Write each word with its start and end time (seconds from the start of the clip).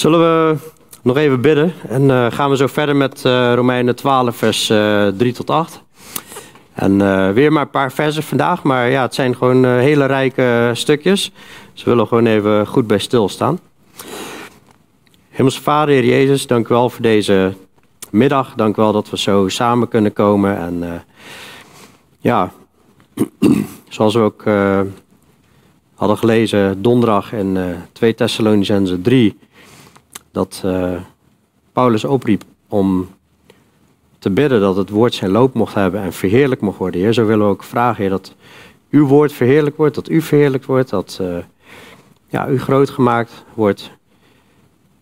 Zullen 0.00 0.20
we 0.20 0.56
nog 1.02 1.16
even 1.16 1.40
bidden 1.40 1.72
en 1.88 2.02
uh, 2.02 2.26
gaan 2.30 2.50
we 2.50 2.56
zo 2.56 2.66
verder 2.66 2.96
met 2.96 3.24
uh, 3.26 3.54
Romeinen 3.54 3.96
12, 3.96 4.36
vers 4.36 4.70
uh, 4.70 5.06
3 5.06 5.32
tot 5.32 5.50
8. 5.50 5.82
En 6.72 6.98
weer 7.34 7.52
maar 7.52 7.62
een 7.62 7.70
paar 7.70 7.92
versen 7.92 8.22
vandaag, 8.22 8.62
maar 8.62 8.90
ja, 8.90 9.02
het 9.02 9.14
zijn 9.14 9.36
gewoon 9.36 9.64
hele 9.64 10.06
rijke 10.06 10.70
stukjes. 10.74 11.32
Dus 11.72 11.84
we 11.84 11.90
willen 11.90 12.06
gewoon 12.06 12.26
even 12.26 12.66
goed 12.66 12.86
bij 12.86 12.98
stilstaan. 12.98 13.58
Hemelse 15.28 15.62
Vader, 15.62 15.94
Heer 15.94 16.04
Jezus, 16.04 16.46
dank 16.46 16.68
u 16.68 16.74
wel 16.74 16.90
voor 16.90 17.02
deze 17.02 17.54
middag. 18.10 18.52
Dank 18.54 18.76
u 18.76 18.82
wel 18.82 18.92
dat 18.92 19.10
we 19.10 19.18
zo 19.18 19.48
samen 19.48 19.88
kunnen 19.88 20.12
komen. 20.12 20.58
En 20.58 21.04
ja, 22.20 22.52
zoals 23.88 24.14
we 24.14 24.20
ook 24.20 24.44
hadden 25.94 26.18
gelezen 26.18 26.82
donderdag 26.82 27.32
in 27.32 27.58
2 27.92 28.14
Thessalonicenzen 28.14 29.02
3 29.02 29.38
dat 30.32 30.62
uh, 30.64 30.92
Paulus 31.72 32.04
opriep 32.04 32.42
om 32.68 33.08
te 34.18 34.30
bidden 34.30 34.60
dat 34.60 34.76
het 34.76 34.90
woord 34.90 35.14
zijn 35.14 35.30
loop 35.30 35.54
mocht 35.54 35.74
hebben 35.74 36.00
en 36.00 36.12
verheerlijk 36.12 36.60
mocht 36.60 36.78
worden. 36.78 37.00
Heer, 37.00 37.12
zo 37.12 37.26
willen 37.26 37.46
we 37.46 37.52
ook 37.52 37.62
vragen, 37.62 38.00
Heer, 38.00 38.10
dat 38.10 38.34
uw 38.90 39.06
woord 39.06 39.32
verheerlijk 39.32 39.76
wordt, 39.76 39.94
dat 39.94 40.08
u 40.08 40.20
verheerlijkt 40.20 40.66
wordt, 40.66 40.90
dat 40.90 41.18
uh, 41.22 41.36
ja, 42.28 42.48
u 42.48 42.58
groot 42.58 42.90
gemaakt 42.90 43.44
wordt 43.54 43.90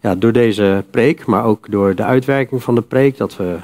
ja, 0.01 0.15
door 0.15 0.33
deze 0.33 0.85
preek, 0.91 1.27
maar 1.27 1.45
ook 1.45 1.71
door 1.71 1.95
de 1.95 2.05
uitwerking 2.05 2.63
van 2.63 2.75
de 2.75 2.83
preek, 2.83 3.17
dat 3.17 3.37
we 3.37 3.59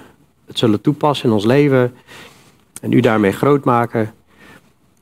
het 0.47 0.59
zullen 0.59 0.81
toepassen 0.81 1.29
in 1.29 1.35
ons 1.35 1.45
leven 1.45 1.95
en 2.81 2.93
u 2.93 3.01
daarmee 3.01 3.33
groot 3.33 3.65
maken. 3.65 4.15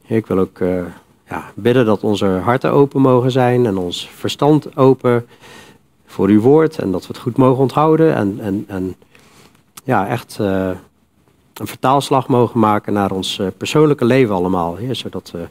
Heer, 0.02 0.16
ik 0.16 0.26
wil 0.26 0.38
ook 0.38 0.58
uh, 0.58 0.84
ja, 1.28 1.44
bidden 1.54 1.86
dat 1.86 2.02
onze 2.02 2.26
harten 2.26 2.70
open 2.70 3.00
mogen 3.00 3.30
zijn 3.30 3.66
en 3.66 3.76
ons 3.76 4.10
verstand 4.14 4.76
open 4.76 5.26
voor 6.12 6.28
uw 6.28 6.40
woord 6.40 6.78
en 6.78 6.92
dat 6.92 7.00
we 7.00 7.08
het 7.08 7.22
goed 7.22 7.36
mogen 7.36 7.62
onthouden 7.62 8.14
en, 8.14 8.36
en, 8.40 8.64
en 8.68 8.94
ja, 9.84 10.08
echt 10.08 10.38
uh, 10.40 10.70
een 11.54 11.66
vertaalslag 11.66 12.28
mogen 12.28 12.60
maken 12.60 12.92
naar 12.92 13.10
ons 13.10 13.38
uh, 13.38 13.46
persoonlijke 13.56 14.04
leven 14.04 14.34
allemaal. 14.34 14.78
Zodat 14.90 15.30
we 15.30 15.48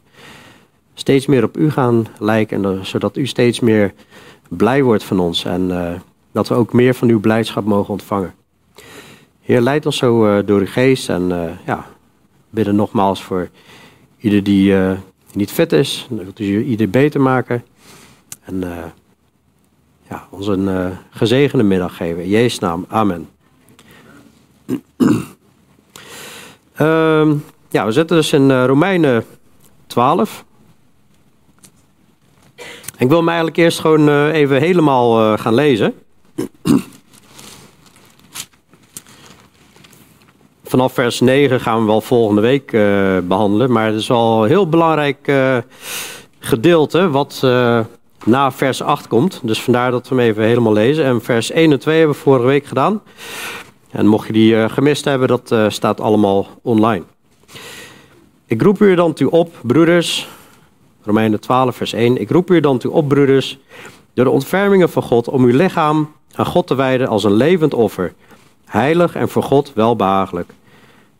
steeds 0.93 1.25
meer 1.25 1.43
op 1.43 1.57
u 1.57 1.71
gaan 1.71 2.07
lijken 2.19 2.65
en 2.65 2.85
zodat 2.85 3.17
u 3.17 3.25
steeds 3.25 3.59
meer 3.59 3.93
blij 4.49 4.83
wordt 4.83 5.03
van 5.03 5.19
ons 5.19 5.45
en 5.45 5.69
uh, 5.69 5.91
dat 6.31 6.47
we 6.47 6.55
ook 6.55 6.73
meer 6.73 6.93
van 6.93 7.09
uw 7.09 7.19
blijdschap 7.19 7.65
mogen 7.65 7.91
ontvangen. 7.91 8.33
Heer, 9.41 9.61
leid 9.61 9.85
ons 9.85 9.97
zo 9.97 10.43
door 10.43 10.59
uw 10.59 10.67
geest 10.67 11.09
en 11.09 11.57
ja, 11.65 11.85
bidden 12.49 12.75
nogmaals 12.75 13.23
voor 13.23 13.49
ieder 14.17 14.43
die 14.43 14.75
niet 15.33 15.51
fit 15.51 15.71
is, 15.71 16.07
dat 16.09 16.39
u 16.39 16.63
ieder 16.63 16.89
beter 16.89 17.21
maken. 17.21 17.63
En 18.43 18.63
ja, 20.11 20.27
ons 20.29 20.47
een 20.47 20.67
uh, 20.67 20.87
gezegende 21.09 21.63
middag 21.63 21.95
geven. 21.95 22.23
In 22.23 22.51
naam, 22.59 22.85
amen. 22.89 23.29
uh, 26.77 27.31
ja, 27.75 27.85
we 27.85 27.91
zitten 27.91 28.15
dus 28.15 28.33
in 28.33 28.49
uh, 28.49 28.65
Romeinen 28.65 29.25
12. 29.87 30.45
Ik 32.97 33.09
wil 33.09 33.21
me 33.21 33.27
eigenlijk 33.27 33.57
eerst 33.57 33.79
gewoon 33.79 34.09
uh, 34.09 34.33
even 34.33 34.59
helemaal 34.61 35.37
gaan 35.37 35.53
lezen. 35.53 35.93
Vanaf 40.63 40.93
vers 40.93 41.19
9 41.19 41.59
gaan 41.59 41.79
we 41.79 41.85
wel 41.85 42.01
volgende 42.01 42.41
week 42.41 42.71
behandelen. 43.27 43.71
Maar 43.71 43.85
het 43.85 43.95
is 43.95 44.11
al 44.11 44.43
een 44.43 44.49
heel 44.49 44.69
belangrijk 44.69 45.31
gedeelte 46.39 47.09
wat 47.09 47.43
na 48.25 48.51
vers 48.51 48.81
8 48.81 49.07
komt. 49.07 49.39
Dus 49.43 49.61
vandaar 49.61 49.91
dat 49.91 50.07
we 50.07 50.15
hem 50.15 50.23
even 50.23 50.43
helemaal 50.43 50.73
lezen. 50.73 51.05
En 51.05 51.21
vers 51.21 51.51
1 51.51 51.71
en 51.71 51.79
2 51.79 51.97
hebben 51.97 52.15
we 52.15 52.21
vorige 52.21 52.45
week 52.45 52.65
gedaan. 52.65 53.01
En 53.91 54.05
mocht 54.05 54.27
je 54.27 54.33
die 54.33 54.53
uh, 54.53 54.69
gemist 54.69 55.05
hebben, 55.05 55.27
dat 55.27 55.51
uh, 55.51 55.69
staat 55.69 56.01
allemaal 56.01 56.47
online. 56.61 57.03
Ik 58.45 58.61
roep 58.61 58.81
u 58.81 58.95
dan 58.95 59.13
toe 59.13 59.31
op, 59.31 59.53
broeders. 59.61 60.27
Romeinen 61.03 61.39
12, 61.39 61.75
vers 61.75 61.93
1. 61.93 62.21
Ik 62.21 62.29
roep 62.29 62.51
u 62.51 62.59
dan 62.59 62.77
toe 62.77 62.91
op, 62.91 63.07
broeders, 63.07 63.59
door 64.13 64.25
de 64.25 64.31
ontfermingen 64.31 64.89
van 64.89 65.03
God, 65.03 65.27
om 65.27 65.43
uw 65.43 65.55
lichaam 65.55 66.11
aan 66.35 66.45
God 66.45 66.67
te 66.67 66.75
wijden 66.75 67.07
als 67.07 67.23
een 67.23 67.33
levend 67.33 67.73
offer. 67.73 68.13
Heilig 68.65 69.15
en 69.15 69.29
voor 69.29 69.43
God 69.43 69.73
welbehagelijk. 69.73 70.53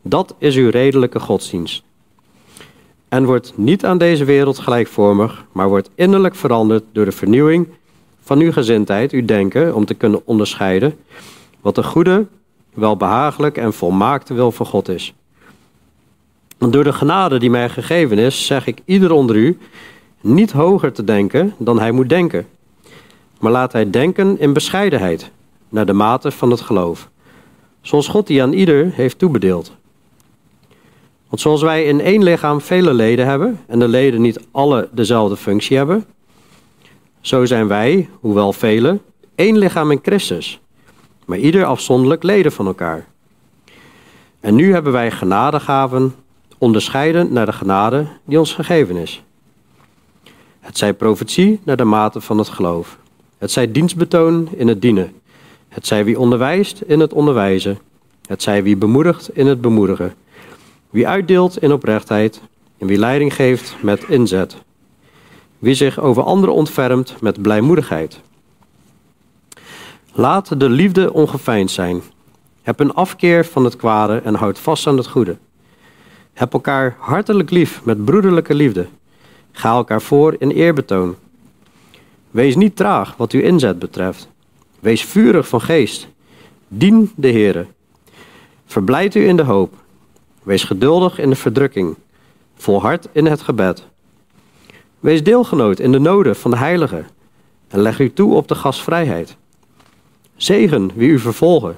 Dat 0.01 0.35
is 0.37 0.55
uw 0.55 0.69
redelijke 0.69 1.19
godsdienst 1.19 1.83
en 3.11 3.25
wordt 3.25 3.53
niet 3.55 3.85
aan 3.85 3.97
deze 3.97 4.25
wereld 4.25 4.59
gelijkvormig, 4.59 5.45
maar 5.51 5.69
wordt 5.69 5.89
innerlijk 5.95 6.35
veranderd 6.35 6.83
door 6.91 7.05
de 7.05 7.11
vernieuwing 7.11 7.67
van 8.21 8.39
uw 8.39 8.51
gezindheid, 8.51 9.11
uw 9.11 9.25
denken, 9.25 9.75
om 9.75 9.85
te 9.85 9.93
kunnen 9.93 10.21
onderscheiden 10.25 10.97
wat 11.61 11.75
de 11.75 11.83
goede, 11.83 12.25
welbehagelijk 12.73 13.57
en 13.57 13.73
volmaakte 13.73 14.33
wil 14.33 14.51
van 14.51 14.65
God 14.65 14.89
is. 14.89 15.13
Door 16.57 16.83
de 16.83 16.93
genade 16.93 17.39
die 17.39 17.49
mij 17.49 17.69
gegeven 17.69 18.17
is, 18.17 18.45
zeg 18.45 18.67
ik 18.67 18.79
ieder 18.85 19.11
onder 19.11 19.35
u 19.35 19.57
niet 20.21 20.51
hoger 20.51 20.91
te 20.91 21.03
denken 21.03 21.53
dan 21.57 21.79
hij 21.79 21.91
moet 21.91 22.09
denken. 22.09 22.47
Maar 23.39 23.51
laat 23.51 23.73
hij 23.73 23.89
denken 23.89 24.39
in 24.39 24.53
bescheidenheid, 24.53 25.31
naar 25.69 25.85
de 25.85 25.93
mate 25.93 26.31
van 26.31 26.51
het 26.51 26.61
geloof. 26.61 27.09
Zoals 27.81 28.07
God 28.07 28.27
die 28.27 28.41
aan 28.41 28.53
ieder 28.53 28.91
heeft 28.93 29.19
toebedeeld. 29.19 29.79
Want 31.31 31.43
zoals 31.43 31.61
wij 31.61 31.85
in 31.85 32.01
één 32.01 32.23
lichaam 32.23 32.61
vele 32.61 32.93
leden 32.93 33.25
hebben 33.25 33.59
en 33.67 33.79
de 33.79 33.87
leden 33.87 34.21
niet 34.21 34.39
alle 34.51 34.89
dezelfde 34.91 35.37
functie 35.37 35.77
hebben, 35.77 36.05
zo 37.21 37.45
zijn 37.45 37.67
wij, 37.67 38.09
hoewel 38.19 38.53
vele, 38.53 38.99
één 39.35 39.57
lichaam 39.57 39.91
in 39.91 39.99
Christus, 40.01 40.59
maar 41.25 41.37
ieder 41.37 41.65
afzonderlijk 41.65 42.23
leden 42.23 42.51
van 42.51 42.65
elkaar. 42.65 43.07
En 44.39 44.55
nu 44.55 44.73
hebben 44.73 44.91
wij 44.91 45.11
genadegaven, 45.11 46.15
onderscheiden 46.57 47.33
naar 47.33 47.45
de 47.45 47.53
genade 47.53 48.07
die 48.25 48.39
ons 48.39 48.53
gegeven 48.53 48.95
is. 48.95 49.23
Het 50.59 50.77
zij 50.77 50.93
profetie 50.93 51.59
naar 51.63 51.77
de 51.77 51.83
mate 51.83 52.21
van 52.21 52.37
het 52.37 52.49
geloof. 52.49 52.97
Het 53.37 53.51
zij 53.51 53.71
dienstbetoon 53.71 54.49
in 54.55 54.67
het 54.67 54.81
dienen. 54.81 55.13
Het 55.69 55.87
zij 55.87 56.05
wie 56.05 56.19
onderwijst 56.19 56.81
in 56.81 56.99
het 56.99 57.13
onderwijzen. 57.13 57.79
Het 58.25 58.41
zij 58.41 58.63
wie 58.63 58.77
bemoedigt 58.77 59.29
in 59.33 59.47
het 59.47 59.61
bemoedigen. 59.61 60.13
Wie 60.91 61.07
uitdeelt 61.07 61.57
in 61.57 61.71
oprechtheid 61.71 62.41
en 62.77 62.87
wie 62.87 62.97
leiding 62.97 63.33
geeft 63.33 63.75
met 63.81 64.03
inzet. 64.03 64.55
Wie 65.59 65.73
zich 65.73 65.99
over 65.99 66.23
anderen 66.23 66.55
ontfermt 66.55 67.15
met 67.21 67.41
blijmoedigheid. 67.41 68.19
Laat 70.13 70.59
de 70.59 70.69
liefde 70.69 71.13
ongeveinsd 71.13 71.75
zijn. 71.75 72.01
Heb 72.61 72.79
een 72.79 72.93
afkeer 72.93 73.45
van 73.45 73.63
het 73.63 73.75
kwade 73.75 74.21
en 74.23 74.35
houd 74.35 74.59
vast 74.59 74.87
aan 74.87 74.97
het 74.97 75.07
goede. 75.07 75.37
Heb 76.33 76.53
elkaar 76.53 76.95
hartelijk 76.99 77.49
lief 77.49 77.83
met 77.83 78.05
broederlijke 78.05 78.53
liefde. 78.53 78.87
Ga 79.51 79.69
elkaar 79.71 80.01
voor 80.01 80.35
in 80.39 80.49
eerbetoon. 80.49 81.15
Wees 82.31 82.55
niet 82.55 82.75
traag 82.75 83.15
wat 83.17 83.31
uw 83.31 83.41
inzet 83.41 83.79
betreft. 83.79 84.29
Wees 84.79 85.03
vurig 85.03 85.47
van 85.47 85.61
geest. 85.61 86.07
Dien 86.67 87.11
de 87.15 87.31
Heere. 87.31 87.65
Verblijd 88.65 89.15
u 89.15 89.27
in 89.27 89.35
de 89.35 89.43
hoop. 89.43 89.80
Wees 90.43 90.63
geduldig 90.63 91.19
in 91.19 91.29
de 91.29 91.35
verdrukking, 91.35 91.95
volhard 92.55 93.07
in 93.11 93.25
het 93.25 93.41
gebed. 93.41 93.87
Wees 94.99 95.23
deelgenoot 95.23 95.79
in 95.79 95.91
de 95.91 95.99
noden 95.99 96.35
van 96.35 96.51
de 96.51 96.57
heiligen 96.57 97.07
en 97.67 97.79
leg 97.79 97.99
u 97.99 98.13
toe 98.13 98.33
op 98.33 98.47
de 98.47 98.55
gastvrijheid. 98.55 99.37
Zegen 100.35 100.91
wie 100.95 101.09
u 101.09 101.19
vervolgen. 101.19 101.77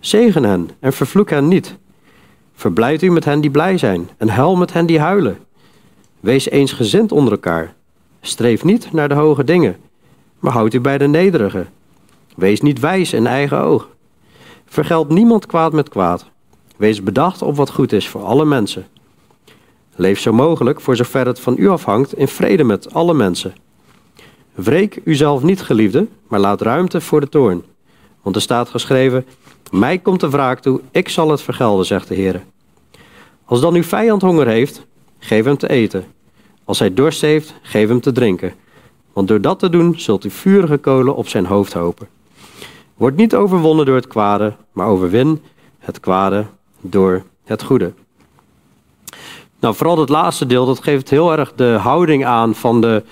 Zegen 0.00 0.44
hen 0.44 0.70
en 0.78 0.92
vervloek 0.92 1.30
hen 1.30 1.48
niet. 1.48 1.76
Verblijd 2.54 3.02
u 3.02 3.10
met 3.10 3.24
hen 3.24 3.40
die 3.40 3.50
blij 3.50 3.78
zijn 3.78 4.10
en 4.16 4.28
huil 4.28 4.56
met 4.56 4.72
hen 4.72 4.86
die 4.86 5.00
huilen. 5.00 5.38
Wees 6.20 6.50
eensgezind 6.50 7.12
onder 7.12 7.32
elkaar. 7.32 7.74
Streef 8.20 8.64
niet 8.64 8.92
naar 8.92 9.08
de 9.08 9.14
hoge 9.14 9.44
dingen, 9.44 9.76
maar 10.38 10.52
houd 10.52 10.74
u 10.74 10.80
bij 10.80 10.98
de 10.98 11.06
nederige. 11.06 11.66
Wees 12.36 12.60
niet 12.60 12.80
wijs 12.80 13.12
in 13.12 13.26
eigen 13.26 13.58
oog. 13.58 13.88
Vergeld 14.66 15.08
niemand 15.08 15.46
kwaad 15.46 15.72
met 15.72 15.88
kwaad, 15.88 16.30
Wees 16.80 17.02
bedacht 17.02 17.42
op 17.42 17.56
wat 17.56 17.70
goed 17.70 17.92
is 17.92 18.08
voor 18.08 18.22
alle 18.22 18.44
mensen. 18.44 18.86
Leef 19.94 20.20
zo 20.20 20.32
mogelijk, 20.32 20.80
voor 20.80 20.96
zover 20.96 21.26
het 21.26 21.40
van 21.40 21.54
u 21.58 21.68
afhangt, 21.68 22.14
in 22.14 22.28
vrede 22.28 22.64
met 22.64 22.94
alle 22.94 23.14
mensen. 23.14 23.54
Wreek 24.54 25.00
uzelf 25.04 25.42
niet, 25.42 25.62
geliefde, 25.62 26.06
maar 26.28 26.40
laat 26.40 26.60
ruimte 26.60 27.00
voor 27.00 27.20
de 27.20 27.28
toorn. 27.28 27.62
Want 28.22 28.36
er 28.36 28.42
staat 28.42 28.68
geschreven: 28.68 29.26
Mij 29.70 29.98
komt 29.98 30.20
de 30.20 30.30
wraak 30.30 30.60
toe, 30.60 30.80
ik 30.90 31.08
zal 31.08 31.30
het 31.30 31.42
vergelden, 31.42 31.86
zegt 31.86 32.08
de 32.08 32.14
Heer. 32.14 32.42
Als 33.44 33.60
dan 33.60 33.74
uw 33.74 33.82
vijand 33.82 34.22
honger 34.22 34.46
heeft, 34.46 34.86
geef 35.18 35.44
hem 35.44 35.56
te 35.56 35.68
eten. 35.68 36.04
Als 36.64 36.78
hij 36.78 36.94
dorst 36.94 37.20
heeft, 37.20 37.54
geef 37.62 37.88
hem 37.88 38.00
te 38.00 38.12
drinken. 38.12 38.54
Want 39.12 39.28
door 39.28 39.40
dat 39.40 39.58
te 39.58 39.68
doen 39.68 39.94
zult 39.96 40.24
u 40.24 40.30
vurige 40.30 40.78
kolen 40.78 41.16
op 41.16 41.28
zijn 41.28 41.46
hoofd 41.46 41.72
hopen. 41.72 42.08
Word 42.96 43.16
niet 43.16 43.34
overwonnen 43.34 43.86
door 43.86 43.96
het 43.96 44.06
kwade, 44.06 44.54
maar 44.72 44.86
overwin 44.86 45.42
het 45.78 46.00
kwade 46.00 46.46
door 46.80 47.22
het 47.44 47.62
goede. 47.62 47.92
Nou, 49.60 49.74
vooral 49.74 49.98
het 49.98 50.08
laatste 50.08 50.46
deel, 50.46 50.66
dat 50.66 50.82
geeft 50.82 51.10
heel 51.10 51.32
erg 51.32 51.52
de 51.54 51.76
houding 51.80 52.24
aan 52.24 52.54
van 52.54 52.80
de 52.80 53.02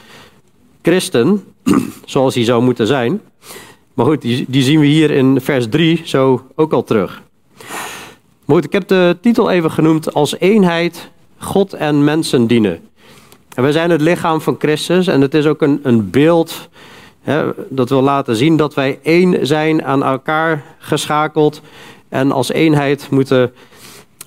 christen, 0.83 1.45
zoals 2.05 2.35
hij 2.35 2.45
zou 2.45 2.63
moeten 2.63 2.87
zijn. 2.87 3.21
Maar 3.95 4.07
goed, 4.07 4.23
die, 4.23 4.45
die 4.49 4.63
zien 4.63 4.81
we 4.81 4.87
hier 4.87 5.11
in 5.11 5.41
vers 5.41 5.69
3 5.69 6.03
zo 6.05 6.47
ook 6.55 6.73
al 6.73 6.85
terug. 6.85 7.23
Maar 8.45 8.57
goed, 8.57 8.65
ik 8.65 8.73
heb 8.73 8.89
de 8.89 9.17
titel 9.21 9.51
even 9.51 9.71
genoemd 9.71 10.15
als 10.15 10.39
eenheid 10.39 11.11
God 11.39 11.73
en 11.73 12.05
mensen 12.05 12.47
dienen. 12.47 12.81
En 13.55 13.63
wij 13.63 13.73
zijn 13.73 13.91
het 13.91 14.01
lichaam 14.01 14.41
van 14.41 14.57
Christus 14.59 15.07
en 15.07 15.21
het 15.21 15.35
is 15.35 15.47
ook 15.47 15.63
een, 15.63 15.81
een 15.83 16.11
beeld 16.11 16.69
hè, 17.21 17.51
dat 17.69 17.89
wil 17.89 18.03
laten 18.03 18.37
zien 18.37 18.57
dat 18.57 18.75
wij 18.75 18.99
één 19.03 19.47
zijn, 19.47 19.85
aan 19.85 20.05
elkaar 20.05 20.65
geschakeld 20.79 21.63
en 22.09 22.33
als 22.33 22.53
eenheid 22.53 23.11
moeten 23.11 23.53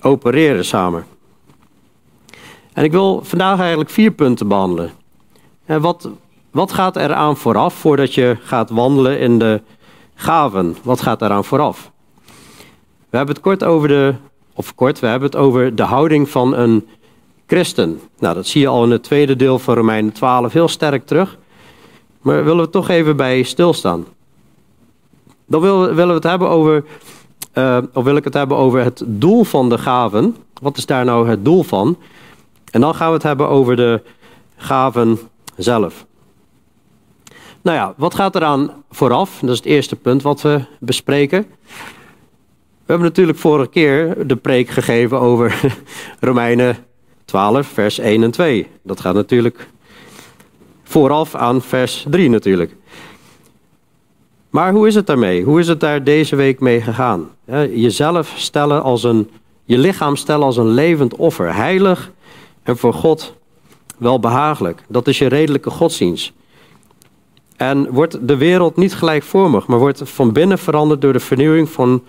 opereren 0.01 0.65
samen. 0.65 1.05
En 2.73 2.83
ik 2.83 2.91
wil 2.91 3.23
vandaag 3.23 3.59
eigenlijk 3.59 3.89
vier 3.89 4.11
punten 4.11 4.47
behandelen. 4.47 4.91
En 5.65 5.81
wat, 5.81 6.09
wat 6.51 6.73
gaat 6.73 6.95
eraan 6.95 7.37
vooraf 7.37 7.73
voordat 7.73 8.13
je 8.13 8.37
gaat 8.41 8.69
wandelen 8.69 9.19
in 9.19 9.39
de 9.39 9.61
gaven? 10.15 10.75
Wat 10.83 11.01
gaat 11.01 11.21
eraan 11.21 11.45
vooraf? 11.45 11.91
We 13.09 13.17
hebben 13.17 13.35
het 13.35 13.43
kort 13.43 13.63
over 13.63 13.87
de, 13.87 14.13
of 14.53 14.75
kort, 14.75 14.99
we 14.99 15.07
hebben 15.07 15.29
het 15.29 15.37
over 15.37 15.75
de 15.75 15.83
houding 15.83 16.29
van 16.29 16.55
een 16.55 16.87
christen. 17.47 17.99
Nou, 18.19 18.35
dat 18.35 18.47
zie 18.47 18.61
je 18.61 18.67
al 18.67 18.83
in 18.83 18.91
het 18.91 19.03
tweede 19.03 19.35
deel 19.35 19.59
van 19.59 19.75
Romeinen 19.75 20.11
12 20.11 20.53
heel 20.53 20.67
sterk 20.67 21.05
terug. 21.05 21.37
Maar 22.21 22.43
willen 22.43 22.63
we 22.63 22.69
toch 22.69 22.89
even 22.89 23.15
bij 23.15 23.43
stilstaan. 23.43 24.05
Dan 25.45 25.61
willen 25.61 26.07
we 26.07 26.13
het 26.13 26.23
hebben 26.23 26.49
over, 26.49 26.83
uh, 27.53 27.77
of 27.93 28.03
wil 28.03 28.15
ik 28.15 28.23
het 28.23 28.33
hebben 28.33 28.57
over 28.57 28.83
het 28.83 29.03
doel 29.05 29.43
van 29.43 29.69
de 29.69 29.77
gaven. 29.77 30.35
Wat 30.61 30.77
is 30.77 30.85
daar 30.85 31.05
nou 31.05 31.29
het 31.29 31.45
doel 31.45 31.63
van? 31.63 31.97
En 32.71 32.81
dan 32.81 32.95
gaan 32.95 33.07
we 33.07 33.13
het 33.13 33.23
hebben 33.23 33.49
over 33.49 33.75
de 33.75 34.01
gaven 34.55 35.19
zelf. 35.57 36.05
Nou 37.61 37.77
ja, 37.77 37.93
wat 37.97 38.15
gaat 38.15 38.35
eraan 38.35 38.71
vooraf? 38.89 39.39
Dat 39.39 39.49
is 39.49 39.57
het 39.57 39.65
eerste 39.65 39.95
punt 39.95 40.21
wat 40.21 40.41
we 40.41 40.61
bespreken. 40.79 41.45
We 42.85 42.97
hebben 42.97 43.07
natuurlijk 43.07 43.37
vorige 43.37 43.69
keer 43.69 44.27
de 44.27 44.35
preek 44.35 44.69
gegeven 44.69 45.19
over 45.19 45.61
Romeinen 46.19 46.77
12, 47.25 47.67
vers 47.67 47.99
1 47.99 48.23
en 48.23 48.31
2. 48.31 48.67
Dat 48.83 48.99
gaat 48.99 49.13
natuurlijk 49.13 49.67
vooraf 50.83 51.35
aan 51.35 51.61
vers 51.61 52.05
3 52.09 52.29
natuurlijk. 52.29 52.75
Maar 54.51 54.73
hoe 54.73 54.87
is 54.87 54.95
het 54.95 55.07
daarmee? 55.07 55.43
Hoe 55.43 55.59
is 55.59 55.67
het 55.67 55.79
daar 55.79 56.03
deze 56.03 56.35
week 56.35 56.59
mee 56.59 56.81
gegaan? 56.81 57.29
Jezelf 57.73 58.33
stellen 58.35 58.83
als 58.83 59.03
een, 59.03 59.29
je 59.63 59.77
lichaam 59.77 60.15
stellen 60.15 60.45
als 60.45 60.57
een 60.57 60.69
levend 60.69 61.15
offer, 61.15 61.55
heilig 61.55 62.11
en 62.63 62.77
voor 62.77 62.93
God 62.93 63.35
wel 63.97 64.19
behagelijk. 64.19 64.83
Dat 64.87 65.07
is 65.07 65.17
je 65.17 65.27
redelijke 65.27 65.69
godsdienst. 65.69 66.33
En 67.55 67.91
wordt 67.91 68.27
de 68.27 68.37
wereld 68.37 68.75
niet 68.75 68.95
gelijkvormig, 68.95 69.67
maar 69.67 69.79
wordt 69.79 70.01
van 70.03 70.31
binnen 70.31 70.57
veranderd 70.57 71.01
door 71.01 71.13
de 71.13 71.19
vernieuwing 71.19 71.69
van 71.69 72.03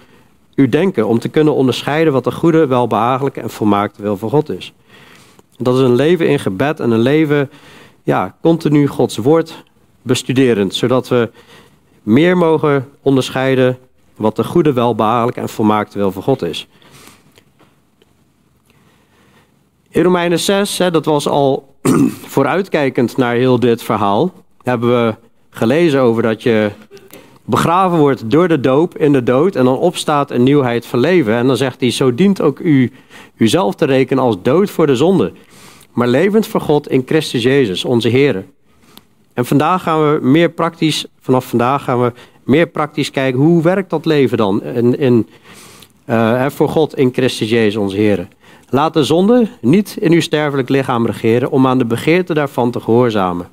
uw 0.55 0.69
denken. 0.69 1.06
Om 1.06 1.19
te 1.19 1.29
kunnen 1.29 1.55
onderscheiden 1.55 2.12
wat 2.12 2.25
de 2.25 2.33
goede, 2.33 2.67
welbehagelijke 2.67 3.41
en 3.41 3.50
volmaakte 3.50 4.03
wil 4.03 4.17
van 4.17 4.31
God 4.31 4.50
is. 4.50 4.73
Dat 5.56 5.75
is 5.75 5.81
een 5.81 5.94
leven 5.94 6.29
in 6.29 6.39
gebed 6.39 6.81
en 6.81 6.91
een 6.91 7.00
leven, 7.00 7.50
ja, 8.03 8.37
continu 8.41 8.87
Gods 8.87 9.17
woord 9.17 9.65
bestuderend. 10.03 10.75
Zodat 10.75 11.09
we 11.09 11.31
meer 12.02 12.37
mogen 12.37 12.88
onderscheiden 13.02 13.78
wat 14.16 14.37
de 14.37 14.44
goede, 14.44 14.72
welbehagelijke 14.72 15.40
en 15.40 15.49
volmaakte 15.49 15.99
wil 15.99 16.12
van 16.12 16.22
God 16.22 16.43
is. 16.43 16.69
In 19.88 20.02
Romeinen 20.02 20.38
6, 20.38 20.78
hè, 20.78 20.90
dat 20.90 21.04
was 21.04 21.28
al 21.28 21.75
vooruitkijkend 22.34 23.16
naar 23.16 23.34
heel 23.34 23.60
dit 23.60 23.82
verhaal, 23.82 24.32
hebben 24.62 25.06
we 25.06 25.14
gelezen 25.50 26.00
over 26.00 26.22
dat 26.22 26.43
je 26.43 26.70
begraven 27.44 27.99
wordt 27.99 28.31
door 28.31 28.48
de 28.48 28.60
doop 28.60 28.98
in 28.98 29.12
de 29.12 29.22
dood 29.22 29.56
en 29.56 29.64
dan 29.64 29.78
opstaat 29.78 30.31
een 30.31 30.43
nieuwheid 30.43 30.87
van 30.87 30.98
leven. 30.98 31.34
En 31.34 31.46
dan 31.46 31.56
zegt 31.56 31.81
hij, 31.81 31.90
zo 31.90 32.14
dient 32.14 32.40
ook 32.40 32.58
u 32.58 32.93
uzelf 33.37 33.75
te 33.75 33.84
rekenen 33.84 34.22
als 34.22 34.37
dood 34.43 34.70
voor 34.70 34.87
de 34.87 34.96
zonde, 34.96 35.32
maar 35.93 36.08
levend 36.08 36.46
voor 36.46 36.60
God 36.60 36.88
in 36.88 37.02
Christus 37.06 37.43
Jezus, 37.43 37.84
onze 37.84 38.08
Heer. 38.08 38.44
En 39.34 39.46
vandaag 39.46 39.82
gaan 39.82 40.12
we 40.12 40.19
meer 40.23 40.50
praktisch, 40.50 41.06
vanaf 41.20 41.44
vandaag 41.44 41.84
gaan 41.84 42.02
we 42.02 42.12
meer 42.44 42.67
praktisch 42.67 43.11
kijken, 43.11 43.40
hoe 43.40 43.62
werkt 43.62 43.90
dat 43.90 44.05
leven 44.05 44.37
dan 44.37 44.62
in, 44.62 44.99
in, 44.99 45.29
uh, 46.06 46.46
voor 46.46 46.69
God 46.69 46.96
in 46.96 47.11
Christus 47.12 47.50
Jezus, 47.50 47.76
onze 47.76 47.96
Heer. 47.96 48.29
Laat 48.69 48.94
de 48.94 49.05
zonde 49.05 49.49
niet 49.61 49.96
in 50.00 50.12
uw 50.12 50.20
sterfelijk 50.20 50.69
lichaam 50.69 51.06
regeren 51.06 51.50
om 51.50 51.67
aan 51.67 51.79
de 51.79 51.84
begeerte 51.84 52.34
daarvan 52.34 52.70
te 52.70 52.81
gehoorzamen. 52.81 53.49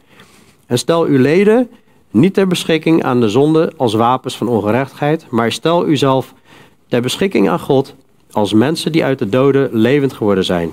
En 0.65 0.77
stel 0.77 1.03
uw 1.03 1.17
leden 1.17 1.69
niet 2.11 2.33
ter 2.33 2.47
beschikking 2.47 3.03
aan 3.03 3.19
de 3.19 3.29
zonde 3.29 3.71
als 3.77 3.93
wapens 3.93 4.37
van 4.37 4.47
ongerechtigheid, 4.47 5.25
maar 5.29 5.51
stel 5.51 5.87
uzelf 5.87 6.33
ter 6.87 7.01
beschikking 7.01 7.49
aan 7.49 7.59
God 7.59 7.95
als 8.31 8.53
mensen 8.53 8.91
die 8.91 9.03
uit 9.03 9.19
de 9.19 9.29
doden 9.29 9.69
levend 9.71 10.13
geworden 10.13 10.43
zijn. 10.43 10.71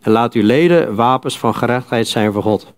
En 0.00 0.12
laat 0.12 0.34
uw 0.34 0.42
leden 0.42 0.94
wapens 0.94 1.38
van 1.38 1.54
gerechtigheid 1.54 2.08
zijn 2.08 2.32
voor 2.32 2.42
God. 2.42 2.72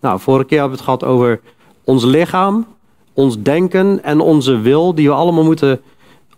Nou, 0.00 0.20
vorige 0.20 0.46
keer 0.46 0.58
hebben 0.58 0.78
we 0.78 0.84
het 0.84 0.92
gehad 0.94 1.14
over 1.14 1.40
ons 1.84 2.04
lichaam, 2.04 2.66
ons 3.12 3.42
denken 3.42 4.02
en 4.04 4.20
onze 4.20 4.58
wil, 4.58 4.94
die 4.94 5.08
we 5.08 5.14
allemaal 5.14 5.44
moeten 5.44 5.80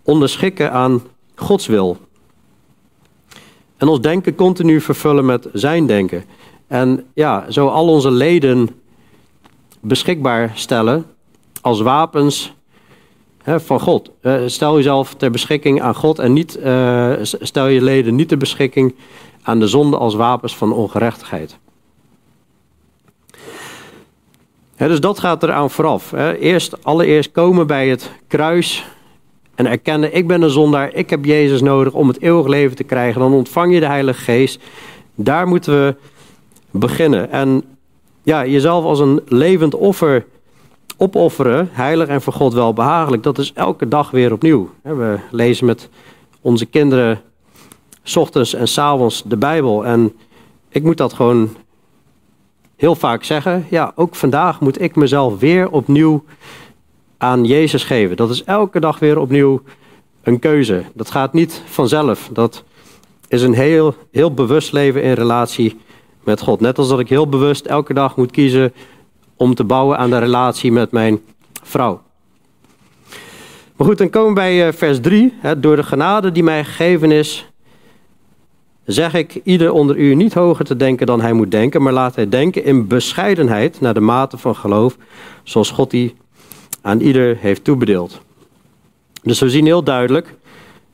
onderschikken 0.02 0.72
aan 0.72 1.02
Gods 1.34 1.66
wil. 1.66 1.96
En 3.76 3.88
ons 3.88 4.00
denken 4.00 4.34
continu 4.34 4.80
vervullen 4.80 5.24
met 5.24 5.48
zijn 5.52 5.86
denken. 5.86 6.24
En 6.66 7.06
ja, 7.14 7.50
zo 7.50 7.66
al 7.68 7.88
onze 7.88 8.10
leden 8.10 8.68
beschikbaar 9.80 10.50
stellen 10.54 11.04
als 11.60 11.80
wapens 11.80 12.54
hè, 13.42 13.60
van 13.60 13.80
God. 13.80 14.10
Uh, 14.22 14.42
stel 14.46 14.76
jezelf 14.76 15.14
ter 15.14 15.30
beschikking 15.30 15.82
aan 15.82 15.94
God 15.94 16.18
en 16.18 16.32
niet, 16.32 16.58
uh, 16.58 17.12
stel 17.22 17.66
je 17.66 17.82
leden 17.82 18.14
niet 18.14 18.28
ter 18.28 18.36
beschikking 18.36 18.94
aan 19.42 19.60
de 19.60 19.66
zonde 19.66 19.96
als 19.96 20.14
wapens 20.14 20.56
van 20.56 20.72
ongerechtigheid. 20.72 21.58
Dus 24.88 25.00
dat 25.00 25.18
gaat 25.18 25.42
eraan 25.42 25.70
vooraf. 25.70 26.12
Eerst, 26.40 26.84
allereerst 26.84 27.32
komen 27.32 27.66
bij 27.66 27.88
het 27.88 28.10
kruis 28.28 28.84
en 29.54 29.66
erkennen, 29.66 30.16
ik 30.16 30.26
ben 30.26 30.42
een 30.42 30.50
zondaar, 30.50 30.94
ik 30.94 31.10
heb 31.10 31.24
Jezus 31.24 31.60
nodig 31.60 31.92
om 31.92 32.08
het 32.08 32.20
eeuwig 32.20 32.46
leven 32.46 32.76
te 32.76 32.84
krijgen. 32.84 33.20
Dan 33.20 33.32
ontvang 33.32 33.74
je 33.74 33.80
de 33.80 33.86
Heilige 33.86 34.20
Geest. 34.20 34.60
Daar 35.14 35.46
moeten 35.46 35.74
we 35.74 35.96
beginnen. 36.70 37.30
En 37.30 37.62
ja, 38.22 38.46
jezelf 38.46 38.84
als 38.84 39.00
een 39.00 39.20
levend 39.26 39.74
offer 39.74 40.24
opofferen, 40.96 41.68
heilig 41.72 42.08
en 42.08 42.22
voor 42.22 42.32
God 42.32 42.52
wel 42.52 42.72
behagelijk, 42.72 43.22
dat 43.22 43.38
is 43.38 43.52
elke 43.52 43.88
dag 43.88 44.10
weer 44.10 44.32
opnieuw. 44.32 44.70
We 44.82 45.18
lezen 45.30 45.66
met 45.66 45.88
onze 46.40 46.66
kinderen 46.66 47.20
s 48.02 48.16
ochtends 48.16 48.54
en 48.54 48.68
s 48.68 48.78
avonds 48.78 49.22
de 49.26 49.36
Bijbel. 49.36 49.86
En 49.86 50.12
ik 50.68 50.82
moet 50.82 50.96
dat 50.96 51.12
gewoon 51.12 51.56
heel 52.82 52.94
vaak 52.94 53.24
zeggen. 53.24 53.66
Ja, 53.70 53.92
ook 53.94 54.14
vandaag 54.14 54.60
moet 54.60 54.80
ik 54.80 54.96
mezelf 54.96 55.38
weer 55.38 55.70
opnieuw 55.70 56.24
aan 57.18 57.44
Jezus 57.44 57.84
geven. 57.84 58.16
Dat 58.16 58.30
is 58.30 58.44
elke 58.44 58.80
dag 58.80 58.98
weer 58.98 59.18
opnieuw 59.18 59.62
een 60.22 60.38
keuze. 60.38 60.84
Dat 60.94 61.10
gaat 61.10 61.32
niet 61.32 61.62
vanzelf. 61.66 62.28
Dat 62.32 62.64
is 63.28 63.42
een 63.42 63.54
heel, 63.54 63.94
heel 64.10 64.34
bewust 64.34 64.72
leven 64.72 65.02
in 65.02 65.12
relatie 65.12 65.80
met 66.24 66.40
God. 66.40 66.60
Net 66.60 66.78
als 66.78 66.88
dat 66.88 67.00
ik 67.00 67.08
heel 67.08 67.28
bewust 67.28 67.66
elke 67.66 67.94
dag 67.94 68.16
moet 68.16 68.30
kiezen 68.30 68.72
om 69.36 69.54
te 69.54 69.64
bouwen 69.64 69.98
aan 69.98 70.10
de 70.10 70.18
relatie 70.18 70.72
met 70.72 70.92
mijn 70.92 71.20
vrouw. 71.62 72.02
Maar 73.76 73.86
goed, 73.86 73.98
dan 73.98 74.10
komen 74.10 74.28
we 74.28 74.34
bij 74.34 74.66
eh, 74.66 74.72
vers 74.72 75.00
3. 75.00 75.34
Door 75.58 75.76
de 75.76 75.82
genade 75.82 76.32
die 76.32 76.42
mij 76.42 76.64
gegeven 76.64 77.10
is, 77.10 77.51
zeg 78.84 79.14
ik 79.14 79.40
ieder 79.44 79.72
onder 79.72 79.96
u 79.96 80.14
niet 80.14 80.34
hoger 80.34 80.64
te 80.64 80.76
denken 80.76 81.06
dan 81.06 81.20
hij 81.20 81.32
moet 81.32 81.50
denken, 81.50 81.82
maar 81.82 81.92
laat 81.92 82.14
hij 82.14 82.28
denken 82.28 82.64
in 82.64 82.86
bescheidenheid 82.86 83.80
naar 83.80 83.94
de 83.94 84.00
mate 84.00 84.38
van 84.38 84.56
geloof, 84.56 84.96
zoals 85.42 85.70
God 85.70 85.90
die 85.90 86.14
aan 86.80 87.00
ieder 87.00 87.36
heeft 87.40 87.64
toebedeeld. 87.64 88.20
Dus 89.22 89.40
we 89.40 89.50
zien 89.50 89.64
heel 89.64 89.84
duidelijk 89.84 90.34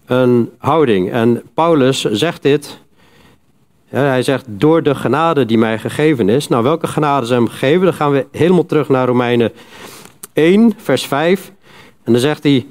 een 0.06 0.50
houding. 0.58 1.10
En 1.10 1.42
Paulus 1.54 2.00
zegt 2.00 2.42
dit. 2.42 2.78
hij 3.88 4.22
zegt 4.22 4.44
door 4.48 4.82
de 4.82 4.94
genade 4.94 5.46
die 5.46 5.58
mij 5.58 5.78
gegeven 5.78 6.28
is. 6.28 6.48
Nou, 6.48 6.62
welke 6.62 6.86
genade 6.86 7.26
zijn 7.26 7.40
hem 7.40 7.48
gegeven? 7.48 7.84
Dan 7.84 7.94
gaan 7.94 8.12
we 8.12 8.26
helemaal 8.32 8.66
terug 8.66 8.88
naar 8.88 9.06
Romeinen 9.06 9.52
1, 10.32 10.72
vers 10.76 11.06
5. 11.06 11.52
En 12.04 12.12
dan 12.12 12.20
zegt 12.20 12.42
hij: 12.42 12.66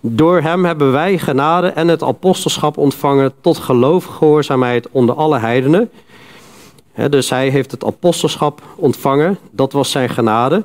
Door 0.00 0.40
hem 0.40 0.64
hebben 0.64 0.92
wij 0.92 1.18
genade 1.18 1.66
en 1.66 1.88
het 1.88 2.02
apostelschap 2.02 2.76
ontvangen 2.76 3.32
tot 3.40 3.58
geloof 3.58 4.04
gehoorzaamheid 4.04 4.88
onder 4.90 5.14
alle 5.14 5.38
heidenen. 5.38 5.90
dus 7.10 7.30
hij 7.30 7.48
heeft 7.48 7.70
het 7.70 7.84
apostelschap 7.84 8.62
ontvangen, 8.76 9.38
dat 9.50 9.72
was 9.72 9.90
zijn 9.90 10.08
genade. 10.08 10.64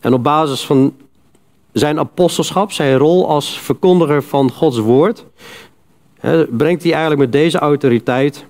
En 0.00 0.14
op 0.14 0.22
basis 0.22 0.64
van 0.64 0.94
zijn 1.72 1.98
apostelschap, 1.98 2.72
zijn 2.72 2.96
rol 2.96 3.28
als 3.28 3.58
verkondiger 3.58 4.22
van 4.22 4.50
Gods 4.50 4.78
woord, 4.78 5.24
brengt 6.50 6.82
hij 6.82 6.92
eigenlijk 6.92 7.20
met 7.20 7.32
deze 7.32 7.58
autoriteit 7.58 8.44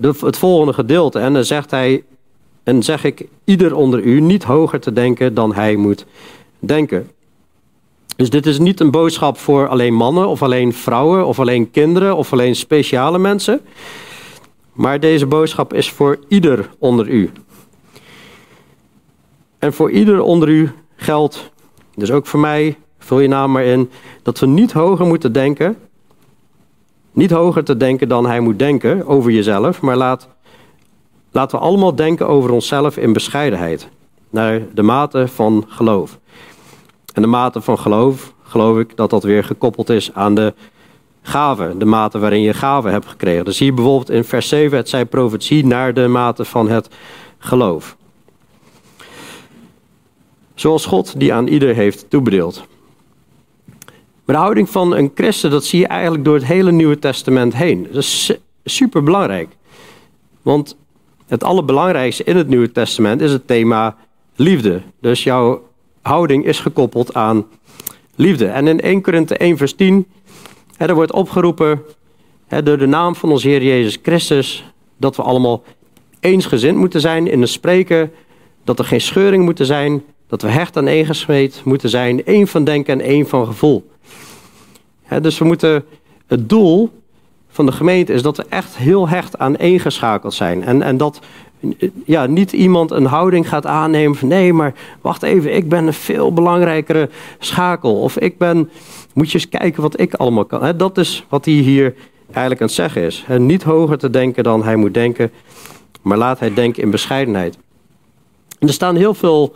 het 0.00 0.36
volgende 0.36 0.72
gedeelte. 0.72 1.18
En 1.18 1.32
dan 1.32 1.44
zegt 1.44 1.70
hij, 1.70 2.04
en 2.62 2.82
zeg 2.82 3.04
ik 3.04 3.26
ieder 3.44 3.74
onder 3.74 4.00
u 4.00 4.20
niet 4.20 4.44
hoger 4.44 4.80
te 4.80 4.92
denken 4.92 5.34
dan 5.34 5.54
hij 5.54 5.76
moet 5.76 6.06
denken. 6.58 7.10
Dus 8.20 8.30
dit 8.30 8.46
is 8.46 8.58
niet 8.58 8.80
een 8.80 8.90
boodschap 8.90 9.38
voor 9.38 9.68
alleen 9.68 9.94
mannen 9.94 10.28
of 10.28 10.42
alleen 10.42 10.72
vrouwen 10.72 11.26
of 11.26 11.38
alleen 11.38 11.70
kinderen 11.70 12.16
of 12.16 12.32
alleen 12.32 12.56
speciale 12.56 13.18
mensen. 13.18 13.60
Maar 14.72 15.00
deze 15.00 15.26
boodschap 15.26 15.74
is 15.74 15.90
voor 15.90 16.18
ieder 16.28 16.70
onder 16.78 17.08
u. 17.08 17.30
En 19.58 19.72
voor 19.72 19.90
ieder 19.90 20.22
onder 20.22 20.48
u 20.48 20.70
geldt, 20.96 21.50
dus 21.94 22.10
ook 22.10 22.26
voor 22.26 22.40
mij, 22.40 22.76
vul 22.98 23.20
je 23.20 23.28
naam 23.28 23.52
maar 23.52 23.64
in, 23.64 23.90
dat 24.22 24.38
we 24.38 24.46
niet 24.46 24.72
hoger 24.72 25.06
moeten 25.06 25.32
denken. 25.32 25.76
Niet 27.12 27.30
hoger 27.30 27.64
te 27.64 27.76
denken 27.76 28.08
dan 28.08 28.26
hij 28.26 28.40
moet 28.40 28.58
denken 28.58 29.06
over 29.06 29.30
jezelf, 29.30 29.80
maar 29.80 29.96
laat, 29.96 30.28
laten 31.30 31.58
we 31.58 31.64
allemaal 31.64 31.94
denken 31.94 32.28
over 32.28 32.50
onszelf 32.50 32.96
in 32.96 33.12
bescheidenheid. 33.12 33.88
Naar 34.30 34.60
de 34.74 34.82
mate 34.82 35.28
van 35.28 35.64
geloof. 35.68 36.18
En 37.12 37.22
de 37.22 37.28
mate 37.28 37.60
van 37.60 37.78
geloof, 37.78 38.34
geloof 38.42 38.78
ik 38.78 38.96
dat 38.96 39.10
dat 39.10 39.22
weer 39.22 39.44
gekoppeld 39.44 39.88
is 39.88 40.14
aan 40.14 40.34
de 40.34 40.54
gave, 41.22 41.74
de 41.78 41.84
mate 41.84 42.18
waarin 42.18 42.40
je 42.40 42.54
gave 42.54 42.88
hebt 42.88 43.06
gekregen. 43.06 43.44
Dus 43.44 43.58
hier 43.58 43.74
bijvoorbeeld 43.74 44.10
in 44.10 44.24
vers 44.24 44.48
7, 44.48 44.76
het 44.76 44.88
zij 44.88 45.06
profetie 45.06 45.66
naar 45.66 45.94
de 45.94 46.06
mate 46.06 46.44
van 46.44 46.68
het 46.68 46.88
geloof. 47.38 47.96
Zoals 50.54 50.86
God 50.86 51.20
die 51.20 51.34
aan 51.34 51.46
ieder 51.46 51.74
heeft 51.74 52.10
toebedeeld. 52.10 52.64
Maar 54.24 54.36
de 54.36 54.42
houding 54.42 54.70
van 54.70 54.96
een 54.96 55.10
christen, 55.14 55.50
dat 55.50 55.64
zie 55.64 55.80
je 55.80 55.86
eigenlijk 55.86 56.24
door 56.24 56.34
het 56.34 56.44
hele 56.44 56.72
Nieuwe 56.72 56.98
Testament 56.98 57.54
heen. 57.54 57.88
Dat 57.92 58.02
is 58.02 58.32
super 58.64 59.02
belangrijk. 59.02 59.56
Want 60.42 60.76
het 61.26 61.44
allerbelangrijkste 61.44 62.24
in 62.24 62.36
het 62.36 62.48
Nieuwe 62.48 62.72
Testament 62.72 63.20
is 63.20 63.32
het 63.32 63.46
thema 63.46 63.96
liefde. 64.36 64.82
Dus 65.00 65.24
jouw 65.24 65.69
houding 66.02 66.44
is 66.44 66.60
gekoppeld 66.60 67.14
aan 67.14 67.46
liefde. 68.14 68.46
En 68.46 68.66
in 68.66 68.80
1 68.80 69.02
Korinthe 69.02 69.36
1 69.36 69.56
vers 69.56 69.74
10, 69.74 70.06
hè, 70.76 70.86
er 70.86 70.94
wordt 70.94 71.12
opgeroepen 71.12 71.82
hè, 72.46 72.62
door 72.62 72.78
de 72.78 72.86
naam 72.86 73.14
van 73.14 73.30
onze 73.30 73.48
Heer 73.48 73.62
Jezus 73.62 73.98
Christus, 74.02 74.64
dat 74.96 75.16
we 75.16 75.22
allemaal 75.22 75.62
eensgezind 76.20 76.76
moeten 76.76 77.00
zijn 77.00 77.26
in 77.26 77.40
het 77.40 77.50
spreken, 77.50 78.12
dat 78.64 78.78
er 78.78 78.84
geen 78.84 79.00
scheuring 79.00 79.44
moeten 79.44 79.66
zijn, 79.66 80.02
dat 80.26 80.42
we 80.42 80.48
hecht 80.48 80.76
aan 80.76 80.86
één 80.86 81.06
gesmeed 81.06 81.62
moeten 81.64 81.88
zijn, 81.88 82.24
één 82.24 82.46
van 82.46 82.64
denken 82.64 83.00
en 83.00 83.06
één 83.06 83.28
van 83.28 83.46
gevoel. 83.46 83.90
Hè, 85.02 85.20
dus 85.20 85.38
we 85.38 85.44
moeten, 85.44 85.84
het 86.26 86.48
doel 86.48 86.90
van 87.48 87.66
de 87.66 87.72
gemeente 87.72 88.12
is 88.12 88.22
dat 88.22 88.36
we 88.36 88.44
echt 88.48 88.76
heel 88.76 89.08
hecht 89.08 89.38
aan 89.38 89.56
één 89.56 89.80
geschakeld 89.80 90.34
zijn. 90.34 90.64
En, 90.64 90.82
en 90.82 90.96
dat 90.96 91.20
ja, 92.04 92.26
niet 92.26 92.52
iemand 92.52 92.90
een 92.90 93.04
houding 93.04 93.48
gaat 93.48 93.66
aannemen 93.66 94.16
van 94.16 94.28
nee, 94.28 94.52
maar 94.52 94.74
wacht 95.00 95.22
even, 95.22 95.56
ik 95.56 95.68
ben 95.68 95.86
een 95.86 95.92
veel 95.92 96.32
belangrijkere 96.32 97.08
schakel. 97.38 98.00
Of 98.00 98.18
ik 98.18 98.38
ben, 98.38 98.70
moet 99.14 99.30
je 99.30 99.34
eens 99.34 99.48
kijken 99.48 99.82
wat 99.82 100.00
ik 100.00 100.14
allemaal 100.14 100.44
kan. 100.44 100.76
dat 100.76 100.98
is 100.98 101.24
wat 101.28 101.44
hij 101.44 101.54
hier 101.54 101.94
eigenlijk 102.26 102.60
aan 102.60 102.66
het 102.66 102.76
zeggen 102.76 103.02
is. 103.02 103.24
niet 103.38 103.62
hoger 103.62 103.98
te 103.98 104.10
denken 104.10 104.42
dan 104.42 104.64
hij 104.64 104.76
moet 104.76 104.94
denken, 104.94 105.30
maar 106.02 106.18
laat 106.18 106.38
hij 106.38 106.54
denken 106.54 106.82
in 106.82 106.90
bescheidenheid. 106.90 107.58
En 108.58 108.66
er 108.66 108.74
staan 108.74 108.96
heel 108.96 109.14
veel, 109.14 109.54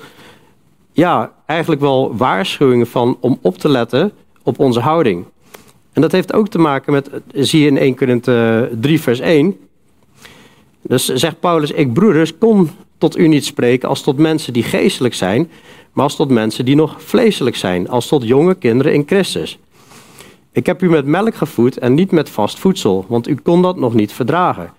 ja, 0.92 1.32
eigenlijk 1.46 1.80
wel 1.80 2.16
waarschuwingen 2.16 2.86
van 2.86 3.16
om 3.20 3.38
op 3.42 3.58
te 3.58 3.68
letten 3.68 4.12
op 4.42 4.58
onze 4.58 4.80
houding. 4.80 5.24
En 5.92 6.00
dat 6.00 6.12
heeft 6.12 6.32
ook 6.32 6.48
te 6.48 6.58
maken 6.58 6.92
met, 6.92 7.10
zie 7.34 7.60
je 7.60 7.66
in 7.66 7.78
1 7.78 7.96
Korinthe 7.96 8.70
3 8.80 9.00
vers 9.00 9.20
1, 9.20 9.56
dus 10.88 11.04
zegt 11.04 11.40
Paulus, 11.40 11.70
ik 11.70 11.92
broeders 11.92 12.38
kon 12.38 12.70
tot 12.98 13.18
u 13.18 13.28
niet 13.28 13.44
spreken 13.44 13.88
als 13.88 14.02
tot 14.02 14.18
mensen 14.18 14.52
die 14.52 14.62
geestelijk 14.62 15.14
zijn, 15.14 15.50
maar 15.92 16.04
als 16.04 16.16
tot 16.16 16.30
mensen 16.30 16.64
die 16.64 16.74
nog 16.74 17.02
vleeselijk 17.02 17.56
zijn, 17.56 17.88
als 17.88 18.06
tot 18.06 18.24
jonge 18.24 18.54
kinderen 18.54 18.94
in 18.94 19.02
Christus. 19.06 19.58
Ik 20.52 20.66
heb 20.66 20.82
u 20.82 20.90
met 20.90 21.06
melk 21.06 21.34
gevoed 21.34 21.78
en 21.78 21.94
niet 21.94 22.10
met 22.10 22.30
vast 22.30 22.58
voedsel, 22.58 23.04
want 23.08 23.28
u 23.28 23.34
kon 23.34 23.62
dat 23.62 23.76
nog 23.76 23.94
niet 23.94 24.12
verdragen. 24.12 24.72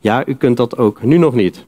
Ja, 0.00 0.26
u 0.26 0.34
kunt 0.34 0.56
dat 0.56 0.78
ook 0.78 1.02
nu 1.02 1.18
nog 1.18 1.34
niet. 1.34 1.64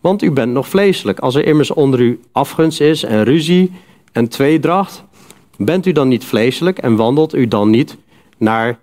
Want 0.00 0.22
u 0.22 0.30
bent 0.30 0.52
nog 0.52 0.68
vleeselijk. 0.68 1.18
Als 1.18 1.34
er 1.34 1.46
immers 1.46 1.70
onder 1.70 2.00
u 2.00 2.20
afgunst 2.32 2.80
is 2.80 3.02
en 3.02 3.24
ruzie 3.24 3.72
en 4.12 4.28
tweedracht, 4.28 5.04
bent 5.56 5.86
u 5.86 5.92
dan 5.92 6.08
niet 6.08 6.24
vleeselijk 6.24 6.78
en 6.78 6.96
wandelt 6.96 7.34
u 7.34 7.48
dan 7.48 7.70
niet 7.70 7.96
naar 8.36 8.78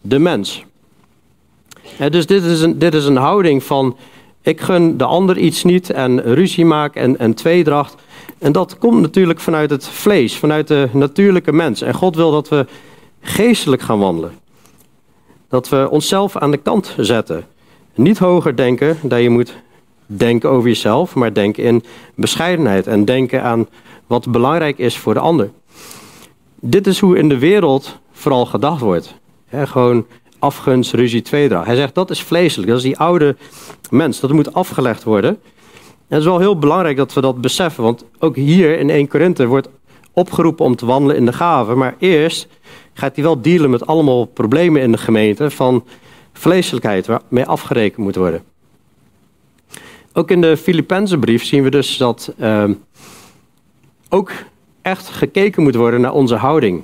de 0.00 0.18
mens 0.18 0.64
dus 2.10 2.26
dit 2.26 2.42
is, 2.42 2.60
een, 2.60 2.78
dit 2.78 2.94
is 2.94 3.04
een 3.04 3.16
houding 3.16 3.62
van 3.62 3.96
ik 4.42 4.60
gun 4.60 4.96
de 4.96 5.04
ander 5.04 5.38
iets 5.38 5.64
niet 5.64 5.90
en 5.90 6.22
ruzie 6.22 6.64
maak 6.64 6.94
en, 6.94 7.18
en 7.18 7.34
tweedracht. 7.34 7.94
En 8.38 8.52
dat 8.52 8.78
komt 8.78 9.00
natuurlijk 9.00 9.40
vanuit 9.40 9.70
het 9.70 9.88
vlees, 9.88 10.36
vanuit 10.36 10.68
de 10.68 10.88
natuurlijke 10.92 11.52
mens. 11.52 11.82
En 11.82 11.94
God 11.94 12.16
wil 12.16 12.30
dat 12.30 12.48
we 12.48 12.66
geestelijk 13.20 13.82
gaan 13.82 13.98
wandelen. 13.98 14.32
Dat 15.48 15.68
we 15.68 15.88
onszelf 15.90 16.36
aan 16.36 16.50
de 16.50 16.56
kant 16.56 16.94
zetten. 16.98 17.46
Niet 17.94 18.18
hoger 18.18 18.56
denken 18.56 18.98
dat 19.02 19.20
je 19.20 19.30
moet 19.30 19.54
denken 20.06 20.50
over 20.50 20.68
jezelf, 20.68 21.14
maar 21.14 21.32
denken 21.32 21.62
in 21.62 21.84
bescheidenheid 22.14 22.86
en 22.86 23.04
denken 23.04 23.42
aan 23.42 23.68
wat 24.06 24.30
belangrijk 24.30 24.78
is 24.78 24.98
voor 24.98 25.14
de 25.14 25.20
ander. 25.20 25.50
Dit 26.60 26.86
is 26.86 27.00
hoe 27.00 27.18
in 27.18 27.28
de 27.28 27.38
wereld 27.38 27.98
vooral 28.12 28.46
gedacht 28.46 28.80
wordt. 28.80 29.14
gewoon 29.50 30.06
afgunst, 30.44 30.92
ruzie, 30.92 31.22
tweedracht. 31.22 31.66
Hij 31.66 31.76
zegt 31.76 31.94
dat 31.94 32.10
is 32.10 32.22
vleeselijk, 32.22 32.68
dat 32.68 32.76
is 32.76 32.84
die 32.84 32.98
oude 32.98 33.36
mens, 33.90 34.20
dat 34.20 34.32
moet 34.32 34.54
afgelegd 34.54 35.02
worden. 35.04 35.30
En 36.08 36.16
het 36.16 36.18
is 36.18 36.24
wel 36.24 36.38
heel 36.38 36.58
belangrijk 36.58 36.96
dat 36.96 37.12
we 37.12 37.20
dat 37.20 37.40
beseffen, 37.40 37.82
want 37.82 38.04
ook 38.18 38.36
hier 38.36 38.78
in 38.78 38.90
1 38.90 39.08
Korinthe 39.08 39.46
wordt 39.46 39.68
opgeroepen 40.12 40.64
om 40.64 40.76
te 40.76 40.86
wandelen 40.86 41.16
in 41.16 41.26
de 41.26 41.32
gaven, 41.32 41.78
maar 41.78 41.96
eerst 41.98 42.48
gaat 42.92 43.14
hij 43.14 43.24
wel 43.24 43.40
dealen 43.40 43.70
met 43.70 43.86
allemaal 43.86 44.24
problemen 44.24 44.82
in 44.82 44.92
de 44.92 44.98
gemeente 44.98 45.50
van 45.50 45.84
vleeselijkheid 46.32 47.06
waarmee 47.06 47.46
afgerekend 47.46 48.04
moet 48.04 48.16
worden. 48.16 48.42
Ook 50.12 50.30
in 50.30 50.40
de 50.40 50.56
Filippenzenbrief 50.56 51.44
zien 51.44 51.62
we 51.62 51.70
dus 51.70 51.96
dat 51.96 52.32
uh, 52.40 52.64
ook 54.08 54.32
echt 54.82 55.08
gekeken 55.08 55.62
moet 55.62 55.74
worden 55.74 56.00
naar 56.00 56.12
onze 56.12 56.34
houding 56.34 56.82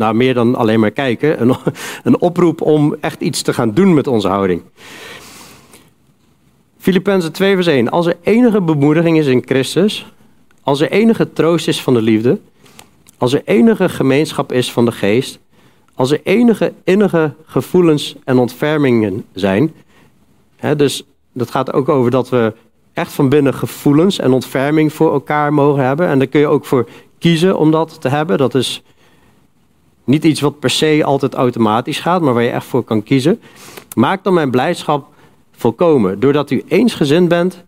nou, 0.00 0.14
meer 0.14 0.34
dan 0.34 0.54
alleen 0.54 0.80
maar 0.80 0.90
kijken, 0.90 1.40
een, 1.42 1.54
een 2.02 2.20
oproep 2.20 2.60
om 2.60 2.96
echt 3.00 3.20
iets 3.20 3.42
te 3.42 3.52
gaan 3.52 3.74
doen 3.74 3.94
met 3.94 4.06
onze 4.06 4.28
houding. 4.28 4.62
Filippenzen 6.78 7.32
2 7.32 7.54
vers 7.54 7.66
1. 7.66 7.90
Als 7.90 8.06
er 8.06 8.16
enige 8.22 8.60
bemoediging 8.60 9.18
is 9.18 9.26
in 9.26 9.42
Christus, 9.46 10.12
als 10.62 10.80
er 10.80 10.90
enige 10.90 11.32
troost 11.32 11.68
is 11.68 11.82
van 11.82 11.94
de 11.94 12.02
liefde, 12.02 12.38
als 13.18 13.32
er 13.32 13.42
enige 13.44 13.88
gemeenschap 13.88 14.52
is 14.52 14.72
van 14.72 14.84
de 14.84 14.92
geest, 14.92 15.38
als 15.94 16.10
er 16.10 16.20
enige 16.22 16.72
innige 16.84 17.34
gevoelens 17.44 18.16
en 18.24 18.38
ontfermingen 18.38 19.24
zijn. 19.32 19.74
Hè, 20.56 20.76
dus 20.76 21.04
dat 21.32 21.50
gaat 21.50 21.72
ook 21.72 21.88
over 21.88 22.10
dat 22.10 22.28
we 22.28 22.52
echt 22.92 23.12
van 23.12 23.28
binnen 23.28 23.54
gevoelens 23.54 24.18
en 24.18 24.32
ontferming 24.32 24.92
voor 24.92 25.12
elkaar 25.12 25.52
mogen 25.52 25.84
hebben. 25.84 26.08
En 26.08 26.18
daar 26.18 26.28
kun 26.28 26.40
je 26.40 26.46
ook 26.46 26.64
voor 26.64 26.88
kiezen 27.18 27.58
om 27.58 27.70
dat 27.70 28.00
te 28.00 28.08
hebben. 28.08 28.38
Dat 28.38 28.54
is 28.54 28.82
niet 30.04 30.24
iets 30.24 30.40
wat 30.40 30.58
per 30.58 30.70
se 30.70 31.04
altijd 31.04 31.34
automatisch 31.34 32.00
gaat, 32.00 32.22
maar 32.22 32.34
waar 32.34 32.42
je 32.42 32.50
echt 32.50 32.66
voor 32.66 32.82
kan 32.82 33.02
kiezen. 33.02 33.40
Maak 33.96 34.24
dan 34.24 34.34
mijn 34.34 34.50
blijdschap 34.50 35.08
volkomen. 35.52 36.20
Doordat 36.20 36.50
u 36.50 36.62
eensgezind 36.68 37.28
bent, 37.28 37.64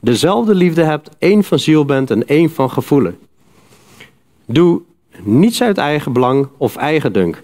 dezelfde 0.00 0.54
liefde 0.54 0.82
hebt, 0.82 1.10
één 1.18 1.44
van 1.44 1.58
ziel 1.58 1.84
bent 1.84 2.10
en 2.10 2.26
één 2.26 2.50
van 2.50 2.70
gevoelen. 2.70 3.18
Doe 4.46 4.82
niets 5.22 5.62
uit 5.62 5.78
eigen 5.78 6.12
belang 6.12 6.48
of 6.56 6.76
eigendunk, 6.76 7.42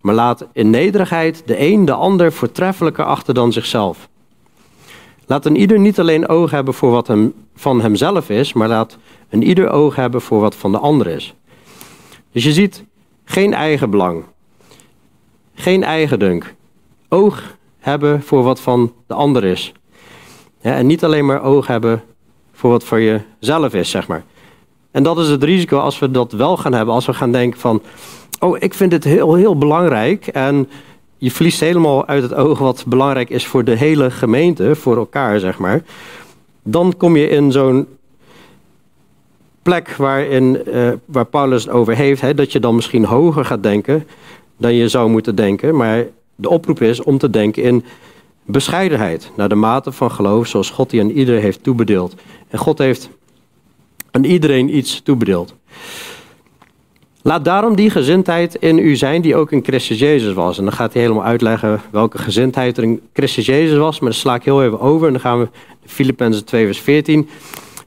maar 0.00 0.14
laat 0.14 0.46
in 0.52 0.70
nederigheid 0.70 1.42
de 1.46 1.60
een 1.60 1.84
de 1.84 1.92
ander 1.92 2.32
voortreffelijker 2.32 3.04
achter 3.04 3.34
dan 3.34 3.52
zichzelf. 3.52 4.08
Laat 5.26 5.46
een 5.46 5.56
ieder 5.56 5.78
niet 5.78 6.00
alleen 6.00 6.28
oog 6.28 6.50
hebben 6.50 6.74
voor 6.74 6.90
wat 6.90 7.06
hem, 7.06 7.34
van 7.54 7.80
hemzelf 7.80 8.30
is, 8.30 8.52
maar 8.52 8.68
laat 8.68 8.98
een 9.28 9.42
ieder 9.42 9.70
oog 9.70 9.96
hebben 9.96 10.20
voor 10.20 10.40
wat 10.40 10.54
van 10.54 10.72
de 10.72 10.78
ander 10.78 11.06
is. 11.06 11.34
Dus 12.32 12.44
je 12.44 12.52
ziet, 12.52 12.84
geen 13.32 13.54
eigen 13.54 13.90
belang. 13.90 14.24
Geen 15.54 15.84
eigendunk. 15.84 16.54
Oog 17.08 17.56
hebben 17.78 18.22
voor 18.22 18.42
wat 18.42 18.60
van 18.60 18.92
de 19.06 19.14
ander 19.14 19.44
is. 19.44 19.72
En 20.60 20.86
niet 20.86 21.04
alleen 21.04 21.26
maar 21.26 21.42
oog 21.42 21.66
hebben 21.66 22.02
voor 22.52 22.70
wat 22.70 22.84
voor 22.84 23.00
jezelf 23.00 23.74
is, 23.74 23.90
zeg 23.90 24.06
maar. 24.06 24.24
En 24.90 25.02
dat 25.02 25.18
is 25.18 25.28
het 25.28 25.42
risico 25.42 25.78
als 25.78 25.98
we 25.98 26.10
dat 26.10 26.32
wel 26.32 26.56
gaan 26.56 26.72
hebben. 26.72 26.94
Als 26.94 27.06
we 27.06 27.14
gaan 27.14 27.32
denken 27.32 27.60
van, 27.60 27.82
oh, 28.40 28.56
ik 28.58 28.74
vind 28.74 28.90
dit 28.90 29.04
heel, 29.04 29.34
heel 29.34 29.58
belangrijk. 29.58 30.26
En 30.26 30.68
je 31.18 31.30
verliest 31.30 31.60
helemaal 31.60 32.06
uit 32.06 32.22
het 32.22 32.34
oog 32.34 32.58
wat 32.58 32.84
belangrijk 32.86 33.30
is 33.30 33.46
voor 33.46 33.64
de 33.64 33.76
hele 33.76 34.10
gemeente, 34.10 34.74
voor 34.74 34.96
elkaar, 34.96 35.38
zeg 35.38 35.58
maar. 35.58 35.82
Dan 36.62 36.94
kom 36.96 37.16
je 37.16 37.28
in 37.28 37.52
zo'n 37.52 37.86
plek 39.62 39.96
waarin, 39.96 40.62
uh, 40.68 40.92
waar 41.04 41.24
Paulus 41.24 41.64
het 41.64 41.72
over 41.72 41.96
heeft, 41.96 42.20
hè, 42.20 42.34
dat 42.34 42.52
je 42.52 42.60
dan 42.60 42.74
misschien 42.74 43.04
hoger 43.04 43.44
gaat 43.44 43.62
denken 43.62 44.06
dan 44.56 44.74
je 44.74 44.88
zou 44.88 45.10
moeten 45.10 45.34
denken. 45.34 45.76
Maar 45.76 46.04
de 46.34 46.48
oproep 46.48 46.82
is 46.82 47.02
om 47.02 47.18
te 47.18 47.30
denken 47.30 47.62
in 47.62 47.84
bescheidenheid, 48.44 49.30
naar 49.36 49.48
de 49.48 49.54
mate 49.54 49.92
van 49.92 50.10
geloof 50.10 50.46
zoals 50.46 50.70
God 50.70 50.90
die 50.90 51.00
aan 51.00 51.10
iedereen 51.10 51.40
heeft 51.40 51.62
toebedeeld. 51.62 52.14
En 52.48 52.58
God 52.58 52.78
heeft 52.78 53.08
aan 54.10 54.24
iedereen 54.24 54.76
iets 54.76 55.00
toebedeeld. 55.00 55.54
Laat 57.22 57.44
daarom 57.44 57.76
die 57.76 57.90
gezindheid 57.90 58.54
in 58.54 58.78
u 58.78 58.96
zijn 58.96 59.22
die 59.22 59.36
ook 59.36 59.52
in 59.52 59.64
Christus 59.64 59.98
Jezus 59.98 60.32
was. 60.32 60.58
En 60.58 60.64
dan 60.64 60.72
gaat 60.72 60.92
hij 60.92 61.02
helemaal 61.02 61.24
uitleggen 61.24 61.80
welke 61.90 62.18
gezindheid 62.18 62.76
er 62.76 62.82
in 62.82 63.00
Christus 63.12 63.46
Jezus 63.46 63.78
was. 63.78 64.00
Maar 64.00 64.10
dat 64.10 64.18
sla 64.18 64.34
ik 64.34 64.44
heel 64.44 64.62
even 64.62 64.80
over. 64.80 65.06
En 65.06 65.12
dan 65.12 65.22
gaan 65.22 65.38
we 65.38 65.48
Filippenzen 65.86 66.44
2 66.44 66.64
vers 66.64 66.80
14. 66.80 67.28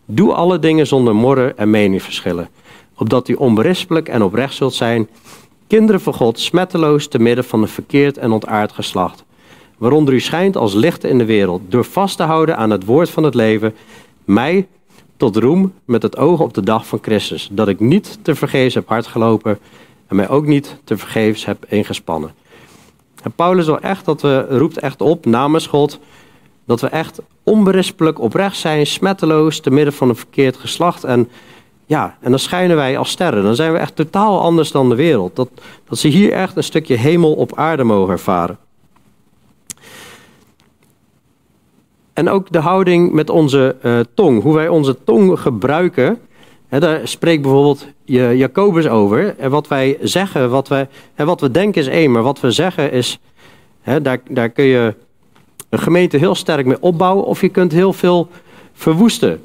Doe 0.05 0.33
alle 0.33 0.59
dingen 0.59 0.87
zonder 0.87 1.15
morren 1.15 1.57
en 1.57 1.69
meningsverschillen. 1.69 2.49
Opdat 2.97 3.27
u 3.27 3.33
onberispelijk 3.33 4.07
en 4.07 4.23
oprecht 4.23 4.53
zult 4.53 4.73
zijn. 4.73 5.09
Kinderen 5.67 6.01
van 6.01 6.13
God, 6.13 6.39
smetteloos 6.39 7.07
te 7.07 7.19
midden 7.19 7.43
van 7.43 7.61
een 7.61 7.67
verkeerd 7.67 8.17
en 8.17 8.31
ontaard 8.31 8.71
geslacht. 8.71 9.23
Waaronder 9.77 10.13
u 10.13 10.19
schijnt 10.19 10.57
als 10.57 10.73
lichten 10.73 11.09
in 11.09 11.17
de 11.17 11.25
wereld. 11.25 11.61
Door 11.69 11.85
vast 11.85 12.17
te 12.17 12.23
houden 12.23 12.57
aan 12.57 12.69
het 12.69 12.85
woord 12.85 13.09
van 13.09 13.23
het 13.23 13.35
leven. 13.35 13.75
Mij 14.25 14.67
tot 15.17 15.35
roem 15.35 15.73
met 15.85 16.01
het 16.01 16.17
oog 16.17 16.39
op 16.39 16.53
de 16.53 16.63
dag 16.63 16.87
van 16.87 16.99
Christus. 17.01 17.49
Dat 17.51 17.67
ik 17.67 17.79
niet 17.79 18.19
te 18.21 18.35
vergeefs 18.35 18.73
heb 18.73 18.87
hardgelopen 18.87 19.59
en 20.07 20.15
mij 20.15 20.29
ook 20.29 20.45
niet 20.45 20.77
te 20.83 20.97
vergeefs 20.97 21.45
heb 21.45 21.65
ingespannen. 21.67 22.33
En 23.23 23.31
Paulus 23.31 23.65
wil 23.65 23.79
echt 23.79 24.05
dat 24.05 24.21
we, 24.21 24.45
roept 24.49 24.79
echt 24.79 25.01
op 25.01 25.25
namens 25.25 25.67
God 25.67 25.99
dat 26.65 26.81
we 26.81 26.87
echt 26.87 27.21
onberispelijk 27.43 28.19
oprecht 28.19 28.57
zijn, 28.57 28.87
smetteloos, 28.87 29.59
te 29.59 29.71
midden 29.71 29.93
van 29.93 30.09
een 30.09 30.15
verkeerd 30.15 30.57
geslacht. 30.57 31.03
En 31.03 31.29
ja, 31.85 32.17
en 32.21 32.29
dan 32.29 32.39
schijnen 32.39 32.75
wij 32.75 32.97
als 32.97 33.09
sterren. 33.09 33.43
Dan 33.43 33.55
zijn 33.55 33.71
we 33.71 33.77
echt 33.77 33.95
totaal 33.95 34.41
anders 34.41 34.71
dan 34.71 34.89
de 34.89 34.95
wereld. 34.95 35.35
Dat, 35.35 35.49
dat 35.89 35.97
ze 35.97 36.07
hier 36.07 36.31
echt 36.31 36.57
een 36.57 36.63
stukje 36.63 36.95
hemel 36.95 37.33
op 37.33 37.57
aarde 37.57 37.83
mogen 37.83 38.13
ervaren. 38.13 38.57
En 42.13 42.29
ook 42.29 42.51
de 42.51 42.59
houding 42.59 43.11
met 43.11 43.29
onze 43.29 43.75
uh, 43.83 43.99
tong, 44.13 44.41
hoe 44.41 44.53
wij 44.53 44.67
onze 44.67 45.03
tong 45.03 45.39
gebruiken. 45.39 46.19
Daar 46.69 47.07
spreekt 47.07 47.41
bijvoorbeeld 47.41 47.87
Jacobus 48.05 48.87
over. 48.87 49.35
En 49.37 49.49
wat 49.49 49.67
wij 49.67 49.97
zeggen, 50.01 50.49
wat 50.49 50.67
we, 50.67 50.87
hè, 51.13 51.25
wat 51.25 51.41
we 51.41 51.51
denken 51.51 51.81
is 51.81 51.87
één, 51.87 52.11
maar 52.11 52.23
wat 52.23 52.39
we 52.39 52.51
zeggen 52.51 52.91
is. 52.91 53.19
Daar, 54.01 54.19
daar 54.29 54.49
kun 54.49 54.65
je 54.65 54.95
een 55.75 55.83
gemeente 55.83 56.17
heel 56.17 56.35
sterk 56.35 56.65
mee 56.65 56.81
opbouwen 56.81 57.25
of 57.25 57.41
je 57.41 57.49
kunt 57.49 57.71
heel 57.71 57.93
veel 57.93 58.27
verwoesten. 58.73 59.41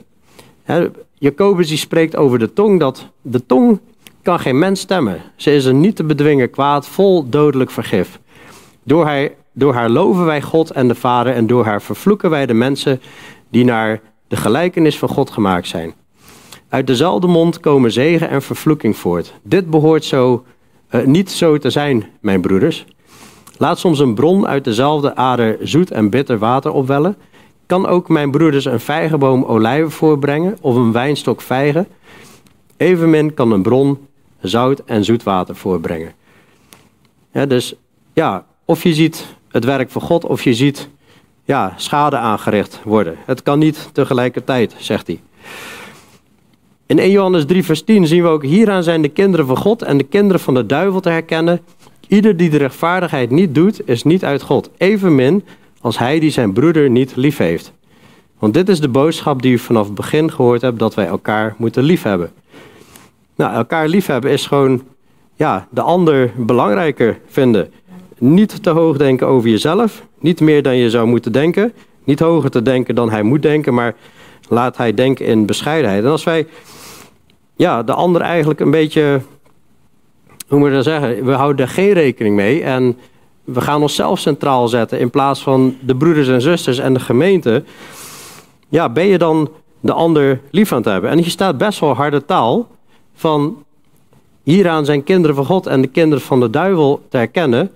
Hè, 0.62 0.86
Jacobus 1.14 1.68
die 1.68 1.78
spreekt 1.78 2.16
over 2.16 2.38
de 2.38 2.52
tong, 2.52 2.80
dat 2.80 3.06
de 3.22 3.46
tong 3.46 3.80
kan 4.22 4.40
geen 4.40 4.58
mens 4.58 4.80
stemmen. 4.80 5.20
Ze 5.36 5.54
is 5.54 5.64
een 5.64 5.80
niet 5.80 5.96
te 5.96 6.04
bedwingen 6.04 6.50
kwaad, 6.50 6.86
vol 6.86 7.28
dodelijk 7.28 7.70
vergif. 7.70 8.20
Door 8.82 9.06
hij 9.06 9.34
door 9.52 9.74
haar 9.74 9.88
loven 9.88 10.24
wij 10.24 10.42
God 10.42 10.70
en 10.70 10.88
de 10.88 10.94
Vader 10.94 11.34
en 11.34 11.46
door 11.46 11.64
haar 11.64 11.82
vervloeken 11.82 12.30
wij 12.30 12.46
de 12.46 12.54
mensen 12.54 13.00
die 13.50 13.64
naar 13.64 14.00
de 14.28 14.36
gelijkenis 14.36 14.98
van 14.98 15.08
God 15.08 15.30
gemaakt 15.30 15.66
zijn. 15.66 15.94
Uit 16.68 16.86
dezelfde 16.86 17.26
mond 17.26 17.60
komen 17.60 17.92
zegen 17.92 18.28
en 18.28 18.42
vervloeking 18.42 18.96
voort. 18.96 19.34
Dit 19.42 19.70
behoort 19.70 20.04
zo 20.04 20.44
uh, 20.90 21.04
niet 21.04 21.30
zo 21.30 21.58
te 21.58 21.70
zijn, 21.70 22.04
mijn 22.20 22.40
broeders. 22.40 22.86
Laat 23.60 23.78
soms 23.78 23.98
een 23.98 24.14
bron 24.14 24.46
uit 24.46 24.64
dezelfde 24.64 25.16
ader 25.16 25.58
zoet 25.62 25.90
en 25.90 26.10
bitter 26.10 26.38
water 26.38 26.72
opwellen. 26.72 27.16
Kan 27.66 27.86
ook 27.86 28.08
mijn 28.08 28.30
broeders 28.30 28.64
een 28.64 28.80
vijgenboom 28.80 29.44
olijven 29.44 29.90
voorbrengen 29.90 30.58
of 30.60 30.74
een 30.74 30.92
wijnstok 30.92 31.40
vijgen? 31.40 31.88
Evenmin 32.76 33.34
kan 33.34 33.52
een 33.52 33.62
bron 33.62 34.06
zout 34.40 34.82
en 34.84 35.04
zoet 35.04 35.22
water 35.22 35.56
voorbrengen. 35.56 36.12
Dus 37.32 37.74
ja, 38.12 38.44
of 38.64 38.82
je 38.82 38.94
ziet 38.94 39.26
het 39.48 39.64
werk 39.64 39.90
van 39.90 40.02
God 40.02 40.24
of 40.24 40.42
je 40.42 40.54
ziet 40.54 40.88
ja, 41.44 41.74
schade 41.76 42.16
aangericht 42.16 42.80
worden. 42.84 43.16
Het 43.24 43.42
kan 43.42 43.58
niet 43.58 43.90
tegelijkertijd, 43.92 44.74
zegt 44.78 45.06
hij. 45.06 45.20
In 46.86 46.98
1 46.98 47.10
Johannes 47.10 47.46
3, 47.46 47.64
vers 47.64 47.82
10 47.82 48.06
zien 48.06 48.22
we 48.22 48.28
ook: 48.28 48.42
Hieraan 48.42 48.82
zijn 48.82 49.02
de 49.02 49.08
kinderen 49.08 49.46
van 49.46 49.56
God 49.56 49.82
en 49.82 49.98
de 49.98 50.04
kinderen 50.04 50.40
van 50.40 50.54
de 50.54 50.66
duivel 50.66 51.00
te 51.00 51.08
herkennen. 51.08 51.60
Ieder 52.10 52.36
die 52.36 52.50
de 52.50 52.56
rechtvaardigheid 52.56 53.30
niet 53.30 53.54
doet, 53.54 53.88
is 53.88 54.02
niet 54.02 54.24
uit 54.24 54.42
God. 54.42 54.70
Evenmin 54.76 55.44
als 55.80 55.98
hij 55.98 56.18
die 56.18 56.30
zijn 56.30 56.52
broeder 56.52 56.90
niet 56.90 57.16
lief 57.16 57.36
heeft. 57.36 57.72
Want 58.38 58.54
dit 58.54 58.68
is 58.68 58.80
de 58.80 58.88
boodschap 58.88 59.42
die 59.42 59.52
u 59.52 59.58
vanaf 59.58 59.86
het 59.86 59.94
begin 59.94 60.32
gehoord 60.32 60.60
hebt: 60.60 60.78
dat 60.78 60.94
wij 60.94 61.06
elkaar 61.06 61.54
moeten 61.58 61.82
liefhebben. 61.82 62.30
Nou, 63.36 63.54
elkaar 63.54 63.88
liefhebben 63.88 64.30
is 64.30 64.46
gewoon 64.46 64.82
ja, 65.34 65.68
de 65.70 65.80
ander 65.80 66.32
belangrijker 66.36 67.18
vinden. 67.26 67.72
Niet 68.18 68.62
te 68.62 68.70
hoog 68.70 68.96
denken 68.96 69.26
over 69.26 69.50
jezelf. 69.50 70.06
Niet 70.18 70.40
meer 70.40 70.62
dan 70.62 70.76
je 70.76 70.90
zou 70.90 71.06
moeten 71.06 71.32
denken. 71.32 71.72
Niet 72.04 72.20
hoger 72.20 72.50
te 72.50 72.62
denken 72.62 72.94
dan 72.94 73.10
hij 73.10 73.22
moet 73.22 73.42
denken, 73.42 73.74
maar 73.74 73.94
laat 74.48 74.76
hij 74.76 74.94
denken 74.94 75.26
in 75.26 75.46
bescheidenheid. 75.46 76.04
En 76.04 76.10
als 76.10 76.24
wij 76.24 76.46
ja, 77.56 77.82
de 77.82 77.92
ander 77.92 78.20
eigenlijk 78.20 78.60
een 78.60 78.70
beetje, 78.70 79.20
hoe 80.50 80.58
moet 80.58 80.68
je 80.68 80.74
dat 80.74 80.84
zeggen, 80.84 81.24
we 81.24 81.32
houden 81.32 81.66
er 81.66 81.72
geen 81.72 81.92
rekening 81.92 82.36
mee 82.36 82.62
en 82.62 82.98
we 83.44 83.60
gaan 83.60 83.82
onszelf 83.82 84.18
centraal 84.18 84.68
zetten 84.68 84.98
in 84.98 85.10
plaats 85.10 85.42
van 85.42 85.76
de 85.80 85.96
broeders 85.96 86.28
en 86.28 86.40
zusters 86.40 86.78
en 86.78 86.94
de 86.94 87.00
gemeente. 87.00 87.64
Ja, 88.68 88.88
ben 88.88 89.06
je 89.06 89.18
dan 89.18 89.50
de 89.80 89.92
ander 89.92 90.40
lief 90.50 90.72
aan 90.72 90.78
het 90.78 90.86
hebben? 90.86 91.10
En 91.10 91.18
hier 91.18 91.30
staat 91.30 91.58
best 91.58 91.78
wel 91.78 91.94
harde 91.94 92.24
taal 92.24 92.68
van 93.14 93.64
hieraan 94.42 94.84
zijn 94.84 95.04
kinderen 95.04 95.36
van 95.36 95.44
God 95.44 95.66
en 95.66 95.80
de 95.80 95.88
kinderen 95.88 96.24
van 96.24 96.40
de 96.40 96.50
duivel 96.50 97.02
te 97.08 97.16
herkennen 97.16 97.70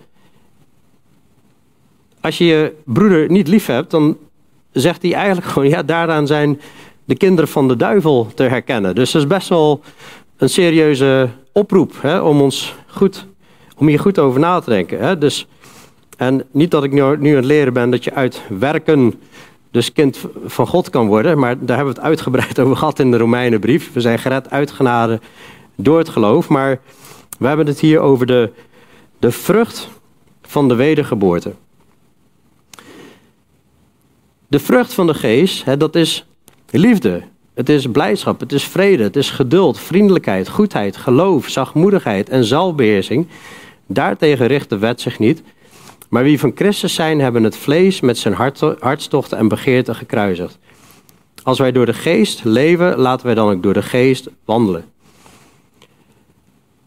als 2.24 2.38
je 2.38 2.44
je 2.44 2.72
broeder 2.84 3.30
niet 3.30 3.48
lief 3.48 3.66
hebt, 3.66 3.90
dan 3.90 4.16
zegt 4.72 5.02
hij 5.02 5.12
eigenlijk 5.12 5.46
gewoon, 5.46 5.68
ja, 5.68 5.82
daaraan 5.82 6.26
zijn 6.26 6.60
de 7.04 7.16
kinderen 7.16 7.50
van 7.50 7.68
de 7.68 7.76
duivel 7.76 8.28
te 8.34 8.42
herkennen. 8.42 8.94
Dus 8.94 9.10
dat 9.10 9.22
is 9.22 9.28
best 9.28 9.48
wel 9.48 9.80
een 10.36 10.48
serieuze 10.48 11.28
oproep 11.54 11.92
hè, 12.00 12.20
om 12.20 12.40
ons 12.40 12.74
goed, 12.86 13.26
om 13.76 13.86
hier 13.86 14.00
goed 14.00 14.18
over 14.18 14.40
na 14.40 14.60
te 14.60 14.70
denken. 14.70 14.98
Hè. 14.98 15.18
Dus, 15.18 15.46
en 16.16 16.44
niet 16.50 16.70
dat 16.70 16.84
ik 16.84 16.92
nu, 16.92 17.16
nu 17.18 17.30
aan 17.30 17.36
het 17.36 17.44
leren 17.44 17.72
ben 17.72 17.90
dat 17.90 18.04
je 18.04 18.14
uit 18.14 18.42
werken 18.48 19.14
dus 19.70 19.92
kind 19.92 20.18
van 20.44 20.66
God 20.66 20.90
kan 20.90 21.06
worden, 21.06 21.38
maar 21.38 21.58
daar 21.58 21.76
hebben 21.76 21.94
we 21.94 22.00
het 22.00 22.08
uitgebreid 22.08 22.58
over 22.60 22.76
gehad 22.76 22.98
in 22.98 23.10
de 23.10 23.16
Romeinenbrief. 23.16 23.92
We 23.92 24.00
zijn 24.00 24.18
gered 24.18 24.50
uit 24.50 24.70
genade 24.70 25.20
door 25.74 25.98
het 25.98 26.08
geloof, 26.08 26.48
maar 26.48 26.80
we 27.38 27.46
hebben 27.46 27.66
het 27.66 27.80
hier 27.80 28.00
over 28.00 28.26
de, 28.26 28.52
de 29.18 29.30
vrucht 29.30 29.88
van 30.42 30.68
de 30.68 30.74
wedergeboorte. 30.74 31.54
De 34.48 34.58
vrucht 34.58 34.94
van 34.94 35.06
de 35.06 35.14
geest, 35.14 35.64
hè, 35.64 35.76
dat 35.76 35.94
is 35.94 36.26
liefde. 36.70 37.22
Het 37.54 37.68
is 37.68 37.86
blijdschap, 37.86 38.40
het 38.40 38.52
is 38.52 38.64
vrede, 38.64 39.02
het 39.02 39.16
is 39.16 39.30
geduld, 39.30 39.78
vriendelijkheid, 39.78 40.48
goedheid, 40.48 40.96
geloof, 40.96 41.48
zachtmoedigheid 41.48 42.28
en 42.28 42.44
zelfbeheersing. 42.44 43.26
Daartegen 43.86 44.46
richt 44.46 44.70
de 44.70 44.78
wet 44.78 45.00
zich 45.00 45.18
niet. 45.18 45.42
Maar 46.08 46.22
wie 46.22 46.38
van 46.38 46.52
Christus 46.54 46.94
zijn, 46.94 47.20
hebben 47.20 47.44
het 47.44 47.56
vlees 47.56 48.00
met 48.00 48.18
zijn 48.18 48.34
hartstochten 48.78 49.38
en 49.38 49.48
begeerten 49.48 49.94
gekruisigd. 49.94 50.58
Als 51.42 51.58
wij 51.58 51.72
door 51.72 51.86
de 51.86 51.94
geest 51.94 52.44
leven, 52.44 52.98
laten 52.98 53.26
wij 53.26 53.34
dan 53.34 53.50
ook 53.50 53.62
door 53.62 53.72
de 53.72 53.82
geest 53.82 54.28
wandelen. 54.44 54.84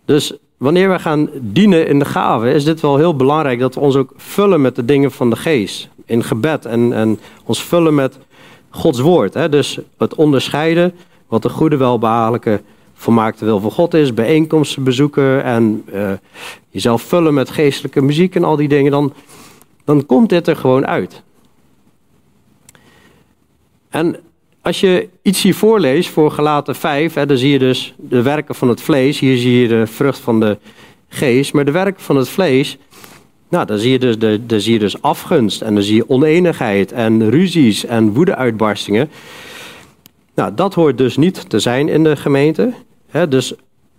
Dus 0.05 0.33
wanneer 0.57 0.91
we 0.91 0.99
gaan 0.99 1.29
dienen 1.33 1.87
in 1.87 1.99
de 1.99 2.05
gaven, 2.05 2.53
is 2.53 2.63
dit 2.63 2.79
wel 2.79 2.97
heel 2.97 3.15
belangrijk 3.15 3.59
dat 3.59 3.75
we 3.75 3.81
ons 3.81 3.95
ook 3.95 4.13
vullen 4.15 4.61
met 4.61 4.75
de 4.75 4.85
dingen 4.85 5.11
van 5.11 5.29
de 5.29 5.35
geest 5.35 5.89
in 6.05 6.23
gebed 6.23 6.65
en, 6.65 6.93
en 6.93 7.19
ons 7.43 7.63
vullen 7.63 7.95
met 7.95 8.17
Gods 8.77 8.99
woord. 8.99 9.33
Hè? 9.33 9.49
Dus 9.49 9.79
het 9.97 10.15
onderscheiden 10.15 10.93
wat 11.27 11.41
de 11.41 11.49
goede, 11.49 11.77
welbehagelijke, 11.77 12.61
volmaakte 12.93 13.45
wil 13.45 13.59
van 13.59 13.71
God 13.71 13.93
is, 13.93 14.13
bijeenkomsten 14.13 14.83
bezoeken 14.83 15.43
en 15.43 15.83
uh, 15.93 16.11
jezelf 16.69 17.01
vullen 17.01 17.33
met 17.33 17.49
geestelijke 17.49 18.01
muziek 18.01 18.35
en 18.35 18.43
al 18.43 18.55
die 18.55 18.67
dingen, 18.67 18.91
dan, 18.91 19.13
dan 19.85 20.05
komt 20.05 20.29
dit 20.29 20.47
er 20.47 20.55
gewoon 20.55 20.87
uit. 20.87 21.23
En 23.89 24.19
als 24.61 24.79
je 24.79 25.09
iets 25.21 25.41
hier 25.41 25.55
voorleest 25.55 26.09
voor 26.09 26.31
gelaten 26.31 26.75
5, 26.75 27.13
hè, 27.13 27.25
dan 27.25 27.37
zie 27.37 27.51
je 27.51 27.59
dus 27.59 27.93
de 27.97 28.21
werken 28.21 28.55
van 28.55 28.69
het 28.69 28.81
vlees. 28.81 29.19
Hier 29.19 29.37
zie 29.37 29.61
je 29.61 29.67
de 29.67 29.87
vrucht 29.87 30.19
van 30.19 30.39
de 30.39 30.57
geest. 31.09 31.53
Maar 31.53 31.65
de 31.65 31.71
werken 31.71 32.03
van 32.03 32.15
het 32.15 32.29
vlees, 32.29 32.77
nou, 33.49 33.65
dan 33.65 33.77
zie, 33.77 33.91
je 33.91 33.99
dus, 33.99 34.19
de, 34.19 34.45
dan 34.45 34.59
zie 34.59 34.73
je 34.73 34.79
dus 34.79 35.01
afgunst 35.01 35.61
en 35.61 35.73
dan 35.73 35.83
zie 35.83 35.95
je 35.95 36.09
oneenigheid 36.09 36.91
en 36.91 37.29
ruzies 37.29 37.85
en 37.85 38.13
woedeuitbarstingen. 38.13 39.09
Nou, 40.33 40.53
dat 40.53 40.73
hoort 40.73 40.97
dus 40.97 41.17
niet 41.17 41.49
te 41.49 41.59
zijn 41.59 41.89
in 41.89 42.03
de 42.03 42.15
gemeente. 42.15 42.73
dus 43.29 43.53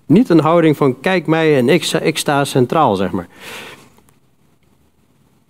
niet 0.07 0.29
een 0.29 0.41
houding 0.41 0.77
van 0.77 1.01
kijk 1.01 1.27
mij 1.27 1.57
en 1.57 1.69
ik, 1.69 2.17
sta 2.19 2.45
centraal, 2.45 2.97
zeg 2.97 3.11
maar. 3.11 3.29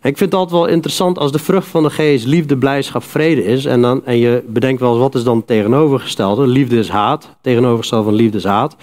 Ik 0.02 0.16
vind 0.16 0.32
het 0.32 0.34
altijd 0.34 0.60
wel 0.60 0.68
interessant 0.68 1.18
als 1.18 1.32
de 1.32 1.38
vrucht 1.38 1.68
van 1.68 1.82
de 1.82 1.90
geest 1.90 2.26
liefde, 2.26 2.56
blijdschap, 2.56 3.02
vrede 3.02 3.44
is. 3.44 3.64
En, 3.64 3.82
dan, 3.82 4.06
en 4.06 4.16
je 4.16 4.44
bedenkt 4.46 4.80
wel 4.80 4.90
eens 4.90 5.00
wat 5.00 5.14
is 5.14 5.22
dan 5.22 5.44
tegenovergestelde. 5.44 6.46
Liefde 6.46 6.78
is 6.78 6.88
haat, 6.88 7.36
tegenovergestelde 7.40 8.04
van 8.04 8.14
liefde 8.14 8.38
is 8.38 8.44
haat. 8.44 8.76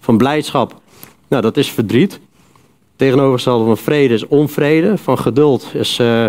Van 0.00 0.16
blijdschap, 0.16 0.80
nou 1.28 1.42
dat 1.42 1.56
is 1.56 1.70
verdriet 1.70 2.20
tegenovergestelde 3.00 3.64
van 3.64 3.76
vrede 3.76 4.14
is 4.14 4.26
onvrede. 4.26 4.98
Van 4.98 5.18
geduld 5.18 5.70
is 5.72 5.98
uh, 5.98 6.26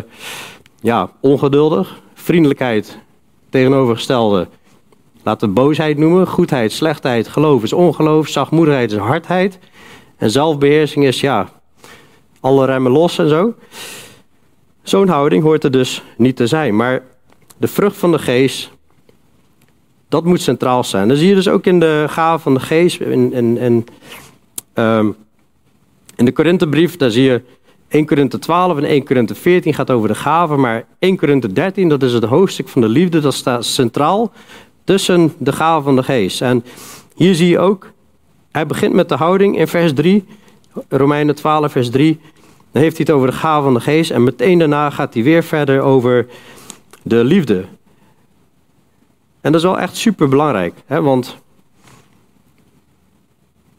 ja, 0.82 1.12
ongeduldig. 1.20 2.02
Vriendelijkheid 2.14 2.98
tegenovergestelde. 3.50 4.48
Laten 5.24 5.48
we 5.48 5.54
boosheid 5.54 5.98
noemen. 5.98 6.28
Goedheid, 6.28 6.72
slechtheid, 6.72 7.28
geloof 7.28 7.64
is 7.64 7.74
ongeloof. 7.74 8.28
Zachtmoedigheid 8.28 8.92
is 8.92 8.98
hardheid. 8.98 9.60
En 10.18 10.32
zelfbeheersing 10.32 11.06
is, 11.06 11.20
ja, 11.20 11.50
alle 12.40 12.66
remmen 12.66 12.92
los 12.92 13.18
en 13.18 13.30
zo. 13.30 13.54
Zo'n 14.84 15.08
houding 15.08 15.44
hoort 15.44 15.64
er 15.64 15.72
dus 15.72 16.04
niet 16.18 16.36
te 16.36 16.48
zijn. 16.48 16.76
Maar 16.76 17.04
de 17.58 17.68
vrucht 17.68 17.98
van 17.98 18.12
de 18.12 18.20
geest, 18.20 18.72
dat 20.10 20.26
moet 20.26 20.42
centraal 20.42 20.84
zijn. 20.84 21.08
Dat 21.08 21.18
zie 21.18 21.30
je 21.30 21.36
dus 21.36 21.50
ook 21.50 21.66
in 21.66 21.80
de 21.80 22.06
gave 22.08 22.44
van 22.44 22.54
de 22.54 22.60
geest. 22.60 23.00
In, 23.00 23.86
um, 24.74 25.16
in 26.22 26.28
de 26.28 26.34
Korinthebrief, 26.34 26.98
daar 26.98 27.12
zie 27.12 27.24
je 27.24 27.42
1 27.88 28.06
Korinthe 28.06 28.40
12 28.40 28.78
en 28.78 28.84
1 28.84 29.06
Korinthe 29.06 29.36
14 29.36 29.74
gaat 29.74 29.90
over 29.92 30.08
de 30.08 30.16
gaven. 30.16 30.60
Maar 30.60 30.86
1 31.00 31.18
Korinthe 31.18 31.54
13, 31.54 31.90
dat 31.90 32.04
is 32.04 32.14
het 32.14 32.24
hoofdstuk 32.24 32.68
van 32.68 32.82
de 32.82 32.88
liefde. 32.88 33.20
Dat 33.20 33.34
staat 33.34 33.66
centraal 33.66 34.32
tussen 34.84 35.34
de 35.38 35.52
gaven 35.52 35.84
van 35.84 35.96
de 35.96 36.04
geest. 36.04 36.42
En 36.42 36.64
hier 37.16 37.36
zie 37.36 37.48
je 37.48 37.60
ook, 37.60 37.92
hij 38.52 38.66
begint 38.66 38.94
met 38.94 39.10
de 39.10 39.16
houding 39.16 39.58
in 39.58 39.68
vers 39.68 39.94
3. 39.94 40.26
Romeinen 40.90 41.36
12 41.36 41.72
vers 41.72 41.90
3. 41.90 42.20
Dan 42.72 42.82
heeft 42.82 42.98
hij 42.98 43.06
het 43.06 43.16
over 43.16 43.28
de 43.28 43.38
gaven 43.38 43.64
van 43.64 43.74
de 43.74 43.80
geest. 43.80 44.12
En 44.12 44.24
meteen 44.24 44.60
daarna 44.60 44.90
gaat 44.90 45.14
hij 45.14 45.24
weer 45.24 45.44
verder 45.44 45.82
over 45.82 46.28
de 47.02 47.24
liefde. 47.24 47.66
En 49.42 49.52
dat 49.52 49.56
is 49.56 49.68
wel 49.68 49.80
echt 49.80 49.96
super 49.96 50.28
belangrijk. 50.30 50.74
Want 50.88 51.38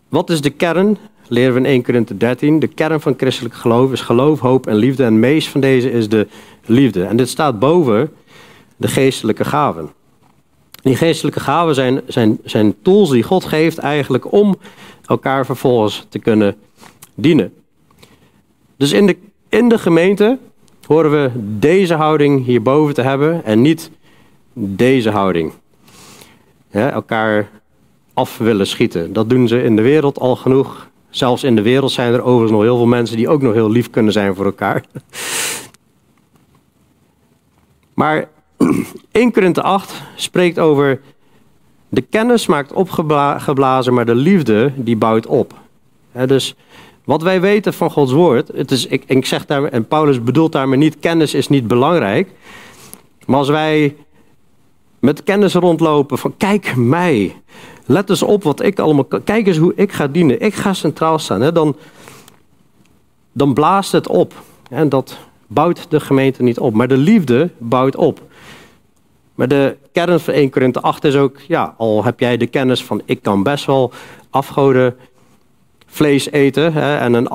wat 0.09 0.31
is 0.31 0.41
de 0.41 0.51
kern? 0.51 0.99
Leren 1.29 1.53
we 1.53 1.59
in 1.59 1.67
1 1.67 1.83
Korinthe 1.83 2.17
13. 2.17 2.59
De 2.59 2.67
kern 2.67 3.01
van 3.01 3.15
christelijk 3.17 3.55
geloof 3.55 3.93
is 3.93 4.01
geloof, 4.01 4.41
hoop 4.41 4.67
en 4.67 4.75
liefde. 4.75 5.05
En 5.05 5.21
meest 5.21 5.49
van 5.49 5.61
deze 5.61 5.91
is 5.91 6.09
de 6.09 6.27
liefde. 6.65 7.05
En 7.05 7.17
dit 7.17 7.29
staat 7.29 7.59
boven 7.59 8.13
de 8.77 8.89
geestelijke 8.89 9.45
gaven. 9.45 9.91
Die 10.83 10.97
geestelijke 10.97 11.41
gaven 11.41 11.75
zijn, 11.75 12.01
zijn, 12.07 12.39
zijn 12.45 12.75
tools 12.83 13.11
die 13.11 13.23
God 13.23 13.45
geeft 13.45 13.79
eigenlijk 13.79 14.33
om 14.33 14.57
elkaar 15.07 15.47
vervolgens 15.47 16.07
te 16.09 16.19
kunnen 16.19 16.57
dienen. 17.15 17.53
Dus 18.77 18.93
in 18.93 19.07
de, 19.07 19.17
in 19.49 19.69
de 19.69 19.79
gemeente 19.79 20.39
horen 20.87 21.11
we 21.11 21.31
deze 21.59 21.95
houding 21.95 22.45
hierboven 22.45 22.95
te 22.95 23.03
hebben 23.03 23.45
en 23.45 23.61
niet 23.61 23.91
deze 24.55 25.11
houding. 25.11 25.53
elkaar 26.71 27.49
af 28.15 28.39
willen 28.39 28.67
schieten. 28.67 29.13
Dat 29.13 29.31
doen 29.31 29.49
ze 29.49 29.63
in 29.63 29.77
de 29.77 29.83
wereld 29.83 30.19
al 30.19 30.37
genoeg. 30.37 30.91
Zelfs 31.13 31.45
in 31.45 31.57
de 31.57 31.63
wereld 31.63 31.91
zijn 31.91 32.13
er 32.13 32.23
overigens 32.23 32.51
nog 32.51 32.63
heel 32.63 32.77
veel 32.77 32.87
mensen 32.87 33.17
die 33.17 33.29
ook 33.29 33.43
nog 33.43 33.53
heel 33.55 33.71
lief 33.71 33.91
kunnen 33.91 34.13
zijn 34.13 34.35
voor 34.35 34.45
elkaar. 34.45 34.85
Maar 37.95 38.29
1 39.13 39.33
Korinthe 39.33 39.63
8 39.63 40.03
spreekt 40.17 40.59
over 40.59 41.01
de 41.89 42.01
kennis 42.01 42.47
maakt 42.47 42.73
opgeblazen, 42.73 43.95
maar 43.95 44.07
de 44.07 44.15
liefde 44.15 44.73
die 44.77 44.97
bouwt 44.97 45.27
op. 45.27 45.55
dus 46.27 46.55
wat 47.05 47.23
wij 47.23 47.41
weten 47.41 47.75
van 47.75 47.91
Gods 47.91 48.13
woord, 48.13 48.49
het 48.55 48.71
is, 48.71 48.87
ik, 48.87 49.03
ik 49.07 49.27
zeg 49.27 49.47
daar, 49.47 49.65
en 49.65 49.87
Paulus 49.87 50.23
bedoelt 50.23 50.53
daarmee 50.53 50.79
niet, 50.79 50.99
kennis 50.99 51.35
is 51.35 51.49
niet 51.49 51.67
belangrijk. 51.67 52.31
Maar 53.27 53.39
als 53.39 53.49
wij 53.49 53.97
met 54.99 55.23
kennis 55.23 55.55
rondlopen 55.55 56.19
van 56.19 56.35
kijk 56.37 56.77
mij, 56.77 57.37
let 57.93 58.11
eens 58.11 58.23
op 58.23 58.43
wat 58.43 58.63
ik 58.63 58.79
allemaal, 58.79 59.07
kijk 59.25 59.47
eens 59.47 59.57
hoe 59.57 59.73
ik 59.77 59.93
ga 59.93 60.07
dienen, 60.07 60.41
ik 60.41 60.55
ga 60.55 60.73
centraal 60.73 61.19
staan, 61.19 61.41
hè, 61.41 61.53
dan, 61.53 61.77
dan 63.33 63.55
blaast 63.55 63.93
het 63.93 64.09
op. 64.09 64.35
En 64.71 64.89
dat 64.89 65.19
bouwt 65.47 65.87
de 65.91 66.01
gemeente 66.01 66.43
niet 66.43 66.59
op, 66.59 66.75
maar 66.75 66.89
de 66.89 66.97
liefde 66.97 67.51
bouwt 67.59 67.97
op. 67.97 68.21
Maar 69.35 69.49
de 69.49 69.77
kern 69.93 70.21
van 70.21 70.35
1 70.35 70.51
Korinthe 70.51 70.81
8 70.81 71.05
is 71.05 71.17
ook, 71.17 71.41
ja, 71.41 71.75
al 71.79 72.05
heb 72.05 72.21
jij 72.21 72.37
de 72.37 72.47
kennis 72.47 72.85
van 72.85 73.03
ik 73.05 73.23
kan 73.23 73.43
best 73.43 73.65
wel 73.65 73.93
afgoden 74.31 74.97
vlees 75.87 76.31
eten. 76.31 76.73
Hè, 76.73 76.97
en, 76.97 77.15
een, 77.15 77.29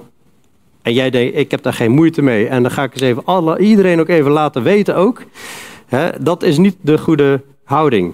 en 0.81 0.93
jij 0.93 1.09
denkt, 1.09 1.37
ik 1.37 1.51
heb 1.51 1.61
daar 1.61 1.73
geen 1.73 1.91
moeite 1.91 2.21
mee. 2.21 2.47
En 2.47 2.61
dan 2.61 2.71
ga 2.71 2.83
ik 2.83 2.93
eens 2.93 3.01
even 3.01 3.25
alle, 3.25 3.59
iedereen 3.59 3.99
ook 3.99 4.07
even 4.07 4.31
laten 4.31 4.63
weten 4.63 4.95
ook. 4.95 5.23
Hè, 5.85 6.09
dat 6.19 6.43
is 6.43 6.57
niet 6.57 6.75
de 6.81 6.97
goede 6.97 7.41
houding. 7.63 8.13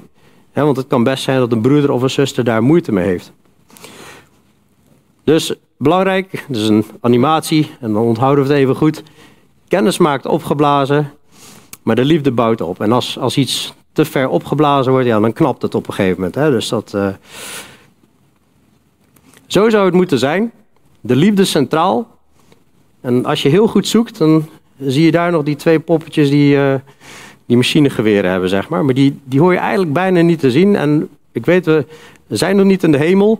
Want 0.53 0.77
het 0.77 0.87
kan 0.87 1.03
best 1.03 1.23
zijn 1.23 1.39
dat 1.39 1.51
een 1.51 1.61
broeder 1.61 1.91
of 1.91 2.01
een 2.01 2.09
zuster 2.09 2.43
daar 2.43 2.63
moeite 2.63 2.91
mee 2.91 3.05
heeft. 3.05 3.31
Dus 5.23 5.53
belangrijk, 5.77 6.45
dus 6.47 6.67
een 6.67 6.85
animatie, 7.01 7.69
en 7.79 7.93
dan 7.93 8.03
onthouden 8.03 8.45
we 8.45 8.49
het 8.49 8.59
even 8.59 8.75
goed. 8.75 9.03
Kennis 9.67 9.97
maakt 9.97 10.25
opgeblazen, 10.25 11.11
maar 11.83 11.95
de 11.95 12.05
liefde 12.05 12.31
bouwt 12.31 12.61
op. 12.61 12.81
En 12.81 12.91
als, 12.91 13.19
als 13.19 13.37
iets 13.37 13.73
te 13.91 14.05
ver 14.05 14.29
opgeblazen 14.29 14.91
wordt, 14.91 15.07
ja, 15.07 15.19
dan 15.19 15.33
knapt 15.33 15.61
het 15.61 15.75
op 15.75 15.87
een 15.87 15.93
gegeven 15.93 16.15
moment. 16.15 16.35
Hè? 16.35 16.51
Dus 16.51 16.69
dat, 16.69 16.93
uh... 16.95 17.07
Zo 19.47 19.69
zou 19.69 19.85
het 19.85 19.93
moeten 19.93 20.19
zijn. 20.19 20.51
De 21.01 21.15
liefde 21.15 21.45
centraal. 21.45 22.17
En 23.01 23.25
als 23.25 23.41
je 23.41 23.49
heel 23.49 23.67
goed 23.67 23.87
zoekt, 23.87 24.17
dan 24.17 24.49
zie 24.79 25.05
je 25.05 25.11
daar 25.11 25.31
nog 25.31 25.43
die 25.43 25.55
twee 25.55 25.79
poppetjes 25.79 26.29
die, 26.29 26.55
uh, 26.55 26.75
die 27.45 27.57
machinegeweren 27.57 28.31
hebben, 28.31 28.49
zeg 28.49 28.69
maar. 28.69 28.85
Maar 28.85 28.93
die, 28.93 29.19
die 29.23 29.39
hoor 29.39 29.51
je 29.51 29.59
eigenlijk 29.59 29.93
bijna 29.93 30.21
niet 30.21 30.39
te 30.39 30.51
zien. 30.51 30.75
En 30.75 31.09
ik 31.31 31.45
weet, 31.45 31.65
we 31.65 31.85
zijn 32.27 32.55
nog 32.55 32.65
niet 32.65 32.83
in 32.83 32.91
de 32.91 32.97
hemel. 32.97 33.39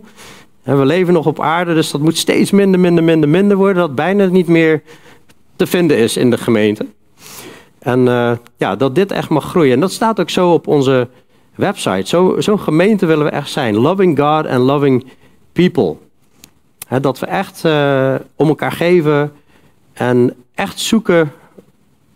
En 0.62 0.78
we 0.78 0.84
leven 0.84 1.12
nog 1.12 1.26
op 1.26 1.40
aarde, 1.40 1.74
dus 1.74 1.90
dat 1.90 2.00
moet 2.00 2.16
steeds 2.16 2.50
minder, 2.50 2.80
minder, 2.80 3.04
minder, 3.04 3.28
minder 3.28 3.56
worden. 3.56 3.76
Dat 3.76 3.94
bijna 3.94 4.26
niet 4.26 4.48
meer 4.48 4.82
te 5.56 5.66
vinden 5.66 5.96
is 5.96 6.16
in 6.16 6.30
de 6.30 6.38
gemeente. 6.38 6.86
En 7.78 8.06
uh, 8.06 8.32
ja, 8.56 8.76
dat 8.76 8.94
dit 8.94 9.12
echt 9.12 9.28
mag 9.28 9.44
groeien. 9.44 9.72
En 9.72 9.80
dat 9.80 9.92
staat 9.92 10.20
ook 10.20 10.30
zo 10.30 10.52
op 10.52 10.66
onze 10.66 11.08
website. 11.54 12.08
Zo'n 12.08 12.42
zo 12.42 12.56
gemeente 12.56 13.06
willen 13.06 13.24
we 13.24 13.30
echt 13.30 13.50
zijn. 13.50 13.76
Loving 13.76 14.18
God 14.18 14.46
and 14.46 14.64
loving 14.64 15.06
people. 15.52 15.96
dat 17.00 17.18
we 17.18 17.26
echt 17.26 17.64
uh, 17.64 18.14
om 18.36 18.48
elkaar 18.48 18.72
geven 18.72 19.32
en 19.92 20.34
echt 20.54 20.80
zoeken, 20.80 21.32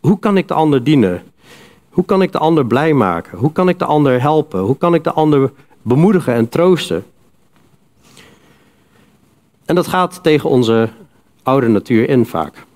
hoe 0.01 0.19
kan 0.19 0.37
ik 0.37 0.49
de 0.49 0.55
ander 0.55 0.85
dienen? 0.85 1.23
Hoe 1.99 2.07
kan 2.07 2.23
ik 2.23 2.33
de 2.33 2.39
ander 2.39 2.67
blij 2.67 2.93
maken? 2.93 3.39
Hoe 3.39 3.53
kan 3.53 3.69
ik 3.69 3.79
de 3.79 3.85
ander 3.85 4.21
helpen? 4.21 4.61
Hoe 4.61 4.77
kan 4.77 4.95
ik 4.95 5.05
de 5.05 5.13
ander 5.13 5.53
bemoedigen 5.83 6.35
en 6.35 6.49
troosten? 6.49 7.05
En 9.65 9.75
dat 9.75 9.87
gaat 9.87 10.23
tegen 10.23 10.51
onze 10.51 10.89
oude 11.43 11.69
natuur 11.69 12.09
in 12.09 12.27
vaak. 12.27 12.67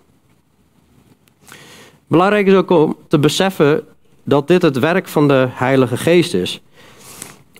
Belangrijk 2.07 2.47
is 2.47 2.55
ook 2.55 2.71
om 2.71 2.97
te 3.09 3.19
beseffen 3.19 3.85
dat 4.23 4.49
dit 4.49 4.63
het 4.63 4.79
werk 4.79 5.09
van 5.09 5.29
de 5.29 5.47
Heilige 5.51 5.97
Geest 5.97 6.35
is. 6.35 6.63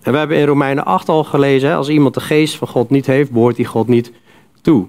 En 0.01 0.11
we 0.11 0.17
hebben 0.17 0.37
in 0.37 0.45
Romeinen 0.45 0.85
8 0.85 1.09
al 1.09 1.23
gelezen, 1.23 1.75
als 1.75 1.89
iemand 1.89 2.13
de 2.13 2.21
geest 2.21 2.55
van 2.55 2.67
God 2.67 2.89
niet 2.89 3.05
heeft, 3.05 3.31
behoort 3.31 3.57
hij 3.57 3.65
God 3.65 3.87
niet 3.87 4.11
toe. 4.61 4.87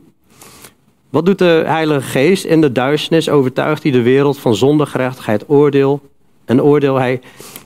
Wat 1.11 1.27
doet 1.27 1.39
de 1.39 1.63
Heilige 1.67 2.09
Geest? 2.09 2.45
In 2.45 2.61
de 2.61 2.73
duisternis 2.73 3.29
overtuigt 3.29 3.83
hij 3.83 3.93
de 3.93 4.03
wereld 4.03 4.39
van 4.39 4.55
zonde, 4.55 4.87
gerechtigheid, 4.87 5.49
oordeel 5.49 6.13
en 6.45 6.63
oordeel. 6.63 6.97
Hij, 6.97 7.21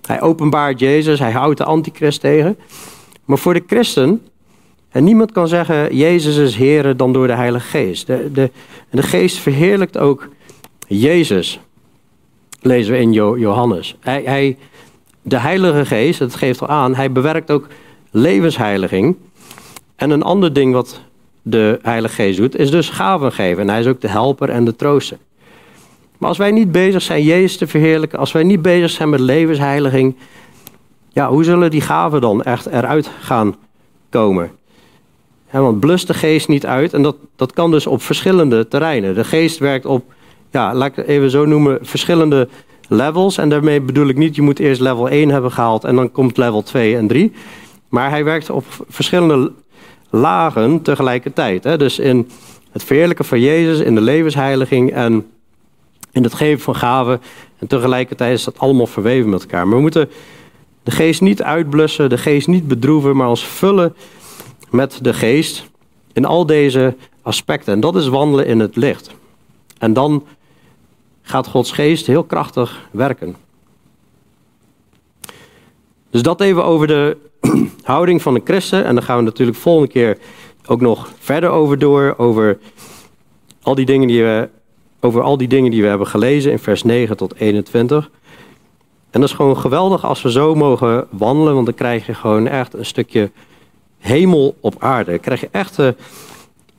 hij 0.07 0.21
openbaart 0.21 0.81
Jezus, 0.81 1.19
hij 1.19 1.33
houdt 1.33 1.59
de 1.59 1.65
antichrist 1.65 2.21
tegen. 2.21 2.59
Maar 3.25 3.39
voor 3.39 3.55
de 3.55 3.63
christen, 3.67 4.23
en 4.89 5.05
niemand 5.05 5.33
kan 5.33 5.49
zeggen, 5.49 5.97
Jezus 5.97 6.37
is 6.37 6.57
Heer 6.57 6.97
dan 6.97 7.13
door 7.13 7.27
de 7.27 7.33
Heilige 7.33 7.67
Geest. 7.67 8.07
De, 8.07 8.33
de, 8.33 8.51
de 8.91 9.03
Geest 9.03 9.37
verheerlijkt 9.37 9.99
ook 9.99 10.29
Jezus 10.87 11.61
lezen 12.61 12.93
we 12.93 13.01
in 13.01 13.13
Johannes. 13.13 13.97
Hij, 14.01 14.23
hij, 14.25 14.57
de 15.23 15.39
Heilige 15.39 15.87
Geest, 15.87 16.19
dat 16.19 16.35
geeft 16.35 16.61
al 16.61 16.69
aan, 16.69 16.95
hij 16.95 17.13
bewerkt 17.13 17.51
ook 17.51 17.67
levensheiliging. 18.11 19.17
En 19.97 20.11
een 20.11 20.23
ander 20.23 20.53
ding 20.53 20.73
wat 20.73 21.01
de 21.43 21.79
Heilige 21.83 22.15
Geest 22.15 22.39
doet, 22.39 22.57
is 22.57 22.71
dus 22.71 22.89
gaven 22.89 23.33
geven. 23.33 23.63
En 23.63 23.69
hij 23.69 23.81
is 23.81 23.87
ook 23.87 24.01
de 24.01 24.09
helper 24.09 24.51
en 24.51 24.65
de 24.65 24.77
trooster. 24.77 25.19
Maar 26.19 26.29
als 26.29 26.39
wij 26.39 26.51
niet 26.51 26.73
bezig 26.73 27.03
zijn 27.03 27.23
Jezus 27.23 27.57
te 27.57 27.67
verheerlijken, 27.67 28.19
als 28.19 28.33
wij 28.33 28.43
niet 28.43 28.63
bezig 28.63 28.91
zijn 28.91 29.09
met 29.09 29.21
levensheiliging, 29.21 30.17
ja, 31.09 31.29
hoe 31.29 31.45
zullen 31.45 31.71
die 31.71 31.81
gaven 31.81 32.21
dan 32.21 32.43
echt 32.43 32.67
eruit 32.67 33.11
gaan 33.21 33.57
komen? 34.11 34.51
want 35.51 35.81
blust 35.81 36.07
de 36.07 36.15
geest 36.15 36.49
niet 36.49 36.67
uit 36.67 36.93
en 36.93 37.03
dat, 37.03 37.17
dat 37.37 37.53
kan 37.53 37.71
dus 37.71 37.87
op 37.87 38.03
verschillende 38.03 38.69
terreinen. 38.69 39.15
De 39.15 39.25
geest 39.25 39.59
werkt 39.59 39.87
op 39.87 40.05
ja, 40.51 40.75
laat 40.75 40.89
ik 40.89 40.97
het 40.97 41.07
even 41.07 41.31
zo 41.31 41.45
noemen, 41.45 41.79
verschillende 41.83 42.49
levels. 42.89 43.39
En 43.39 43.49
daarmee 43.49 43.81
bedoel 43.81 44.09
ik 44.09 44.17
niet, 44.17 44.35
je 44.35 44.43
moet 44.43 44.59
eerst 44.59 44.81
level 44.81 45.09
1 45.09 45.29
hebben 45.29 45.53
gehaald 45.53 45.85
en 45.85 45.97
dan 45.97 46.13
komt 46.13 46.37
level 46.37 46.63
2 46.63 46.97
en 46.97 47.07
3. 47.07 47.33
Maar 47.89 48.11
hij 48.11 48.25
werkt 48.25 48.51
op 48.51 48.65
verschillende 48.89 49.53
lagen 50.11 50.83
tegelijkertijd. 50.83 51.65
Hè? 51.65 51.77
Dus 51.77 51.99
in 51.99 52.29
het 52.71 52.85
verheerlijken 52.85 53.25
van 53.25 53.41
Jezus, 53.41 53.81
in 53.81 53.95
de 53.95 54.01
levensheiliging 54.01 54.93
en 54.93 55.27
in 56.11 56.23
het 56.23 56.35
geven 56.35 56.61
van 56.61 56.77
gaven. 56.77 57.21
En 57.59 57.67
tegelijkertijd 57.67 58.39
is 58.39 58.45
dat 58.45 58.59
allemaal 58.59 58.87
verweven 58.87 59.31
met 59.31 59.41
elkaar. 59.41 59.67
Maar 59.67 59.77
we 59.77 59.83
moeten 59.83 60.11
de 60.83 60.91
geest 60.91 61.21
niet 61.21 61.43
uitblussen, 61.43 62.09
de 62.09 62.19
geest 62.19 62.47
niet 62.47 62.69
bedroeven, 62.69 63.17
maar 63.17 63.29
ons 63.29 63.47
vullen 63.47 63.95
met 64.71 64.99
de 65.03 65.15
geest 65.15 65.65
in 66.13 66.25
al 66.25 66.47
deze 66.47 66.97
aspecten. 67.23 67.73
En 67.73 67.81
dat 67.81 67.97
is 67.97 68.09
wandelen 68.09 68.47
in 68.47 68.61
het 68.61 68.77
licht. 68.77 69.11
En 69.79 69.93
dan 69.93 70.27
gaat 71.23 71.47
Gods 71.47 71.73
geest 71.73 72.07
heel 72.07 72.25
krachtig 72.25 72.89
werken. 72.91 73.37
Dus 76.11 76.23
dat 76.23 76.41
even 76.41 76.65
over 76.65 76.87
de 76.87 77.17
houding 77.83 78.23
van 78.23 78.35
een 78.35 78.41
christen. 78.45 78.85
En 78.85 78.95
dan 78.95 79.05
gaan 79.05 79.17
we 79.17 79.23
natuurlijk 79.23 79.59
volgende 79.59 79.93
keer 79.93 80.19
ook 80.67 80.81
nog 80.81 81.13
verder 81.19 81.51
over 81.51 81.79
door, 81.79 82.15
over 82.17 82.59
al 83.63 83.75
die 83.75 83.87
dingen 83.87 84.09
die 84.09 84.23
we, 84.23 84.49
over 85.01 85.23
al 85.23 85.37
die 85.37 85.49
dingen 85.49 85.71
die 85.71 85.83
we 85.83 85.89
hebben 85.89 86.07
gelezen 86.07 86.53
in 86.53 86.59
vers 86.59 86.83
9 86.83 87.17
tot 87.17 87.35
21. 87.35 88.11
En 89.11 89.21
dat 89.21 89.29
is 89.29 89.37
gewoon 89.37 89.57
geweldig 89.57 90.05
als 90.05 90.23
we 90.23 90.31
zo 90.31 90.55
mogen 90.55 91.07
wandelen, 91.11 91.55
want 91.55 91.67
dan 91.67 91.75
krijg 91.75 92.07
je 92.07 92.15
gewoon 92.15 92.47
echt 92.47 92.75
een 92.75 92.87
stukje 92.87 93.31
hemel 93.99 94.57
op 94.61 94.75
aarde. 94.79 95.11
Dan 95.11 95.21
krijg 95.21 95.41
je 95.41 95.49
echt 95.51 95.79
een 95.79 95.97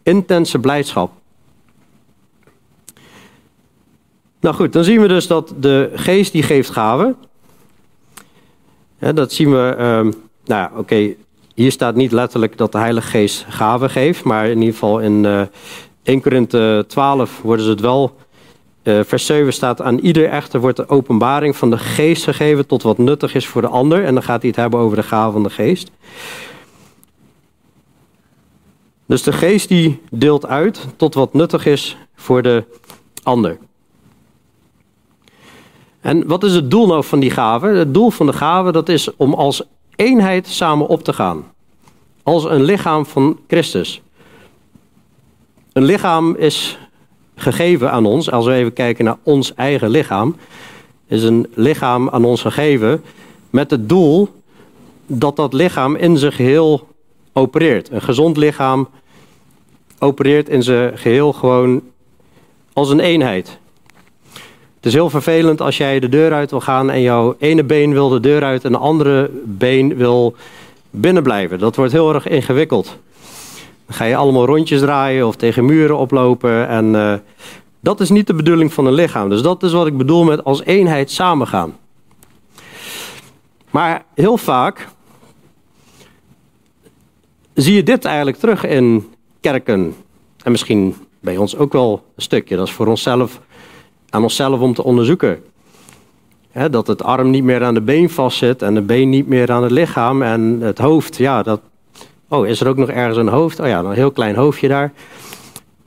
intense 0.03 0.59
blijdschap. 0.59 1.11
Nou 4.39 4.55
goed, 4.55 4.73
dan 4.73 4.83
zien 4.83 5.01
we 5.01 5.07
dus 5.07 5.27
dat 5.27 5.53
de 5.57 5.91
geest 5.93 6.31
die 6.31 6.43
geeft 6.43 6.69
gaven. 6.69 7.15
Dat 8.99 9.31
zien 9.31 9.51
we, 9.51 9.75
um, 9.79 10.13
nou 10.45 10.61
ja, 10.61 10.71
oké, 10.75 11.13
hier 11.53 11.71
staat 11.71 11.95
niet 11.95 12.11
letterlijk 12.11 12.57
dat 12.57 12.71
de 12.71 12.77
Heilige 12.77 13.07
Geest 13.07 13.45
gaven 13.49 13.89
geeft, 13.89 14.23
maar 14.23 14.47
in 14.47 14.57
ieder 14.57 14.73
geval 14.73 14.99
in 14.99 15.23
uh, 15.23 15.41
1 16.03 16.21
Korinthe 16.21 16.85
12 16.87 17.41
worden 17.41 17.65
ze 17.65 17.71
het 17.71 17.79
wel. 17.79 18.15
Uh, 18.83 18.99
vers 19.03 19.25
7 19.25 19.53
staat, 19.53 19.81
aan 19.81 19.97
ieder 19.97 20.29
echter 20.29 20.59
wordt 20.59 20.77
de 20.77 20.89
openbaring 20.89 21.55
van 21.55 21.69
de 21.69 21.77
geest 21.77 22.23
gegeven 22.23 22.67
tot 22.67 22.83
wat 22.83 22.97
nuttig 22.97 23.35
is 23.35 23.47
voor 23.47 23.61
de 23.61 23.67
ander. 23.67 24.05
En 24.05 24.13
dan 24.13 24.23
gaat 24.23 24.41
hij 24.41 24.49
het 24.49 24.59
hebben 24.59 24.79
over 24.79 24.97
de 24.97 25.03
gave 25.03 25.31
van 25.31 25.43
de 25.43 25.49
geest. 25.49 25.91
Dus 29.05 29.23
de 29.23 29.33
geest 29.33 29.67
die 29.67 30.01
deelt 30.11 30.45
uit 30.45 30.87
tot 30.95 31.13
wat 31.13 31.33
nuttig 31.33 31.65
is 31.65 31.97
voor 32.15 32.41
de 32.41 32.63
ander. 33.23 33.57
En 36.01 36.27
wat 36.27 36.43
is 36.43 36.53
het 36.53 36.71
doel 36.71 36.87
nou 36.87 37.03
van 37.03 37.19
die 37.19 37.31
gave? 37.31 37.67
Het 37.67 37.93
doel 37.93 38.09
van 38.09 38.25
de 38.25 38.33
gave 38.33 38.71
dat 38.71 38.89
is 38.89 39.15
om 39.15 39.33
als 39.33 39.63
eenheid 39.95 40.47
samen 40.47 40.87
op 40.87 41.03
te 41.03 41.13
gaan. 41.13 41.43
Als 42.23 42.43
een 42.43 42.63
lichaam 42.63 43.05
van 43.05 43.39
Christus. 43.47 44.01
Een 45.73 45.83
lichaam 45.83 46.35
is 46.35 46.77
gegeven 47.35 47.91
aan 47.91 48.05
ons, 48.05 48.31
als 48.31 48.45
we 48.45 48.53
even 48.53 48.73
kijken 48.73 49.05
naar 49.05 49.17
ons 49.23 49.53
eigen 49.53 49.89
lichaam, 49.89 50.35
is 51.07 51.23
een 51.23 51.47
lichaam 51.53 52.09
aan 52.09 52.25
ons 52.25 52.41
gegeven 52.41 53.03
met 53.49 53.71
het 53.71 53.89
doel 53.89 54.29
dat 55.05 55.35
dat 55.35 55.53
lichaam 55.53 55.95
in 55.95 56.17
zijn 56.17 56.31
geheel 56.31 56.87
opereert. 57.33 57.91
Een 57.91 58.01
gezond 58.01 58.37
lichaam 58.37 58.87
opereert 59.99 60.49
in 60.49 60.63
zijn 60.63 60.97
geheel 60.97 61.33
gewoon 61.33 61.81
als 62.73 62.89
een 62.89 62.99
eenheid. 62.99 63.57
Het 64.75 64.85
is 64.87 64.93
heel 64.93 65.09
vervelend 65.09 65.61
als 65.61 65.77
jij 65.77 65.99
de 65.99 66.09
deur 66.09 66.33
uit 66.33 66.49
wil 66.49 66.61
gaan 66.61 66.89
en 66.89 67.01
jouw 67.01 67.35
ene 67.39 67.63
been 67.63 67.93
wil 67.93 68.09
de 68.09 68.19
deur 68.19 68.43
uit 68.43 68.65
en 68.65 68.71
de 68.71 68.77
andere 68.77 69.29
been 69.45 69.95
wil 69.95 70.35
binnenblijven. 70.89 71.59
Dat 71.59 71.75
wordt 71.75 71.91
heel 71.91 72.13
erg 72.13 72.27
ingewikkeld. 72.27 72.97
Ga 73.91 74.03
je 74.03 74.15
allemaal 74.15 74.45
rondjes 74.45 74.79
draaien 74.79 75.27
of 75.27 75.35
tegen 75.35 75.65
muren 75.65 75.97
oplopen 75.97 76.67
en 76.67 76.85
uh, 76.93 77.13
dat 77.79 77.99
is 77.99 78.09
niet 78.09 78.27
de 78.27 78.33
bedoeling 78.33 78.73
van 78.73 78.85
een 78.85 78.93
lichaam. 78.93 79.29
Dus 79.29 79.41
dat 79.41 79.63
is 79.63 79.71
wat 79.71 79.87
ik 79.87 79.97
bedoel 79.97 80.23
met 80.23 80.43
als 80.43 80.63
eenheid 80.63 81.11
samengaan. 81.11 81.77
Maar 83.69 84.03
heel 84.13 84.37
vaak 84.37 84.87
zie 87.53 87.75
je 87.75 87.83
dit 87.83 88.05
eigenlijk 88.05 88.37
terug 88.37 88.65
in 88.65 89.13
kerken. 89.41 89.95
En 90.43 90.51
misschien 90.51 90.95
bij 91.19 91.37
ons 91.37 91.57
ook 91.57 91.73
wel 91.73 92.03
een 92.15 92.21
stukje. 92.21 92.55
Dat 92.55 92.67
is 92.67 92.73
voor 92.73 92.87
onszelf 92.87 93.41
aan 94.09 94.23
onszelf 94.23 94.59
om 94.59 94.73
te 94.73 94.83
onderzoeken. 94.83 95.43
dat 96.69 96.87
het 96.87 97.03
arm 97.03 97.29
niet 97.29 97.43
meer 97.43 97.63
aan 97.63 97.73
de 97.73 97.81
been 97.81 98.09
vastzit 98.09 98.61
en 98.61 98.73
de 98.73 98.81
been 98.81 99.09
niet 99.09 99.27
meer 99.27 99.51
aan 99.51 99.63
het 99.63 99.71
lichaam 99.71 100.21
en 100.21 100.59
het 100.61 100.77
hoofd, 100.77 101.15
ja, 101.17 101.43
dat. 101.43 101.61
Oh, 102.31 102.47
is 102.47 102.61
er 102.61 102.67
ook 102.67 102.77
nog 102.77 102.89
ergens 102.89 103.17
een 103.17 103.27
hoofd? 103.27 103.59
Oh 103.59 103.67
ja, 103.67 103.79
een 103.79 103.91
heel 103.91 104.11
klein 104.11 104.35
hoofdje 104.35 104.67
daar. 104.67 104.91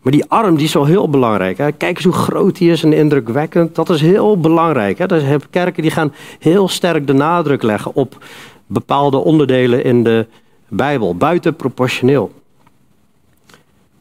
Maar 0.02 0.12
die 0.12 0.24
arm 0.28 0.56
die 0.56 0.64
is 0.64 0.72
wel 0.72 0.84
heel 0.84 1.08
belangrijk. 1.08 1.58
Hè? 1.58 1.72
Kijk 1.72 1.96
eens 1.96 2.04
hoe 2.04 2.12
groot 2.12 2.56
die 2.58 2.70
is 2.70 2.82
en 2.82 2.92
indrukwekkend. 2.92 3.74
Dat 3.74 3.90
is 3.90 4.00
heel 4.00 4.40
belangrijk. 4.40 4.98
Hè? 4.98 5.06
Dus 5.06 5.22
kerken 5.50 5.82
die 5.82 5.90
gaan 5.90 6.12
heel 6.38 6.68
sterk 6.68 7.06
de 7.06 7.12
nadruk 7.12 7.62
leggen 7.62 7.94
op 7.94 8.24
bepaalde 8.66 9.16
onderdelen 9.16 9.84
in 9.84 10.04
de 10.04 10.26
Bijbel, 10.68 11.16
buitenproportioneel. 11.16 12.32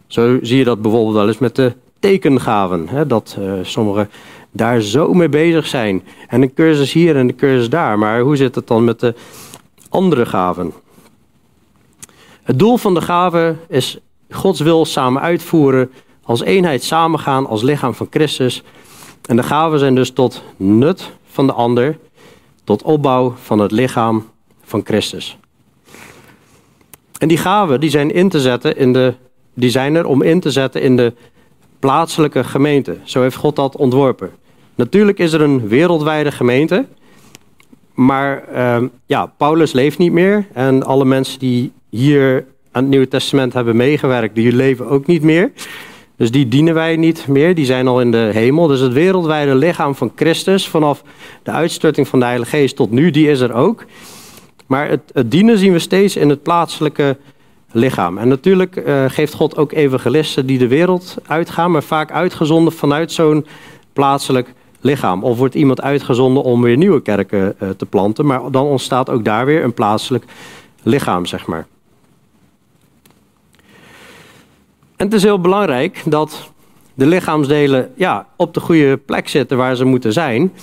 Zo 0.08 0.38
zie 0.42 0.58
je 0.58 0.64
dat 0.64 0.82
bijvoorbeeld 0.82 1.16
wel 1.16 1.28
eens 1.28 1.38
met 1.38 1.56
de 1.56 1.74
tekengaven. 2.00 2.88
Hè, 2.88 3.08
dat 3.08 3.38
uh, 3.40 3.54
sommigen 3.62 4.10
daar 4.52 4.82
zo 4.82 5.14
mee 5.14 5.30
bezig 5.30 5.68
zijn. 5.68 6.04
En 6.28 6.42
een 6.42 6.54
cursus 6.54 6.94
hier 6.94 7.16
en 7.16 7.28
een 7.28 7.36
cursus 7.36 7.70
daar. 7.70 8.00
Maar 8.00 8.20
hoe 8.20 8.36
zit 8.36 8.56
het 8.56 8.68
dan 8.68 8.84
met 8.84 9.00
de 9.00 9.16
andere 9.90 10.26
gaven? 10.26 10.74
Het 12.44 12.60
doel 12.60 12.78
van 12.78 12.94
de 12.94 13.02
gaven 13.02 13.60
is 13.68 13.98
Gods 14.30 14.60
wil 14.60 14.86
samen 14.86 15.22
uitvoeren, 15.22 15.92
als 16.24 16.42
eenheid 16.42 16.84
samengaan, 16.84 17.48
als 17.48 17.62
lichaam 17.62 17.94
van 17.94 18.08
Christus. 18.10 18.64
En 19.26 19.36
de 19.36 19.44
gaven 19.44 19.80
zijn 19.80 19.96
dus 19.96 20.12
tot 20.12 20.44
nut 20.58 21.12
van 21.26 21.48
de 21.48 21.54
ander, 21.54 21.98
tot 22.64 22.82
opbouw 22.82 23.34
van 23.42 23.60
het 23.60 23.72
lichaam 23.72 24.30
van 24.64 24.82
Christus. 24.84 25.38
En 27.18 27.28
die 27.28 27.38
gaven 27.38 27.80
die 27.80 27.90
zijn, 27.90 28.14
in 28.14 28.30
te 28.30 28.40
zetten 28.40 28.78
in 28.78 28.94
de, 28.94 29.14
die 29.54 29.70
zijn 29.70 29.96
er 29.96 30.06
om 30.06 30.22
in 30.22 30.40
te 30.40 30.52
zetten 30.52 30.82
in 30.82 30.96
de 30.96 31.14
plaatselijke 31.80 32.44
gemeente. 32.44 32.98
Zo 33.04 33.22
heeft 33.22 33.36
God 33.36 33.56
dat 33.56 33.76
ontworpen. 33.76 34.32
Natuurlijk 34.76 35.20
is 35.20 35.34
er 35.34 35.42
een 35.42 35.68
wereldwijde 35.68 36.32
gemeente. 36.32 36.86
Maar 37.94 38.44
uh, 38.54 38.88
ja, 39.06 39.26
Paulus 39.38 39.72
leeft 39.72 39.98
niet 39.98 40.12
meer. 40.12 40.48
En 40.54 40.84
alle 40.84 41.06
mensen 41.06 41.40
die 41.40 41.72
hier 41.92 42.46
aan 42.72 42.82
het 42.82 42.92
Nieuwe 42.92 43.08
Testament 43.08 43.54
hebben 43.54 43.76
meegewerkt, 43.76 44.36
die 44.36 44.52
leven 44.52 44.88
ook 44.88 45.06
niet 45.06 45.22
meer. 45.22 45.52
Dus 46.18 46.32
die 46.32 46.48
dienen 46.48 46.74
wij 46.74 46.96
niet 46.96 47.28
meer, 47.28 47.56
die 47.56 47.66
zijn 47.66 47.88
al 47.88 48.02
in 48.02 48.12
de 48.12 48.30
hemel. 48.34 48.68
Dus 48.68 48.80
het 48.80 48.94
wereldwijde 48.94 49.56
lichaam 49.56 49.96
van 49.96 50.12
Christus, 50.16 50.68
vanaf 50.68 51.04
de 51.44 51.52
uitstorting 51.52 52.08
van 52.08 52.20
de 52.20 52.26
Heilige 52.26 52.50
Geest 52.50 52.76
tot 52.76 52.92
nu, 52.92 53.12
die 53.12 53.30
is 53.30 53.40
er 53.40 53.54
ook. 53.54 53.86
Maar 54.68 54.90
het, 54.90 55.32
dienen 55.32 55.58
zien 55.58 55.72
we 55.72 55.80
steeds 55.80 56.16
in 56.16 56.30
het 56.30 56.44
plaatselijke 56.44 57.18
lichaam. 57.72 58.18
En 58.18 58.28
natuurlijk 58.28 58.76
uh, 58.76 59.06
geeft 59.08 59.34
God 59.34 59.58
ook 59.58 59.72
evangelisten 59.72 60.46
die 60.46 60.58
de 60.58 60.68
wereld 60.68 61.18
uitgaan, 61.28 61.72
maar 61.72 61.84
vaak 61.84 62.12
uitgezonden 62.12 62.74
vanuit 62.74 63.12
zo'n 63.12 63.46
plaatselijk 63.94 64.54
lichaam. 64.82 65.24
Of 65.24 65.38
wordt 65.38 65.56
iemand 65.56 65.82
uitgezonden 65.82 66.44
om 66.44 66.62
weer 66.62 66.78
nieuwe 66.78 67.02
kerken 67.02 67.56
uh, 67.60 67.70
te 67.70 67.86
planten, 67.86 68.26
maar 68.26 68.52
dan 68.52 68.66
ontstaat 68.66 69.10
ook 69.10 69.26
daar 69.26 69.46
weer 69.46 69.64
een 69.64 69.74
plaatselijk 69.74 70.26
lichaam, 70.84 71.26
zeg 71.26 71.46
maar. 71.46 71.68
En 75.02 75.08
het 75.08 75.16
is 75.16 75.24
heel 75.24 75.42
belangrijk 75.42 76.04
dat 76.06 76.52
de 76.94 77.06
lichaamsdelen 77.06 77.92
ja, 77.96 78.28
op 78.36 78.54
de 78.54 78.60
goede 78.60 78.98
plek 78.98 79.28
zitten 79.30 79.58
waar 79.58 79.76
ze 79.76 79.86
moeten 79.86 80.14
zijn. 80.14 80.54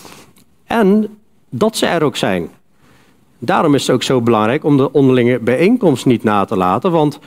En 0.64 1.18
dat 1.50 1.76
ze 1.76 1.86
er 1.86 2.02
ook 2.02 2.16
zijn. 2.16 2.50
Daarom 3.38 3.74
is 3.74 3.86
het 3.86 3.94
ook 3.94 4.02
zo 4.02 4.20
belangrijk 4.20 4.64
om 4.64 4.76
de 4.76 4.92
onderlinge 4.92 5.38
bijeenkomst 5.38 6.06
niet 6.06 6.22
na 6.22 6.44
te 6.44 6.56
laten. 6.56 6.90
Want 6.90 7.18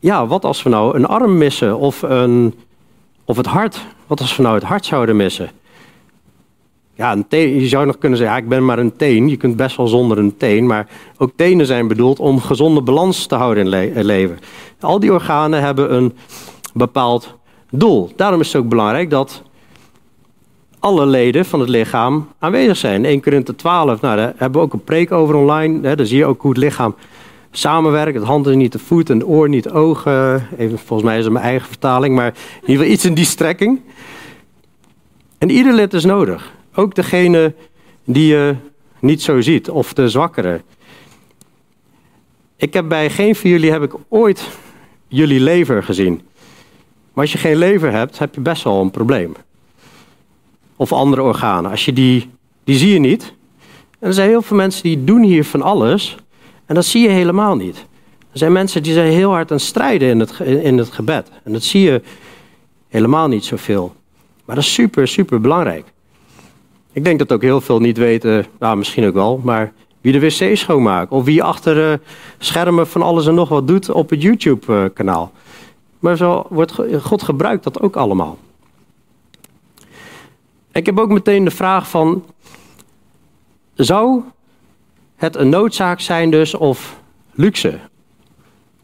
ja, 0.00 0.26
wat 0.26 0.44
als 0.44 0.62
we 0.62 0.70
nou 0.70 0.96
een 0.96 1.06
arm 1.06 1.38
missen 1.38 1.78
of, 1.78 2.02
een, 2.02 2.54
of 3.24 3.36
het 3.36 3.46
hart? 3.46 3.86
Wat 4.06 4.20
als 4.20 4.36
we 4.36 4.42
nou 4.42 4.54
het 4.54 4.64
hart 4.64 4.86
zouden 4.86 5.16
missen? 5.16 5.50
Ja, 6.98 7.12
een 7.12 7.28
teen, 7.28 7.60
je 7.60 7.68
zou 7.68 7.86
nog 7.86 7.98
kunnen 7.98 8.18
zeggen, 8.18 8.36
ik 8.36 8.48
ben 8.48 8.64
maar 8.64 8.78
een 8.78 8.96
teen. 8.96 9.28
Je 9.28 9.36
kunt 9.36 9.56
best 9.56 9.76
wel 9.76 9.86
zonder 9.86 10.18
een 10.18 10.36
teen. 10.36 10.66
Maar 10.66 10.88
ook 11.18 11.30
tenen 11.36 11.66
zijn 11.66 11.88
bedoeld 11.88 12.18
om 12.18 12.40
gezonde 12.40 12.80
balans 12.80 13.26
te 13.26 13.34
houden 13.34 13.72
in 13.72 14.04
leven. 14.04 14.38
Al 14.80 15.00
die 15.00 15.12
organen 15.12 15.62
hebben 15.62 15.94
een 15.94 16.12
bepaald 16.74 17.34
doel. 17.70 18.10
Daarom 18.16 18.40
is 18.40 18.52
het 18.52 18.62
ook 18.62 18.68
belangrijk 18.68 19.10
dat 19.10 19.42
alle 20.78 21.06
leden 21.06 21.44
van 21.44 21.60
het 21.60 21.68
lichaam 21.68 22.28
aanwezig 22.38 22.76
zijn. 22.76 23.04
1 23.04 23.22
Korinthe 23.22 23.54
12, 23.54 24.00
nou, 24.00 24.16
daar 24.16 24.32
hebben 24.36 24.60
we 24.60 24.66
ook 24.66 24.72
een 24.72 24.84
preek 24.84 25.12
over 25.12 25.34
online. 25.34 25.88
Hè, 25.88 25.96
daar 25.96 26.06
zie 26.06 26.18
je 26.18 26.26
ook 26.26 26.42
hoe 26.42 26.50
het 26.50 26.60
lichaam 26.60 26.94
samenwerkt. 27.50 28.14
Het 28.14 28.26
hand 28.26 28.46
is 28.46 28.54
niet 28.54 28.72
de 28.72 28.78
voet 28.78 29.10
en 29.10 29.18
het 29.18 29.28
oor 29.28 29.48
niet 29.48 29.64
de 29.64 29.72
ogen. 29.72 30.48
Even, 30.56 30.78
volgens 30.78 31.08
mij 31.08 31.18
is 31.18 31.24
het 31.24 31.32
mijn 31.32 31.44
eigen 31.44 31.68
vertaling, 31.68 32.14
maar 32.14 32.26
in 32.26 32.60
ieder 32.60 32.76
geval 32.76 32.92
iets 32.92 33.04
in 33.04 33.14
die 33.14 33.24
strekking. 33.24 33.80
En 35.38 35.50
ieder 35.50 35.72
lid 35.72 35.94
is 35.94 36.04
nodig. 36.04 36.56
Ook 36.78 36.94
degene 36.94 37.54
die 38.04 38.26
je 38.26 38.54
niet 38.98 39.22
zo 39.22 39.40
ziet, 39.40 39.70
of 39.70 39.92
de 39.92 40.08
zwakkere. 40.08 40.60
Ik 42.56 42.74
heb 42.74 42.88
bij 42.88 43.10
geen 43.10 43.36
van 43.36 43.50
jullie 43.50 43.70
heb 43.70 43.82
ik 43.82 43.94
ooit 44.08 44.48
jullie 45.08 45.40
lever 45.40 45.82
gezien. 45.82 46.20
Maar 47.12 47.24
als 47.24 47.32
je 47.32 47.38
geen 47.38 47.56
lever 47.56 47.92
hebt, 47.92 48.18
heb 48.18 48.34
je 48.34 48.40
best 48.40 48.62
wel 48.62 48.80
een 48.80 48.90
probleem 48.90 49.34
of 50.76 50.92
andere 50.92 51.22
organen. 51.22 51.70
Als 51.70 51.84
je 51.84 51.92
die, 51.92 52.30
die 52.64 52.76
zie 52.76 52.92
je 52.92 52.98
niet. 52.98 53.34
En 53.98 54.08
er 54.08 54.14
zijn 54.14 54.28
heel 54.28 54.42
veel 54.42 54.56
mensen 54.56 54.82
die 54.82 55.04
doen 55.04 55.22
hier 55.22 55.44
van 55.44 55.62
alles. 55.62 56.16
En 56.66 56.74
dat 56.74 56.84
zie 56.84 57.02
je 57.02 57.08
helemaal 57.08 57.56
niet. 57.56 57.76
Er 58.32 58.38
zijn 58.38 58.52
mensen 58.52 58.82
die 58.82 58.92
zijn 58.92 59.12
heel 59.12 59.30
hard 59.30 59.50
aan 59.50 59.56
het 59.56 59.66
strijden 59.66 60.08
in 60.08 60.20
het, 60.20 60.38
in 60.40 60.78
het 60.78 60.90
gebed. 60.90 61.30
En 61.44 61.52
dat 61.52 61.62
zie 61.62 61.82
je 61.82 62.02
helemaal 62.88 63.28
niet 63.28 63.44
zoveel. 63.44 63.94
Maar 64.44 64.56
dat 64.56 64.64
is 64.64 64.72
super, 64.72 65.08
super 65.08 65.40
belangrijk. 65.40 65.96
Ik 66.92 67.04
denk 67.04 67.18
dat 67.18 67.32
ook 67.32 67.42
heel 67.42 67.60
veel 67.60 67.80
niet 67.80 67.96
weten, 67.96 68.46
nou 68.58 68.76
misschien 68.76 69.06
ook 69.06 69.14
wel, 69.14 69.40
maar 69.44 69.72
wie 70.00 70.12
de 70.12 70.20
wc 70.20 70.56
schoonmaakt. 70.56 71.10
Of 71.10 71.24
wie 71.24 71.42
achter 71.42 71.74
de 71.74 72.00
schermen 72.38 72.86
van 72.86 73.02
alles 73.02 73.26
en 73.26 73.34
nog 73.34 73.48
wat 73.48 73.68
doet 73.68 73.90
op 73.90 74.10
het 74.10 74.22
YouTube-kanaal. 74.22 75.32
Maar 75.98 76.16
zo 76.16 76.46
wordt 76.48 76.74
God 77.00 77.22
gebruikt 77.22 77.64
dat 77.64 77.80
ook 77.80 77.96
allemaal. 77.96 78.38
Ik 80.72 80.86
heb 80.86 80.98
ook 80.98 81.08
meteen 81.08 81.44
de 81.44 81.50
vraag 81.50 81.90
van, 81.90 82.24
zou 83.74 84.22
het 85.16 85.36
een 85.36 85.48
noodzaak 85.48 86.00
zijn 86.00 86.30
dus 86.30 86.54
of 86.54 87.00
luxe 87.32 87.78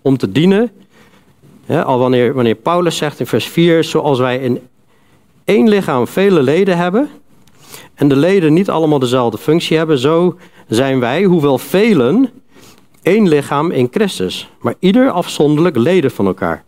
om 0.03 0.17
te 0.17 0.33
dienen? 0.33 0.71
al 1.69 1.99
wanneer, 1.99 2.35
wanneer 2.35 2.55
Paulus 2.55 2.97
zegt 2.97 3.21
in 3.21 3.27
vers 3.27 3.47
4, 3.47 3.85
zoals 3.85 4.19
wij 4.19 4.39
in 4.39 4.69
één 5.45 5.69
lichaam 5.69 6.07
vele 6.07 6.43
leden 6.43 6.77
hebben 6.77 7.11
en 7.95 8.09
de 8.09 8.17
leden 8.17 8.53
niet 8.53 8.71
allemaal 8.71 8.99
dezelfde 8.99 9.39
functie 9.39 9.77
hebben, 9.77 9.99
zo 9.99 10.39
zijn 10.69 11.01
wij, 11.01 11.25
hoewel 11.25 11.59
velen, 11.59 12.31
één 13.03 13.29
lichaam 13.29 13.71
in 13.71 13.89
Christus, 13.91 14.51
maar 14.61 14.75
ieder 14.79 15.11
afzonderlijk 15.11 15.77
leden 15.77 16.11
van 16.11 16.27
elkaar. 16.27 16.65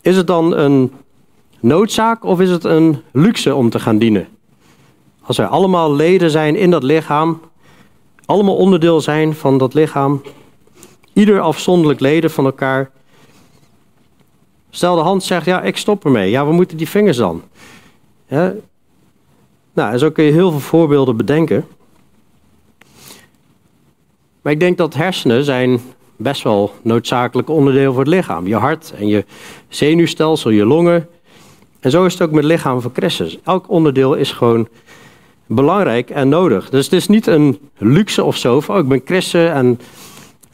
Is 0.00 0.16
het 0.16 0.26
dan 0.26 0.56
een 0.56 0.92
noodzaak 1.60 2.24
of 2.24 2.40
is 2.40 2.50
het 2.50 2.64
een 2.64 3.02
luxe 3.12 3.54
om 3.54 3.70
te 3.70 3.80
gaan 3.80 3.98
dienen? 3.98 4.28
Als 5.22 5.36
wij 5.36 5.46
allemaal 5.46 5.94
leden 5.94 6.30
zijn 6.30 6.56
in 6.56 6.70
dat 6.70 6.82
lichaam, 6.82 7.40
allemaal 8.24 8.56
onderdeel 8.56 9.00
zijn 9.00 9.34
van 9.34 9.58
dat 9.58 9.74
lichaam, 9.74 10.22
ieder 11.12 11.40
afzonderlijk 11.40 12.00
leden 12.00 12.30
van 12.30 12.44
elkaar. 12.44 12.90
Stel 14.70 14.94
de 14.94 15.02
hand 15.02 15.22
zegt, 15.22 15.46
ja, 15.46 15.62
ik 15.62 15.76
stop 15.76 16.04
ermee. 16.04 16.30
Ja, 16.30 16.46
we 16.46 16.52
moeten 16.52 16.76
die 16.76 16.88
vingers 16.88 17.16
dan? 17.16 17.42
Ja. 18.26 18.54
Nou, 19.74 19.92
en 19.92 19.98
zo 19.98 20.10
kun 20.10 20.24
je 20.24 20.32
heel 20.32 20.50
veel 20.50 20.60
voorbeelden 20.60 21.16
bedenken. 21.16 21.66
Maar 24.42 24.52
ik 24.52 24.60
denk 24.60 24.78
dat 24.78 24.94
hersenen 24.94 25.44
zijn 25.44 25.80
best 26.16 26.42
wel 26.42 26.72
noodzakelijk 26.82 27.48
onderdeel 27.48 27.92
voor 27.92 28.02
het 28.02 28.10
lichaam. 28.10 28.46
Je 28.46 28.56
hart 28.56 28.92
en 28.98 29.06
je 29.06 29.24
zenuwstelsel, 29.68 30.50
je 30.50 30.66
longen. 30.66 31.08
En 31.80 31.90
zo 31.90 32.04
is 32.04 32.12
het 32.12 32.22
ook 32.22 32.30
met 32.30 32.42
het 32.42 32.52
lichaam 32.52 32.80
van 32.80 32.90
Christus. 32.94 33.38
Elk 33.44 33.68
onderdeel 33.68 34.14
is 34.14 34.32
gewoon 34.32 34.68
belangrijk 35.46 36.10
en 36.10 36.28
nodig. 36.28 36.70
Dus 36.70 36.84
het 36.84 36.94
is 36.94 37.08
niet 37.08 37.26
een 37.26 37.58
luxe 37.78 38.24
of 38.24 38.36
zo. 38.36 38.60
Van, 38.60 38.74
oh, 38.74 38.82
ik 38.82 38.88
ben 38.88 39.02
christen 39.04 39.52
en 39.52 39.80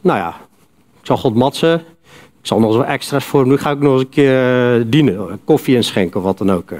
nou 0.01 0.17
ja, 0.19 0.29
ik 0.99 1.05
zal 1.05 1.17
God 1.17 1.35
matsen. 1.35 1.79
Ik 2.39 2.47
zal 2.47 2.59
nog 2.59 2.67
eens 2.67 2.77
wat 2.77 2.87
extra's 2.87 3.25
voor 3.25 3.39
hem 3.39 3.49
doen. 3.49 3.59
Ga 3.59 3.71
ik 3.71 3.79
nog 3.79 3.93
eens 3.93 4.01
een 4.01 4.09
keer 4.09 4.75
eh, 4.79 4.85
dienen. 4.87 5.39
Koffie 5.43 5.75
inschenken 5.75 6.19
of 6.19 6.25
wat 6.25 6.37
dan 6.37 6.51
ook. 6.51 6.71
Eh. 6.71 6.79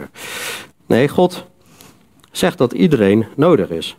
Nee, 0.85 1.07
God 1.07 1.45
zegt 2.31 2.57
dat 2.57 2.73
iedereen 2.73 3.25
nodig 3.35 3.69
is. 3.69 3.95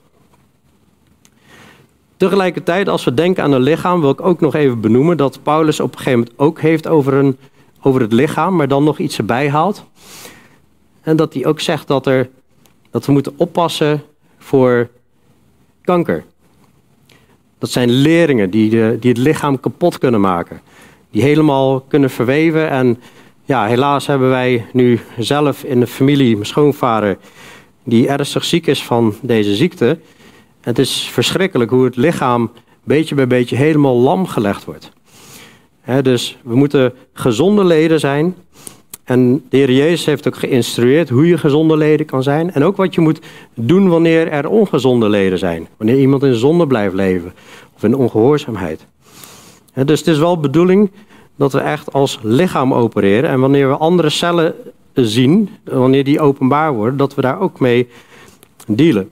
Tegelijkertijd, 2.17 2.89
als 2.89 3.05
we 3.05 3.15
denken 3.15 3.43
aan 3.43 3.53
een 3.53 3.63
lichaam, 3.63 4.01
wil 4.01 4.11
ik 4.11 4.21
ook 4.21 4.41
nog 4.41 4.55
even 4.55 4.81
benoemen 4.81 5.17
dat 5.17 5.43
Paulus 5.43 5.81
op 5.81 5.93
een 5.93 5.99
gegeven 5.99 6.19
moment 6.19 6.39
ook 6.39 6.61
heeft 6.61 6.87
over, 6.87 7.15
een, 7.15 7.37
over 7.81 8.01
het 8.01 8.13
lichaam, 8.13 8.57
maar 8.57 8.69
dan 8.69 8.85
nog 8.85 8.99
iets 8.99 9.19
erbij 9.19 9.51
haalt. 9.51 9.85
En 11.01 11.17
dat 11.17 11.35
hij 11.35 11.47
ook 11.47 11.61
zegt 11.61 11.87
dat, 11.87 12.07
er, 12.07 12.29
dat 12.91 13.07
we 13.07 13.13
moeten 13.13 13.35
oppassen 13.37 14.03
voor 14.39 14.89
kanker. 15.85 16.25
Dat 17.59 17.71
zijn 17.71 17.91
leringen 17.91 18.51
die, 18.51 18.71
de, 18.71 18.97
die 19.01 19.11
het 19.11 19.21
lichaam 19.21 19.61
kapot 19.61 19.99
kunnen 19.99 20.21
maken. 20.21 20.61
Die 21.11 21.23
helemaal 21.23 21.81
kunnen 21.81 22.11
verweven. 22.11 22.71
En 22.71 23.01
ja, 23.45 23.67
helaas 23.67 24.07
hebben 24.07 24.29
wij 24.29 24.67
nu 24.73 25.01
zelf 25.19 25.65
in 25.65 25.81
de 25.81 25.87
familie, 25.87 26.35
mijn 26.35 26.47
schoonvader, 26.47 27.17
die 27.85 28.09
ernstig 28.09 28.45
ziek 28.45 28.67
is 28.67 28.85
van 28.85 29.15
deze 29.23 29.55
ziekte. 29.55 29.99
Het 30.61 30.79
is 30.79 31.09
verschrikkelijk 31.13 31.71
hoe 31.71 31.85
het 31.85 31.97
lichaam 31.97 32.51
beetje 32.85 33.15
bij 33.15 33.27
beetje 33.27 33.57
helemaal 33.57 33.97
lam 33.97 34.27
gelegd 34.27 34.65
wordt. 34.65 34.93
dus 36.03 36.39
we 36.43 36.55
moeten 36.55 36.93
gezonde 37.13 37.65
leden 37.65 38.01
zijn. 38.01 38.35
En 39.05 39.45
de 39.49 39.57
Heer 39.57 39.73
Jezus 39.73 40.05
heeft 40.05 40.27
ook 40.27 40.37
geïnstrueerd 40.37 41.09
hoe 41.09 41.27
je 41.27 41.39
gezonde 41.39 41.77
leden 41.77 42.07
kan 42.07 42.23
zijn. 42.23 42.53
En 42.53 42.65
ook 42.65 42.77
wat 42.77 42.95
je 42.95 43.01
moet 43.01 43.21
doen 43.55 43.89
wanneer 43.89 44.29
er 44.29 44.49
ongezonde 44.49 45.09
leden 45.09 45.39
zijn. 45.39 45.69
Wanneer 45.77 45.99
iemand 45.99 46.23
in 46.23 46.35
zonde 46.35 46.67
blijft 46.67 46.95
leven. 46.95 47.33
Of 47.75 47.83
in 47.83 47.97
ongehoorzaamheid. 47.97 48.87
dus 49.75 49.99
het 49.99 50.09
is 50.09 50.19
wel 50.19 50.41
bedoeling 50.41 50.91
dat 51.37 51.53
we 51.53 51.59
echt 51.59 51.93
als 51.93 52.19
lichaam 52.23 52.75
opereren. 52.75 53.31
En 53.31 53.41
wanneer 53.41 53.69
we 53.69 53.77
andere 53.77 54.11
cellen 54.11 54.55
zien, 54.95 55.51
wanneer 55.65 56.05
die 56.05 56.21
openbaar 56.21 56.75
worden, 56.75 56.97
dat 56.97 57.15
we 57.15 57.21
daar 57.21 57.41
ook 57.41 57.61
mee 57.61 57.89
dealen. 58.67 59.11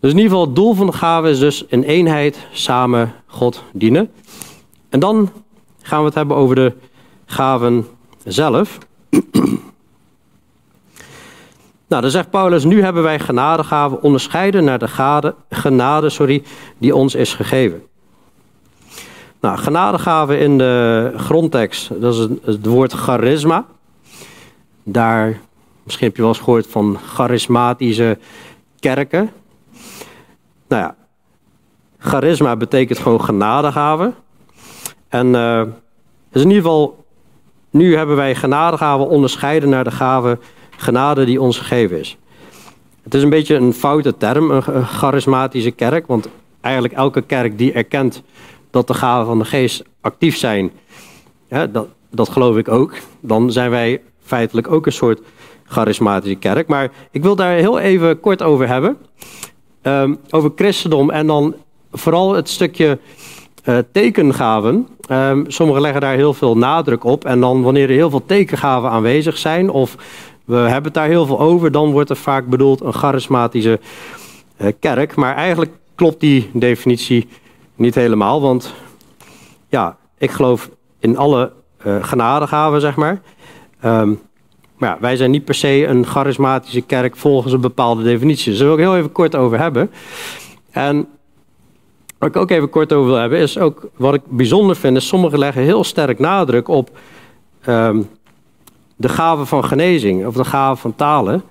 Dus 0.00 0.12
in 0.12 0.18
ieder 0.18 0.30
geval 0.30 0.46
het 0.46 0.56
doel 0.56 0.74
van 0.74 0.86
de 0.86 0.92
gave 0.92 1.28
is 1.28 1.38
dus 1.38 1.64
in 1.64 1.82
eenheid 1.82 2.46
samen 2.52 3.12
God 3.26 3.62
dienen. 3.72 4.10
En 4.88 5.00
dan 5.00 5.30
gaan 5.82 5.98
we 5.98 6.04
het 6.04 6.14
hebben 6.14 6.36
over 6.36 6.54
de 6.54 6.72
gaven 7.26 7.86
zelf. 8.24 8.78
nou, 11.88 12.02
dan 12.02 12.10
zegt 12.10 12.30
Paulus, 12.30 12.64
nu 12.64 12.82
hebben 12.82 13.02
wij 13.02 13.18
genadegaven 13.18 14.02
onderscheiden 14.02 14.64
naar 14.64 14.78
de 14.78 14.88
gade, 14.88 15.34
genade 15.50 16.08
sorry, 16.08 16.42
die 16.78 16.94
ons 16.94 17.14
is 17.14 17.34
gegeven. 17.34 17.82
Nou, 19.44 19.58
genadegaven 19.58 20.38
in 20.38 20.58
de 20.58 21.12
grondtekst, 21.16 22.00
dat 22.00 22.14
is 22.14 22.28
het 22.44 22.66
woord 22.66 22.92
charisma. 22.92 23.66
Daar, 24.82 25.40
misschien 25.82 26.06
heb 26.06 26.16
je 26.16 26.22
wel 26.22 26.30
eens 26.30 26.40
gehoord 26.40 26.66
van 26.66 26.98
charismatische 27.06 28.18
kerken. 28.78 29.30
Nou 30.68 30.82
ja, 30.82 30.96
charisma 31.98 32.56
betekent 32.56 32.98
gewoon 32.98 33.24
genadegave. 33.24 34.12
En 35.08 35.26
uh, 35.26 35.62
dus 36.30 36.42
in 36.42 36.48
ieder 36.48 36.62
geval, 36.62 37.04
nu 37.70 37.96
hebben 37.96 38.16
wij 38.16 38.34
genadegaven 38.34 39.08
onderscheiden 39.08 39.68
naar 39.68 39.84
de 39.84 39.90
gave 39.90 40.38
genade 40.76 41.24
die 41.24 41.40
ons 41.40 41.58
gegeven 41.58 41.98
is. 41.98 42.16
Het 43.02 43.14
is 43.14 43.22
een 43.22 43.30
beetje 43.30 43.54
een 43.54 43.72
foute 43.72 44.16
term, 44.16 44.50
een 44.50 44.86
charismatische 44.86 45.70
kerk. 45.70 46.06
Want 46.06 46.28
eigenlijk 46.60 46.94
elke 46.94 47.22
kerk 47.22 47.58
die 47.58 47.72
erkent 47.72 48.22
dat 48.74 48.86
de 48.86 48.94
gaven 48.94 49.26
van 49.26 49.38
de 49.38 49.44
geest 49.44 49.82
actief 50.00 50.36
zijn, 50.36 50.72
dat, 51.48 51.86
dat 52.10 52.28
geloof 52.28 52.56
ik 52.56 52.68
ook. 52.68 52.94
Dan 53.20 53.52
zijn 53.52 53.70
wij 53.70 54.00
feitelijk 54.24 54.70
ook 54.70 54.86
een 54.86 54.92
soort 54.92 55.20
charismatische 55.64 56.36
kerk. 56.36 56.68
Maar 56.68 56.90
ik 57.10 57.22
wil 57.22 57.36
daar 57.36 57.52
heel 57.52 57.78
even 57.78 58.20
kort 58.20 58.42
over 58.42 58.68
hebben. 58.68 58.96
Um, 59.82 60.18
over 60.30 60.52
christendom 60.56 61.10
en 61.10 61.26
dan 61.26 61.54
vooral 61.92 62.34
het 62.34 62.48
stukje 62.48 62.98
uh, 63.64 63.78
tekengaven. 63.92 64.88
Um, 65.10 65.44
sommigen 65.50 65.82
leggen 65.82 66.00
daar 66.00 66.14
heel 66.14 66.34
veel 66.34 66.56
nadruk 66.56 67.04
op. 67.04 67.24
En 67.24 67.40
dan 67.40 67.62
wanneer 67.62 67.88
er 67.88 67.94
heel 67.94 68.10
veel 68.10 68.26
tekengaven 68.26 68.90
aanwezig 68.90 69.38
zijn, 69.38 69.70
of 69.70 69.96
we 70.44 70.56
hebben 70.56 70.84
het 70.84 70.94
daar 70.94 71.08
heel 71.08 71.26
veel 71.26 71.40
over, 71.40 71.70
dan 71.70 71.92
wordt 71.92 72.10
er 72.10 72.16
vaak 72.16 72.46
bedoeld 72.46 72.80
een 72.80 72.92
charismatische 72.92 73.80
uh, 74.60 74.68
kerk. 74.80 75.14
Maar 75.14 75.34
eigenlijk 75.34 75.72
klopt 75.94 76.20
die 76.20 76.50
definitie 76.52 77.28
niet 77.74 77.94
helemaal. 77.94 78.40
Want 78.40 78.74
ja, 79.68 79.96
ik 80.18 80.30
geloof 80.30 80.70
in 80.98 81.16
alle 81.16 81.52
uh, 81.86 82.04
genadegaven, 82.04 82.80
zeg 82.80 82.96
maar. 82.96 83.20
Um, 83.84 84.20
maar 84.76 84.88
ja, 84.88 84.96
wij 85.00 85.16
zijn 85.16 85.30
niet 85.30 85.44
per 85.44 85.54
se 85.54 85.86
een 85.86 86.06
charismatische 86.06 86.80
kerk 86.80 87.16
volgens 87.16 87.52
een 87.52 87.60
bepaalde 87.60 88.02
definitie. 88.02 88.50
Dus 88.50 88.58
daar 88.58 88.68
wil 88.68 88.76
ik 88.76 88.84
heel 88.84 88.96
even 88.96 89.12
kort 89.12 89.36
over 89.36 89.58
hebben. 89.58 89.90
En 90.70 91.08
waar 92.18 92.28
ik 92.28 92.36
ook 92.36 92.50
even 92.50 92.70
kort 92.70 92.92
over 92.92 93.10
wil 93.10 93.20
hebben, 93.20 93.38
is 93.38 93.58
ook 93.58 93.88
wat 93.96 94.14
ik 94.14 94.22
bijzonder 94.28 94.76
vind, 94.76 94.96
is 94.96 95.06
sommigen 95.06 95.38
leggen 95.38 95.62
heel 95.62 95.84
sterk 95.84 96.18
nadruk 96.18 96.68
op 96.68 96.90
um, 97.68 98.08
de 98.96 99.08
gave 99.08 99.46
van 99.46 99.64
genezing 99.64 100.26
of 100.26 100.34
de 100.34 100.44
gave 100.44 100.80
van 100.80 100.94
talen. 100.94 101.42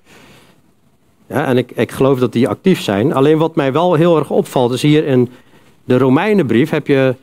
Ja, 1.27 1.45
en 1.45 1.57
ik, 1.57 1.71
ik 1.71 1.91
geloof 1.91 2.19
dat 2.19 2.31
die 2.31 2.47
actief 2.47 2.81
zijn. 2.81 3.13
Alleen 3.13 3.37
wat 3.37 3.55
mij 3.55 3.73
wel 3.73 3.93
heel 3.93 4.17
erg 4.17 4.29
opvalt, 4.29 4.73
is 4.73 4.81
hier 4.81 5.05
in 5.05 5.29
de 5.83 5.97
Romeinenbrief 5.97 6.69
heb 6.69 6.87
je 6.87 7.15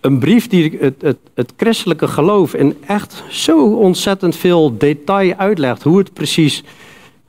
een 0.00 0.18
brief 0.18 0.46
die 0.48 0.78
het, 0.80 1.02
het, 1.02 1.18
het 1.34 1.52
christelijke 1.56 2.08
geloof 2.08 2.54
in 2.54 2.76
echt 2.86 3.24
zo 3.28 3.74
ontzettend 3.74 4.36
veel 4.36 4.78
detail 4.78 5.34
uitlegt 5.36 5.82
hoe 5.82 5.98
het 5.98 6.12
precies 6.12 6.64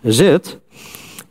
zit. 0.01 0.61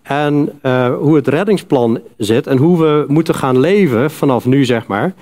En 0.02 0.58
uh, 0.62 0.94
hoe 0.98 1.16
het 1.16 1.28
reddingsplan 1.28 2.00
zit 2.16 2.46
en 2.46 2.56
hoe 2.56 2.78
we 2.78 3.04
moeten 3.08 3.34
gaan 3.34 3.60
leven 3.60 4.10
vanaf 4.10 4.44
nu, 4.44 4.64
zeg 4.64 4.86
maar. 4.86 5.14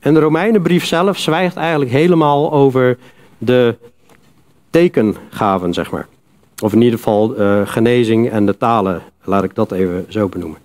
En 0.00 0.14
de 0.14 0.20
Romeinenbrief 0.20 0.84
zelf 0.84 1.18
zwijgt 1.18 1.56
eigenlijk 1.56 1.90
helemaal 1.90 2.52
over 2.52 2.98
de 3.38 3.76
tekengaven, 4.70 5.74
zeg 5.74 5.90
maar. 5.90 6.08
Of 6.62 6.72
in 6.72 6.82
ieder 6.82 6.98
geval 6.98 7.40
uh, 7.40 7.60
genezing 7.64 8.30
en 8.30 8.46
de 8.46 8.56
talen, 8.56 9.02
laat 9.24 9.44
ik 9.44 9.54
dat 9.54 9.72
even 9.72 10.06
zo 10.08 10.28
benoemen. 10.28 10.58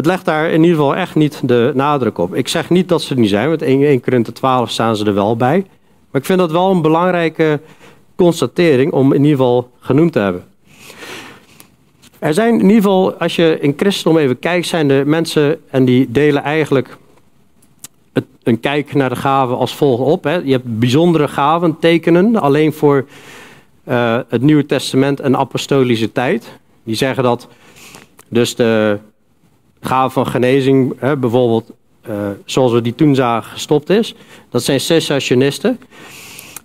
Het 0.00 0.08
legt 0.08 0.24
daar 0.24 0.50
in 0.50 0.62
ieder 0.62 0.76
geval 0.76 0.96
echt 0.96 1.14
niet 1.14 1.40
de 1.44 1.72
nadruk 1.74 2.18
op. 2.18 2.34
Ik 2.34 2.48
zeg 2.48 2.70
niet 2.70 2.88
dat 2.88 3.02
ze 3.02 3.14
er 3.14 3.20
niet 3.20 3.28
zijn, 3.28 3.48
want 3.48 3.62
1, 3.62 3.82
1 3.82 4.00
Korinthe 4.00 4.32
12 4.32 4.70
staan 4.70 4.96
ze 4.96 5.04
er 5.04 5.14
wel 5.14 5.36
bij. 5.36 5.66
Maar 6.10 6.20
ik 6.20 6.26
vind 6.26 6.38
dat 6.38 6.50
wel 6.50 6.70
een 6.70 6.82
belangrijke 6.82 7.60
constatering 8.16 8.92
om 8.92 9.12
in 9.12 9.20
ieder 9.20 9.36
geval 9.36 9.70
genoemd 9.80 10.12
te 10.12 10.18
hebben. 10.18 10.44
Er 12.18 12.34
zijn 12.34 12.54
in 12.54 12.60
ieder 12.60 12.74
geval, 12.76 13.12
als 13.12 13.36
je 13.36 13.58
in 13.60 13.74
christendom 13.76 14.22
even 14.22 14.38
kijkt, 14.38 14.66
zijn 14.66 14.90
er 14.90 15.06
mensen 15.06 15.60
en 15.70 15.84
die 15.84 16.10
delen 16.10 16.42
eigenlijk 16.42 16.96
het, 18.12 18.24
een 18.42 18.60
kijk 18.60 18.94
naar 18.94 19.08
de 19.08 19.16
gaven 19.16 19.56
als 19.56 19.74
volgt 19.74 20.02
op. 20.02 20.24
Hè. 20.24 20.34
Je 20.34 20.52
hebt 20.52 20.78
bijzondere 20.78 21.28
gaven, 21.28 21.78
tekenen, 21.78 22.36
alleen 22.36 22.72
voor 22.72 23.06
uh, 23.88 24.18
het 24.28 24.42
Nieuwe 24.42 24.66
Testament 24.66 25.20
en 25.20 25.36
apostolische 25.36 26.12
tijd. 26.12 26.58
Die 26.84 26.96
zeggen 26.96 27.22
dat 27.22 27.48
dus 28.28 28.54
de 28.54 28.98
gave 29.80 30.10
van 30.12 30.26
genezing, 30.26 30.94
hè, 30.98 31.16
bijvoorbeeld 31.16 31.70
uh, 32.08 32.14
zoals 32.44 32.72
we 32.72 32.80
die 32.80 32.94
toen 32.94 33.14
zagen, 33.14 33.50
gestopt 33.50 33.90
is. 33.90 34.14
Dat 34.50 34.62
zijn 34.62 34.80
cessationisten. 34.80 35.80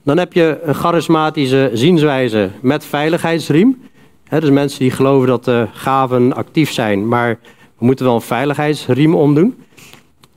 Dan 0.03 0.17
heb 0.17 0.33
je 0.33 0.59
een 0.63 0.75
charismatische 0.75 1.69
zienswijze 1.73 2.49
met 2.61 2.85
veiligheidsriem. 2.85 3.81
He, 4.23 4.39
dus 4.39 4.49
mensen 4.49 4.79
die 4.79 4.91
geloven 4.91 5.27
dat 5.27 5.45
de 5.45 5.67
gaven 5.71 6.33
actief 6.33 6.71
zijn, 6.71 7.07
maar 7.07 7.39
we 7.77 7.85
moeten 7.85 8.05
wel 8.05 8.15
een 8.15 8.21
veiligheidsriem 8.21 9.15
omdoen. 9.15 9.55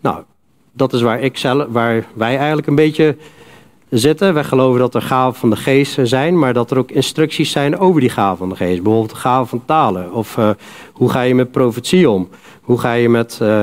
Nou, 0.01 0.23
dat 0.73 0.93
is 0.93 1.01
waar, 1.01 1.21
ik 1.21 1.41
waar 1.69 2.07
wij 2.15 2.37
eigenlijk 2.37 2.67
een 2.67 2.75
beetje 2.75 3.17
zitten. 3.91 4.35
Wij 4.35 4.45
geloven 4.45 4.81
dat 4.81 4.95
er 4.95 5.03
gaven 5.03 5.41
van 5.41 5.51
de 5.51 5.57
geest 5.57 5.99
zijn, 6.03 6.39
maar 6.39 6.53
dat 6.53 6.71
er 6.71 6.79
ook 6.79 6.91
instructies 6.91 7.51
zijn 7.51 7.79
over 7.79 8.01
die 8.01 8.11
gaven 8.11 8.37
van 8.37 8.49
de 8.49 8.57
geest. 8.57 8.83
Bijvoorbeeld 8.83 9.11
de 9.11 9.17
gaven 9.17 9.49
van 9.49 9.63
talen. 9.65 10.13
Of 10.13 10.37
uh, 10.37 10.51
hoe 10.93 11.11
ga 11.11 11.21
je 11.21 11.35
met 11.35 11.51
profetie 11.51 12.11
om? 12.11 12.29
Hoe 12.63 12.79
ga 12.79 12.93
je 12.93 13.09
met 13.09 13.39
uh, 13.43 13.61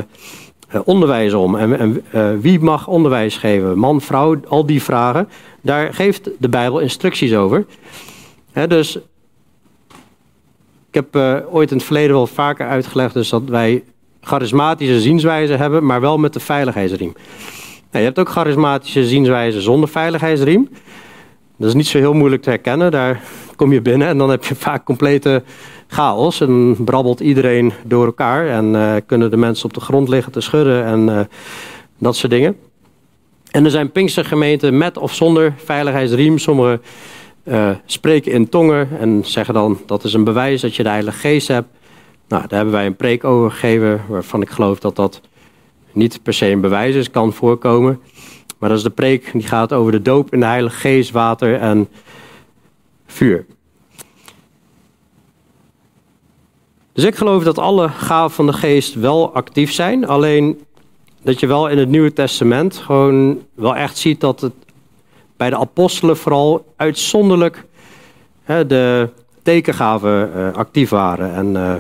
onderwijs 0.84 1.34
om? 1.34 1.56
En, 1.56 1.80
en 1.80 2.04
uh, 2.16 2.30
wie 2.40 2.60
mag 2.60 2.88
onderwijs 2.88 3.38
geven? 3.38 3.78
Man, 3.78 4.02
vrouw, 4.02 4.40
al 4.48 4.66
die 4.66 4.84
vragen. 4.84 5.30
Daar 5.62 5.94
geeft 5.94 6.30
de 6.40 6.50
Bijbel 6.50 6.80
instructies 6.80 7.36
over. 7.36 7.66
Dus 8.68 8.96
ik 10.92 11.04
heb 11.12 11.16
ooit 11.52 11.72
in 11.72 11.78
het 11.78 11.86
verleden 11.86 12.16
wel 12.16 12.28
vaker 12.28 12.68
uitgelegd 12.68 13.14
dus 13.14 13.30
dat 13.30 13.44
wij 13.44 13.84
charismatische 14.22 15.00
zienswijzen 15.00 15.58
hebben, 15.58 15.86
maar 15.86 16.02
wel 16.02 16.18
met 16.18 16.34
de 16.34 16.40
veiligheidsriem. 16.40 17.14
Nou, 17.92 18.06
je 18.06 18.12
hebt 18.14 18.20
ook 18.20 18.30
charismatische 18.30 19.08
zienswijzen 19.08 19.62
zonder 19.62 19.90
veiligheidsriem. 19.90 20.70
Dat 21.58 21.68
is 21.68 21.76
niet 21.76 21.88
zo 21.88 21.98
heel 21.98 22.14
moeilijk 22.14 22.42
te 22.42 22.50
herkennen. 22.50 22.92
Daar 22.92 23.22
kom 23.56 23.74
je 23.74 23.82
binnen 23.82 24.08
en 24.08 24.18
dan 24.18 24.30
heb 24.30 24.44
je 24.44 24.56
vaak 24.56 24.86
complete 24.86 25.44
chaos. 25.88 26.42
En 26.42 26.78
brabbelt 26.80 27.20
iedereen 27.20 27.74
door 27.84 28.06
elkaar 28.06 28.48
en 28.48 28.74
uh, 28.74 28.96
kunnen 29.06 29.32
de 29.32 29.38
mensen 29.38 29.66
op 29.66 29.74
de 29.74 29.80
grond 29.80 30.10
liggen 30.10 30.32
te 30.32 30.42
schudden 30.42 30.86
en 30.86 31.08
uh, 31.08 31.20
dat 31.98 32.16
soort 32.16 32.32
dingen. 32.32 32.58
En 33.52 33.66
er 33.66 33.72
zijn 33.72 33.92
Pinkstergemeenten 33.92 34.78
met 34.78 34.98
of 34.98 35.14
zonder 35.14 35.54
veiligheidsriem. 35.58 36.38
Sommige 36.38 36.80
uh, 37.44 37.70
spreken 37.86 38.32
in 38.32 38.50
tongen 38.50 38.88
en 39.00 39.22
zeggen 39.26 39.54
dan 39.54 39.80
dat 39.86 40.04
is 40.04 40.14
een 40.14 40.24
bewijs 40.24 40.62
dat 40.62 40.76
je 40.76 40.84
de 40.84 40.90
Heilige 40.90 41.18
Geest 41.18 41.48
hebt. 41.48 41.68
Nou, 42.28 42.42
daar 42.48 42.58
hebben 42.58 42.74
wij 42.74 42.86
een 42.86 42.96
preek 42.96 43.24
over 43.24 43.52
gegeven 43.52 44.02
waarvan 44.08 44.42
ik 44.42 44.50
geloof 44.50 44.80
dat 44.80 44.96
dat 44.96 45.22
niet 45.96 46.24
per 46.24 46.34
se 46.34 46.50
een 46.50 46.62
bewijs 46.62 46.96
is, 46.96 47.12
kan 47.12 47.34
voorkomen. 47.34 48.02
Maar 48.58 48.70
dat 48.70 48.78
is 48.78 48.84
de 48.84 48.90
preek 48.90 49.30
die 49.34 49.48
gaat 49.48 49.74
over 49.74 49.92
de 49.92 50.02
doop 50.02 50.34
in 50.34 50.40
de 50.40 50.46
Heilige 50.46 50.78
Geest, 50.78 51.12
water 51.12 51.60
en 51.60 51.88
vuur. 53.06 53.46
Dus 56.94 57.04
ik 57.04 57.16
geloof 57.16 57.44
dat 57.44 57.58
alle 57.58 57.90
gaven 57.90 58.36
van 58.36 58.46
de 58.46 58.54
geest 58.54 58.94
wel 58.94 59.34
actief 59.34 59.72
zijn. 59.72 60.08
Alleen 60.08 60.62
dat 61.22 61.40
je 61.40 61.48
wel 61.48 61.68
in 61.68 61.78
het 61.78 61.90
Nieuwe 61.90 62.14
Testament 62.14 62.78
gewoon 62.78 63.42
wel 63.54 63.76
echt 63.76 63.98
ziet 63.98 64.20
dat 64.20 64.42
het 64.42 64.54
bij 65.38 65.50
de 65.50 65.58
apostelen 65.58 66.18
vooral 66.18 66.74
uitzonderlijk 66.76 67.66
hè, 68.44 68.66
de 68.66 69.10
tekengaven 69.44 70.32
uh, 70.36 70.54
actief 70.54 70.90
waren. 70.90 71.34
En 71.34 71.56
uh, 71.56 71.76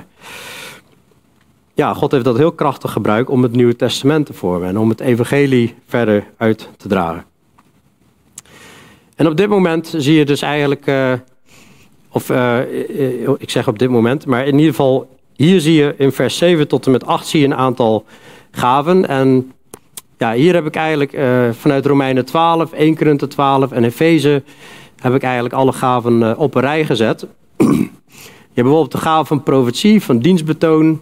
ja, 1.75 1.93
God 1.93 2.11
heeft 2.11 2.23
dat 2.23 2.37
heel 2.37 2.51
krachtig 2.51 2.91
gebruikt 2.91 3.29
om 3.29 3.43
het 3.43 3.51
Nieuwe 3.51 3.75
Testament 3.75 4.25
te 4.25 4.33
vormen 4.33 4.67
en 4.67 4.77
om 4.77 4.89
het 4.89 4.99
evangelie 4.99 5.75
verder 5.87 6.27
uit 6.37 6.69
te 6.77 6.87
dragen. 6.87 7.25
En 9.15 9.27
op 9.27 9.37
dit 9.37 9.49
moment 9.49 9.93
zie 9.97 10.15
je 10.15 10.25
dus 10.25 10.41
eigenlijk, 10.41 10.87
uh, 10.87 11.13
of 12.09 12.29
ik 13.37 13.49
zeg 13.49 13.67
op 13.67 13.79
dit 13.79 13.89
moment, 13.89 14.25
maar 14.25 14.45
in 14.45 14.53
ieder 14.53 14.69
geval 14.69 15.17
hier 15.33 15.61
zie 15.61 15.73
je 15.73 15.95
in 15.97 16.11
vers 16.11 16.37
7 16.37 16.67
tot 16.67 16.85
en 16.85 16.91
met 16.91 17.05
8 17.05 17.27
zie 17.27 17.39
je 17.39 17.45
een 17.45 17.55
aantal 17.55 18.05
gaven. 18.51 19.07
En 19.07 19.51
ja, 20.17 20.33
hier 20.33 20.53
heb 20.53 20.65
ik 20.65 20.75
eigenlijk 20.75 21.17
vanuit 21.55 21.85
Romeinen 21.85 22.25
12, 22.25 22.71
1 22.71 22.95
Korinthe 22.95 23.27
12 23.27 23.71
en 23.71 23.83
Efeze 23.83 24.43
heb 25.01 25.13
ik 25.13 25.23
eigenlijk 25.23 25.53
alle 25.53 25.73
gaven 25.73 26.37
op 26.37 26.55
een 26.55 26.61
rij 26.61 26.85
gezet. 26.85 27.27
je 27.57 27.65
hebt 27.65 27.89
bijvoorbeeld 28.53 28.91
de 28.91 28.97
gave 28.97 29.25
van 29.25 29.43
profetie, 29.43 30.03
van 30.03 30.19
dienstbetoon, 30.19 31.01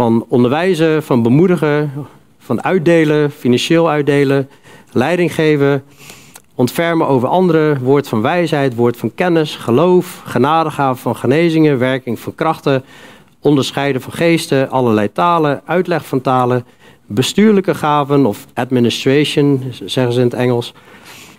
van 0.00 0.24
onderwijzen, 0.28 1.02
van 1.02 1.22
bemoedigen, 1.22 1.92
van 2.38 2.62
uitdelen, 2.62 3.30
financieel 3.30 3.90
uitdelen, 3.90 4.48
leiding 4.92 5.34
geven, 5.34 5.84
ontfermen 6.54 7.06
over 7.06 7.28
anderen, 7.28 7.82
woord 7.82 8.08
van 8.08 8.22
wijsheid, 8.22 8.74
woord 8.74 8.96
van 8.96 9.14
kennis, 9.14 9.56
geloof, 9.56 10.22
genadegave 10.24 11.00
van 11.00 11.16
genezingen, 11.16 11.78
werking 11.78 12.18
van 12.18 12.34
krachten, 12.34 12.84
onderscheiden 13.40 14.02
van 14.02 14.12
geesten, 14.12 14.70
allerlei 14.70 15.12
talen, 15.12 15.62
uitleg 15.64 16.06
van 16.06 16.20
talen, 16.20 16.66
bestuurlijke 17.06 17.74
gaven 17.74 18.26
of 18.26 18.46
administration, 18.54 19.62
zeggen 19.84 20.12
ze 20.12 20.20
in 20.20 20.26
het 20.26 20.34
Engels. 20.34 20.74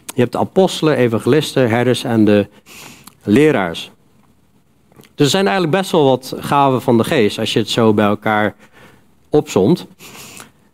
Je 0.06 0.22
hebt 0.22 0.32
de 0.32 0.38
apostelen, 0.38 0.98
evangelisten, 0.98 1.70
herders 1.70 2.04
en 2.04 2.26
de 2.26 2.48
leraars. 3.24 3.92
Dus 5.22 5.30
er 5.30 5.36
zijn 5.38 5.48
eigenlijk 5.48 5.78
best 5.78 5.92
wel 5.92 6.04
wat 6.04 6.34
gaven 6.38 6.82
van 6.82 6.98
de 6.98 7.04
geest, 7.04 7.40
als 7.40 7.54
je 7.54 7.60
het 7.60 7.70
zo 7.70 7.94
bij 7.94 8.06
elkaar 8.06 8.56
opzomt. 9.30 9.88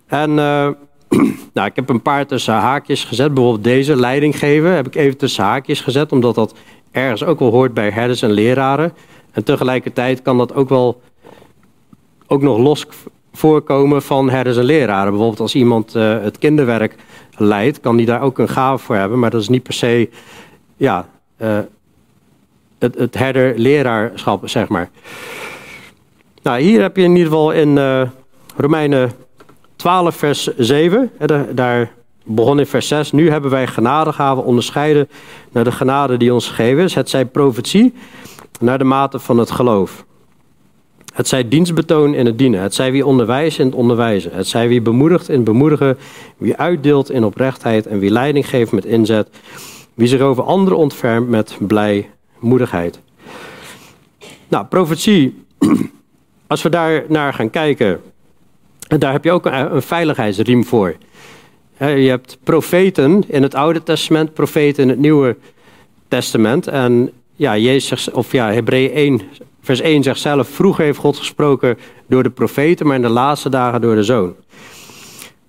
En 0.06 0.30
uh, 0.30 0.70
nou, 1.54 1.68
ik 1.68 1.76
heb 1.76 1.90
een 1.90 2.02
paar 2.02 2.26
tussen 2.26 2.54
haakjes 2.54 3.04
gezet. 3.04 3.34
Bijvoorbeeld 3.34 3.64
deze, 3.64 3.96
leiding 3.96 4.40
geven, 4.40 4.76
heb 4.76 4.88
ik 4.88 4.96
even 4.96 5.18
tussen 5.18 5.44
haakjes 5.44 5.82
gezet, 5.82 6.12
omdat 6.12 6.36
dat 6.36 6.54
ergens 6.92 7.24
ook 7.24 7.40
wel 7.40 7.52
hoort 7.52 7.74
bij 7.74 7.90
herders 7.90 8.22
en 8.22 8.32
leraren. 8.32 8.94
En 9.32 9.44
tegelijkertijd 9.44 10.22
kan 10.22 10.38
dat 10.38 10.54
ook 10.54 10.70
wel 10.70 11.02
ook 12.28 12.42
nog 12.42 12.58
los 12.58 12.86
voorkomen 13.34 14.02
van 14.02 14.30
herders 14.30 14.58
en 14.58 14.64
leraren. 14.64 15.10
Bijvoorbeeld 15.10 15.40
als 15.40 15.56
iemand 15.56 15.96
uh, 15.96 16.22
het 16.22 16.38
kinderwerk 16.38 16.96
leidt, 17.38 17.80
kan 17.80 17.98
die 17.98 18.06
daar 18.06 18.22
ook 18.22 18.38
een 18.38 18.50
gave 18.50 18.84
voor 18.84 18.96
hebben. 18.96 19.20
Maar 19.20 19.30
dat 19.30 19.42
is 19.42 19.50
niet 19.50 19.64
per 19.64 19.74
se 19.74 20.10
ja, 20.78 21.10
uh, 21.42 21.60
het, 22.80 22.98
het 22.98 23.18
herder-leraarschap, 23.18 24.50
zeg 24.50 24.68
maar. 24.68 24.90
Nou, 26.44 26.62
hier 26.62 26.82
heb 26.82 26.96
je 26.96 27.04
in 27.04 27.16
ieder 27.16 27.32
geval 27.32 27.52
in 27.52 27.78
uh, 27.78 28.02
Romeinen 28.56 29.12
12, 29.76 30.16
vers 30.16 30.58
7. 30.58 31.12
Hè, 31.18 31.54
daar 31.54 31.92
begon 32.24 32.60
in 32.60 32.66
vers 32.66 32.88
6. 32.88 33.12
Nu 33.12 33.30
hebben 33.30 33.52
wij 33.52 33.68
genadegaven 33.68 34.44
onderscheiden 34.44 35.10
naar 35.52 35.64
de 35.64 35.72
genade 35.72 36.18
die 36.18 36.34
ons 36.34 36.48
gegeven 36.48 36.84
is. 36.84 36.96
Het 36.96 37.10
zij 37.10 37.26
profetie 37.26 37.94
naar 38.60 38.78
de 38.78 38.84
mate 38.84 39.20
van 39.20 39.38
het 39.38 39.52
geloof. 39.52 40.06
Het 41.14 41.28
zij 41.28 41.48
dienstbetoon 41.48 42.14
in 42.14 42.26
het 42.26 42.38
dienen. 42.38 42.62
Het 42.62 42.74
zij 42.74 42.92
wie 42.92 43.06
onderwijst 43.06 43.60
in 43.60 43.66
het 43.66 43.76
onderwijzen. 43.76 44.32
Het 44.34 44.48
zij 44.48 44.68
wie 44.68 44.82
bemoedigt 44.82 45.30
in 45.30 45.36
het 45.36 45.44
bemoedigen. 45.44 45.98
Wie 46.38 46.56
uitdeelt 46.56 47.12
in 47.12 47.24
oprechtheid. 47.24 47.86
En 47.86 48.00
wie 48.00 48.12
leiding 48.12 48.50
geeft 48.50 48.72
met 48.72 48.86
inzet. 48.86 49.30
Wie 49.94 50.08
zich 50.08 50.22
over 50.22 50.44
anderen 50.44 50.78
ontfermt 50.78 51.30
met 51.30 51.58
blijmoedigheid. 52.40 53.00
Nou, 54.48 54.66
profetie. 54.66 55.46
Als 56.48 56.62
we 56.62 56.70
daar 56.70 57.04
naar 57.08 57.34
gaan 57.34 57.50
kijken. 57.50 58.02
Daar 58.80 59.12
heb 59.12 59.24
je 59.24 59.32
ook 59.32 59.46
een 59.46 59.82
veiligheidsriem 59.82 60.66
voor. 60.66 60.96
Je 61.78 61.86
hebt 61.86 62.38
profeten 62.44 63.24
in 63.28 63.44
het 63.44 63.56
Oude 63.56 63.84
Testament, 63.84 64.34
profeten 64.34 64.84
in 64.84 64.90
het 64.90 65.00
Nieuwe 65.00 65.38
Testament. 66.08 66.68
En 66.68 67.12
ja, 67.36 67.58
Jezus, 67.58 68.12
of 68.12 68.32
ja, 68.32 68.52
Hebreeën 68.52 68.92
1 68.92 69.22
Vers 69.68 69.82
1 69.82 70.04
zegt 70.04 70.20
zelf, 70.20 70.50
vroeger 70.50 70.84
heeft 70.84 71.00
God 71.00 71.18
gesproken 71.18 71.78
door 72.08 72.24
de 72.24 72.30
profeten, 72.30 72.88
maar 72.88 72.96
in 72.96 73.02
de 73.02 73.10
laatste 73.10 73.50
dagen 73.50 73.82
door 73.82 73.96
de 73.96 74.04
zoon. 74.04 74.36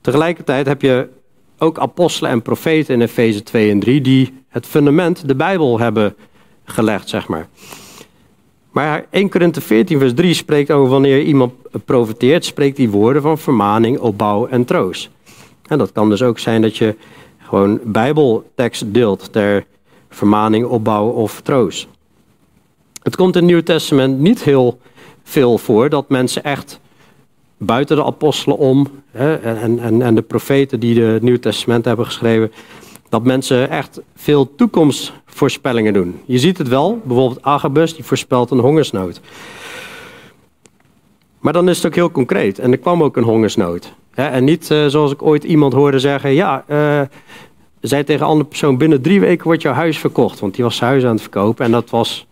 Tegelijkertijd 0.01 0.66
heb 0.66 0.82
je 0.82 1.09
ook 1.59 1.78
apostelen 1.78 2.30
en 2.30 2.43
profeten 2.43 2.95
in 2.95 3.01
Efeze 3.01 3.43
2 3.43 3.70
en 3.70 3.80
3 3.80 4.01
die 4.01 4.34
het 4.49 4.66
fundament, 4.66 5.28
de 5.28 5.34
Bijbel, 5.34 5.78
hebben 5.78 6.14
gelegd, 6.68 7.08
zeg 7.08 7.28
maar. 7.28 7.48
Maar 8.70 9.06
1 9.10 9.28
Korinthe 9.28 9.60
14 9.60 9.98
vers 9.98 10.14
3 10.14 10.34
spreekt 10.34 10.70
over 10.70 10.90
wanneer 10.90 11.22
iemand 11.22 11.52
profeteert, 11.84 12.44
spreekt 12.44 12.76
die 12.76 12.90
woorden 12.90 13.22
van 13.22 13.38
vermaning, 13.38 13.98
opbouw 13.98 14.46
en 14.46 14.64
troost. 14.64 15.10
En 15.66 15.78
dat 15.78 15.92
kan 15.92 16.08
dus 16.08 16.22
ook 16.22 16.38
zijn 16.38 16.62
dat 16.62 16.76
je 16.76 16.96
gewoon 17.38 17.80
bijbeltekst 17.84 18.84
deelt 18.86 19.32
ter 19.32 19.64
vermaning, 20.08 20.66
opbouw 20.66 21.08
of 21.08 21.40
troost. 21.40 21.88
Het 23.02 23.16
komt 23.16 23.36
in 23.36 23.42
het 23.42 23.50
Nieuw 23.50 23.62
Testament 23.62 24.18
niet 24.18 24.42
heel 24.42 24.78
veel 25.22 25.58
voor 25.58 25.88
dat 25.88 26.08
mensen 26.08 26.44
echt 26.44 26.80
buiten 27.56 27.96
de 27.96 28.04
apostelen 28.04 28.58
om 28.58 28.86
hè, 29.10 29.34
en, 29.34 29.78
en, 29.78 30.02
en 30.02 30.14
de 30.14 30.22
profeten 30.22 30.80
die 30.80 31.02
het 31.02 31.22
Nieuw 31.22 31.38
Testament 31.38 31.84
hebben 31.84 32.06
geschreven, 32.06 32.52
dat 33.09 33.24
mensen 33.24 33.70
echt 33.70 34.00
veel 34.14 34.54
toekomstvoorspellingen 34.54 35.92
doen. 35.92 36.20
Je 36.24 36.38
ziet 36.38 36.59
het 36.59 36.68
wel, 36.68 37.00
bijvoorbeeld 37.04 37.42
Agabus, 37.42 37.94
die 37.94 38.04
voorspelt 38.04 38.50
een 38.50 38.59
hongersnood. 38.59 39.20
Maar 41.40 41.52
dan 41.52 41.68
is 41.68 41.76
het 41.76 41.86
ook 41.86 41.94
heel 41.94 42.11
concreet. 42.11 42.59
En 42.59 42.72
er 42.72 42.78
kwam 42.78 43.02
ook 43.02 43.16
een 43.16 43.24
hongersnood. 43.24 43.92
En 44.14 44.44
niet 44.44 44.70
uh, 44.70 44.86
zoals 44.86 45.12
ik 45.12 45.22
ooit 45.22 45.44
iemand 45.44 45.72
hoorde 45.72 45.98
zeggen: 45.98 46.34
ja, 46.34 46.64
uh, 46.70 47.00
zei 47.80 48.04
tegen 48.04 48.22
een 48.22 48.30
andere 48.30 48.48
persoon: 48.48 48.76
binnen 48.76 49.02
drie 49.02 49.20
weken 49.20 49.44
wordt 49.44 49.62
jouw 49.62 49.72
huis 49.72 49.98
verkocht. 49.98 50.40
Want 50.40 50.54
die 50.54 50.64
was 50.64 50.80
huis 50.80 51.04
aan 51.04 51.11
het 51.12 51.20
verkopen 51.20 51.64
en 51.64 51.70
dat 51.70 51.90
was 51.90 52.26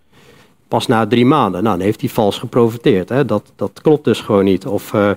pas 0.68 0.87
na 0.87 1.07
drie 1.07 1.27
maanden. 1.27 1.62
Nou, 1.62 1.77
dan 1.77 1.85
heeft 1.87 2.01
hij 2.01 2.11
vals 2.11 2.39
geprofiteerd. 2.39 3.09
Hè? 3.09 3.24
Dat, 3.24 3.53
dat 3.57 3.81
klopt 3.83 4.05
dus 4.05 4.20
gewoon 4.20 4.45
niet. 4.45 4.66
Of 4.66 4.93
uh, 4.93 5.11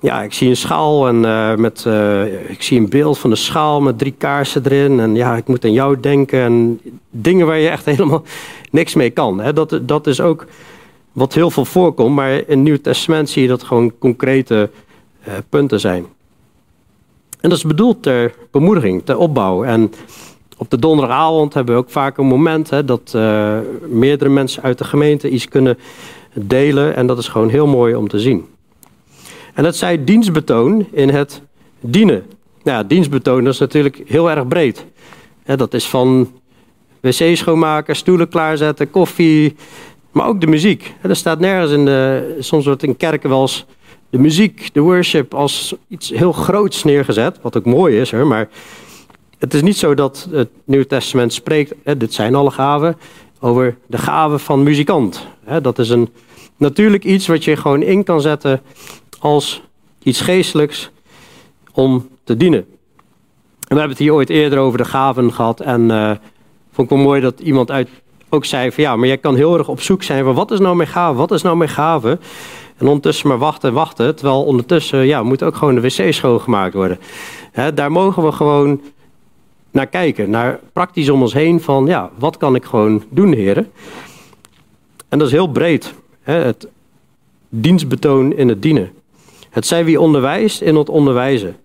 ja, 0.00 0.22
ik 0.22 0.32
zie 0.32 0.48
een 0.48 0.56
schaal 0.56 1.08
en 1.08 1.20
met, 1.60 1.86
ik 2.48 2.62
zie 2.62 2.78
een 2.78 2.88
beeld 2.88 3.18
van 3.18 3.30
de 3.30 3.36
schaal 3.36 3.80
met 3.80 3.98
drie 3.98 4.14
kaarsen 4.18 4.64
erin. 4.64 5.00
En 5.00 5.14
ja, 5.14 5.36
ik 5.36 5.46
moet 5.46 5.64
aan 5.64 5.72
jou 5.72 6.00
denken. 6.00 6.40
En 6.40 6.80
dingen 7.10 7.46
waar 7.46 7.58
je 7.58 7.68
echt 7.68 7.84
helemaal 7.94 8.22
niks 8.70 8.94
mee 8.94 9.10
kan. 9.10 9.40
Hè? 9.40 9.52
Dat, 9.52 9.80
dat 9.82 10.06
is 10.06 10.20
ook 10.20 10.46
wat 11.12 11.34
heel 11.34 11.50
veel 11.50 11.64
voorkomt. 11.64 12.14
Maar 12.14 12.32
in 12.32 12.44
het 12.48 12.58
Nieuw 12.58 12.80
Testament 12.80 13.30
zie 13.30 13.42
je 13.42 13.48
dat 13.48 13.62
gewoon 13.62 13.98
concrete 13.98 14.70
uh, 15.28 15.34
punten 15.48 15.80
zijn. 15.80 16.06
En 17.40 17.48
dat 17.48 17.58
is 17.58 17.64
bedoeld 17.64 18.02
ter 18.02 18.34
bemoediging, 18.50 19.04
ter 19.04 19.18
opbouw. 19.18 19.64
En 19.64 19.92
op 20.56 20.70
de 20.70 20.78
donderdagavond 20.78 21.54
hebben 21.54 21.74
we 21.74 21.80
ook 21.80 21.90
vaak 21.90 22.18
een 22.18 22.26
moment 22.26 22.70
hè, 22.70 22.84
dat 22.84 23.18
meerdere 23.88 24.30
mensen 24.30 24.62
uit 24.62 24.78
de 24.78 24.84
gemeente 24.84 25.28
iets 25.28 25.48
kunnen 25.48 25.78
delen. 26.34 26.96
En 26.96 27.06
dat 27.06 27.18
is 27.18 27.28
gewoon 27.28 27.48
heel 27.48 27.66
mooi 27.66 27.94
om 27.94 28.08
te 28.08 28.18
zien. 28.18 28.46
En 29.56 29.62
dat 29.62 29.76
zij 29.76 30.04
dienstbetoon 30.04 30.86
in 30.90 31.08
het 31.08 31.42
dienen. 31.80 32.24
Nou, 32.62 32.78
ja, 32.78 32.82
dienstbetoon 32.82 33.46
is 33.46 33.58
natuurlijk 33.58 34.02
heel 34.06 34.30
erg 34.30 34.48
breed. 34.48 34.84
dat 35.44 35.74
is 35.74 35.86
van 35.86 36.32
wc 37.00 37.36
schoonmaken, 37.36 37.96
stoelen 37.96 38.28
klaarzetten, 38.28 38.90
koffie, 38.90 39.56
maar 40.10 40.26
ook 40.26 40.40
de 40.40 40.46
muziek. 40.46 40.94
Er 41.00 41.16
staat 41.16 41.38
nergens 41.38 41.72
in 41.72 41.84
de, 41.84 42.36
soms 42.40 42.64
wordt 42.64 42.82
in 42.82 42.96
kerken 42.96 43.28
wel 43.28 43.40
eens 43.40 43.66
de 44.10 44.18
muziek, 44.18 44.68
de 44.74 44.80
worship 44.80 45.34
als 45.34 45.74
iets 45.88 46.10
heel 46.10 46.32
groots 46.32 46.84
neergezet, 46.84 47.38
wat 47.42 47.56
ook 47.56 47.64
mooi 47.64 48.00
is, 48.00 48.10
hoor, 48.10 48.26
maar 48.26 48.48
het 49.38 49.54
is 49.54 49.62
niet 49.62 49.76
zo 49.76 49.94
dat 49.94 50.28
het 50.30 50.48
Nieuwe 50.64 50.86
Testament 50.86 51.32
spreekt, 51.32 51.74
hè, 51.84 51.96
dit 51.96 52.14
zijn 52.14 52.34
alle 52.34 52.50
gaven, 52.50 52.96
over 53.40 53.76
de 53.86 53.98
gaven 53.98 54.40
van 54.40 54.62
muzikant. 54.62 55.26
Hè, 55.44 55.60
dat 55.60 55.78
is 55.78 55.88
een 55.88 56.08
natuurlijk 56.56 57.04
iets 57.04 57.26
wat 57.26 57.44
je 57.44 57.56
gewoon 57.56 57.82
in 57.82 58.04
kan 58.04 58.20
zetten 58.20 58.60
als 59.26 59.62
iets 60.02 60.20
geestelijks 60.20 60.90
om 61.72 62.08
te 62.24 62.36
dienen. 62.36 62.58
En 62.58 63.74
we 63.74 63.74
hebben 63.74 63.88
het 63.88 63.98
hier 63.98 64.12
ooit 64.12 64.30
eerder 64.30 64.58
over 64.58 64.78
de 64.78 64.84
gaven 64.84 65.32
gehad 65.32 65.60
en 65.60 65.80
uh, 65.90 66.10
vond 66.72 66.90
ik 66.90 66.96
wel 66.96 67.04
mooi 67.04 67.20
dat 67.20 67.40
iemand 67.40 67.70
uit 67.70 67.88
ook 68.28 68.44
zei 68.44 68.72
van 68.72 68.84
ja, 68.84 68.96
maar 68.96 69.06
jij 69.06 69.18
kan 69.18 69.34
heel 69.34 69.58
erg 69.58 69.68
op 69.68 69.80
zoek 69.80 70.02
zijn 70.02 70.24
van 70.24 70.34
wat 70.34 70.50
is 70.50 70.58
nou 70.58 70.76
mijn 70.76 70.88
gave, 70.88 71.16
wat 71.16 71.30
is 71.30 71.42
nou 71.42 71.56
mijn 71.56 71.70
gave? 71.70 72.18
En 72.76 72.86
ondertussen 72.86 73.28
maar 73.28 73.38
wachten, 73.38 73.72
wachten. 73.72 74.16
Terwijl 74.16 74.44
ondertussen 74.44 75.06
ja, 75.06 75.22
moet 75.22 75.42
ook 75.42 75.56
gewoon 75.56 75.74
de 75.74 75.80
wc 75.80 76.12
schoongemaakt 76.12 76.74
worden. 76.74 76.98
daar 77.74 77.92
mogen 77.92 78.24
we 78.24 78.32
gewoon 78.32 78.80
naar 79.70 79.86
kijken. 79.86 80.30
Naar 80.30 80.60
praktisch 80.72 81.08
om 81.08 81.22
ons 81.22 81.32
heen 81.32 81.60
van 81.60 81.86
ja, 81.86 82.10
wat 82.18 82.36
kan 82.36 82.54
ik 82.54 82.64
gewoon 82.64 83.04
doen, 83.08 83.32
heren? 83.32 83.70
En 85.08 85.18
dat 85.18 85.26
is 85.26 85.32
heel 85.32 85.48
breed. 85.48 85.94
het 86.22 86.68
dienstbetoon 87.48 88.32
in 88.32 88.48
het 88.48 88.62
dienen. 88.62 88.90
Het 89.56 89.66
zij 89.66 89.84
wie 89.84 90.00
onderwijst 90.00 90.60
in 90.60 90.74
het 90.76 90.88
onderwijzen. 90.88 91.56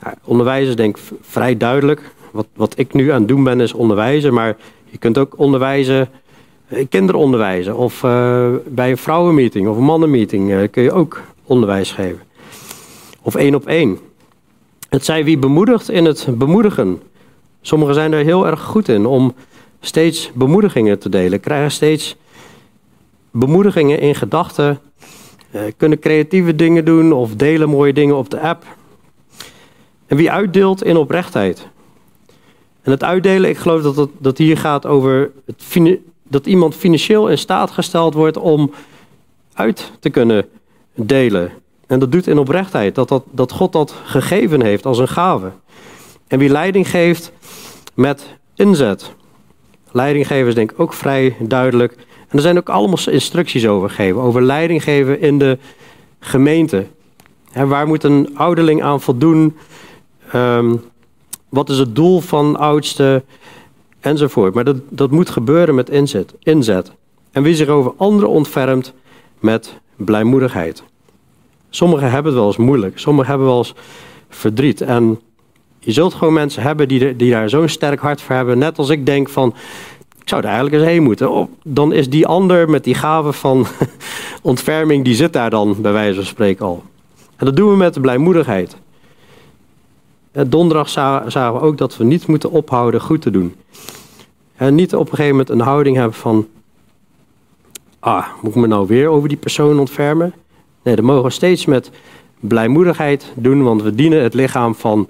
Ja, 0.00 0.14
onderwijzen 0.24 0.76
denk 0.76 0.96
ik 0.96 1.02
vrij 1.20 1.56
duidelijk. 1.56 2.10
Wat, 2.30 2.46
wat 2.54 2.78
ik 2.78 2.92
nu 2.92 3.10
aan 3.10 3.18
het 3.18 3.28
doen 3.28 3.44
ben 3.44 3.60
is 3.60 3.72
onderwijzen. 3.72 4.34
Maar 4.34 4.56
je 4.84 4.98
kunt 4.98 5.18
ook 5.18 5.38
onderwijzen 5.38 6.08
eh, 6.68 6.86
kinderen 6.88 7.20
onderwijzen. 7.20 7.76
Of 7.76 8.02
uh, 8.02 8.48
bij 8.66 8.90
een 8.90 8.96
vrouwenmeeting 8.96 9.68
of 9.68 9.76
een 9.76 9.82
mannenmeeting 9.82 10.50
uh, 10.50 10.68
kun 10.70 10.82
je 10.82 10.92
ook 10.92 11.22
onderwijs 11.44 11.92
geven. 11.92 12.20
Of 13.22 13.34
één 13.34 13.54
op 13.54 13.66
één. 13.66 13.98
Het 14.88 15.04
zij 15.04 15.24
wie 15.24 15.38
bemoedigt 15.38 15.90
in 15.90 16.04
het 16.04 16.28
bemoedigen. 16.30 17.02
Sommigen 17.60 17.94
zijn 17.94 18.12
er 18.12 18.24
heel 18.24 18.46
erg 18.46 18.60
goed 18.60 18.88
in 18.88 19.06
om 19.06 19.34
steeds 19.80 20.30
bemoedigingen 20.34 20.98
te 20.98 21.08
delen. 21.08 21.40
Krijgen 21.40 21.70
steeds 21.70 22.16
bemoedigingen 23.30 24.00
in 24.00 24.14
gedachten. 24.14 24.80
Uh, 25.50 25.60
kunnen 25.76 25.98
creatieve 25.98 26.54
dingen 26.54 26.84
doen 26.84 27.12
of 27.12 27.34
delen 27.34 27.68
mooie 27.68 27.92
dingen 27.92 28.16
op 28.16 28.30
de 28.30 28.40
app. 28.40 28.64
En 30.06 30.16
wie 30.16 30.30
uitdeelt 30.30 30.84
in 30.84 30.96
oprechtheid. 30.96 31.68
En 32.82 32.90
het 32.90 33.04
uitdelen, 33.04 33.50
ik 33.50 33.58
geloof 33.58 33.82
dat 33.82 33.96
het 33.96 34.10
dat 34.18 34.38
hier 34.38 34.58
gaat 34.58 34.86
over 34.86 35.30
het 35.46 35.62
dat 36.22 36.46
iemand 36.46 36.74
financieel 36.74 37.28
in 37.28 37.38
staat 37.38 37.70
gesteld 37.70 38.14
wordt 38.14 38.36
om 38.36 38.72
uit 39.52 39.92
te 40.00 40.10
kunnen 40.10 40.48
delen. 40.94 41.52
En 41.86 41.98
dat 41.98 42.12
doet 42.12 42.26
in 42.26 42.38
oprechtheid, 42.38 42.94
dat, 42.94 43.08
dat, 43.08 43.24
dat 43.30 43.52
God 43.52 43.72
dat 43.72 43.94
gegeven 44.04 44.62
heeft 44.62 44.86
als 44.86 44.98
een 44.98 45.08
gave. 45.08 45.52
En 46.26 46.38
wie 46.38 46.48
leiding 46.48 46.90
geeft 46.90 47.32
met 47.94 48.36
inzet. 48.54 49.12
Leiding 49.92 50.26
geven 50.26 50.48
is 50.48 50.54
denk 50.54 50.70
ik 50.70 50.80
ook 50.80 50.92
vrij 50.92 51.36
duidelijk. 51.38 51.96
En 52.28 52.36
er 52.36 52.40
zijn 52.40 52.58
ook 52.58 52.68
allemaal 52.68 52.98
instructies 53.10 53.66
over 53.66 53.88
gegeven, 53.88 54.20
over 54.20 54.42
leiding 54.42 54.82
geven 54.82 55.20
in 55.20 55.38
de 55.38 55.58
gemeente. 56.20 56.86
waar 57.52 57.86
moet 57.86 58.04
een 58.04 58.30
ouderling 58.34 58.82
aan 58.82 59.00
voldoen? 59.00 59.56
Um, 60.34 60.80
wat 61.48 61.70
is 61.70 61.78
het 61.78 61.94
doel 61.94 62.20
van 62.20 62.56
oudste? 62.56 63.22
enzovoort. 64.00 64.54
Maar 64.54 64.64
dat, 64.64 64.76
dat 64.88 65.10
moet 65.10 65.30
gebeuren 65.30 65.74
met 65.74 65.90
inzet, 65.90 66.34
inzet. 66.42 66.92
En 67.32 67.42
wie 67.42 67.54
zich 67.54 67.68
over 67.68 67.92
anderen 67.96 68.28
ontfermt 68.28 68.94
met 69.38 69.80
blijmoedigheid. 69.96 70.82
Sommigen 71.70 72.10
hebben 72.10 72.32
het 72.32 72.40
wel 72.40 72.46
eens 72.46 72.56
moeilijk. 72.56 72.98
Sommigen 72.98 73.28
hebben 73.30 73.46
wel 73.46 73.58
eens 73.58 73.74
verdriet. 74.28 74.80
En 74.80 75.20
je 75.78 75.92
zult 75.92 76.14
gewoon 76.14 76.34
mensen 76.34 76.62
hebben 76.62 76.88
die, 76.88 77.16
die 77.16 77.30
daar 77.30 77.48
zo'n 77.48 77.68
sterk 77.68 78.00
hart 78.00 78.20
voor 78.20 78.34
hebben. 78.34 78.58
Net 78.58 78.78
als 78.78 78.88
ik 78.88 79.06
denk 79.06 79.28
van, 79.28 79.54
zou 80.28 80.40
er 80.40 80.48
eigenlijk 80.48 80.76
eens 80.76 80.90
heen 80.90 81.02
moeten. 81.02 81.48
Dan 81.62 81.92
is 81.92 82.10
die 82.10 82.26
ander 82.26 82.70
met 82.70 82.84
die 82.84 82.94
gave 82.94 83.32
van 83.32 83.66
ontferming, 84.42 85.04
die 85.04 85.14
zit 85.14 85.32
daar 85.32 85.50
dan 85.50 85.76
bij 85.80 85.92
wijze 85.92 86.14
van 86.14 86.24
spreken 86.24 86.66
al. 86.66 86.82
En 87.36 87.46
dat 87.46 87.56
doen 87.56 87.70
we 87.70 87.76
met 87.76 88.00
blijmoedigheid. 88.00 88.76
Donderdag 90.46 90.88
zagen 90.88 91.52
we 91.52 91.60
ook 91.60 91.78
dat 91.78 91.96
we 91.96 92.04
niet 92.04 92.26
moeten 92.26 92.50
ophouden 92.50 93.00
goed 93.00 93.22
te 93.22 93.30
doen. 93.30 93.54
En 94.56 94.74
niet 94.74 94.94
op 94.94 95.00
een 95.00 95.08
gegeven 95.08 95.30
moment 95.30 95.50
een 95.50 95.60
houding 95.60 95.96
hebben 95.96 96.14
van... 96.14 96.46
Ah, 97.98 98.26
moet 98.42 98.54
ik 98.54 98.60
me 98.60 98.66
nou 98.66 98.86
weer 98.86 99.08
over 99.08 99.28
die 99.28 99.38
persoon 99.38 99.78
ontfermen? 99.78 100.34
Nee, 100.82 100.96
dat 100.96 101.04
mogen 101.04 101.24
we 101.24 101.30
steeds 101.30 101.66
met 101.66 101.90
blijmoedigheid 102.40 103.32
doen, 103.34 103.62
want 103.62 103.82
we 103.82 103.94
dienen 103.94 104.22
het 104.22 104.34
lichaam 104.34 104.74
van 104.74 105.08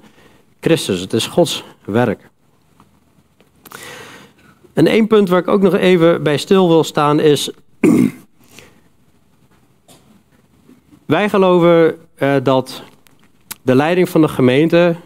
Christus. 0.61 1.01
Het 1.01 1.13
is 1.13 1.27
Gods 1.27 1.65
werk. 1.85 2.31
En 4.79 4.87
één 4.87 5.07
punt 5.07 5.29
waar 5.29 5.39
ik 5.39 5.49
ook 5.49 5.63
nog 5.63 5.75
even 5.75 6.23
bij 6.23 6.37
stil 6.37 6.69
wil 6.69 6.85
staan 6.85 7.21
is... 7.21 7.51
Wij 11.05 11.29
geloven 11.29 11.97
uh, 12.19 12.35
dat 12.43 12.83
de 13.63 13.75
leiding 13.75 14.09
van 14.09 14.21
de 14.21 14.29
gemeente, 14.29 14.97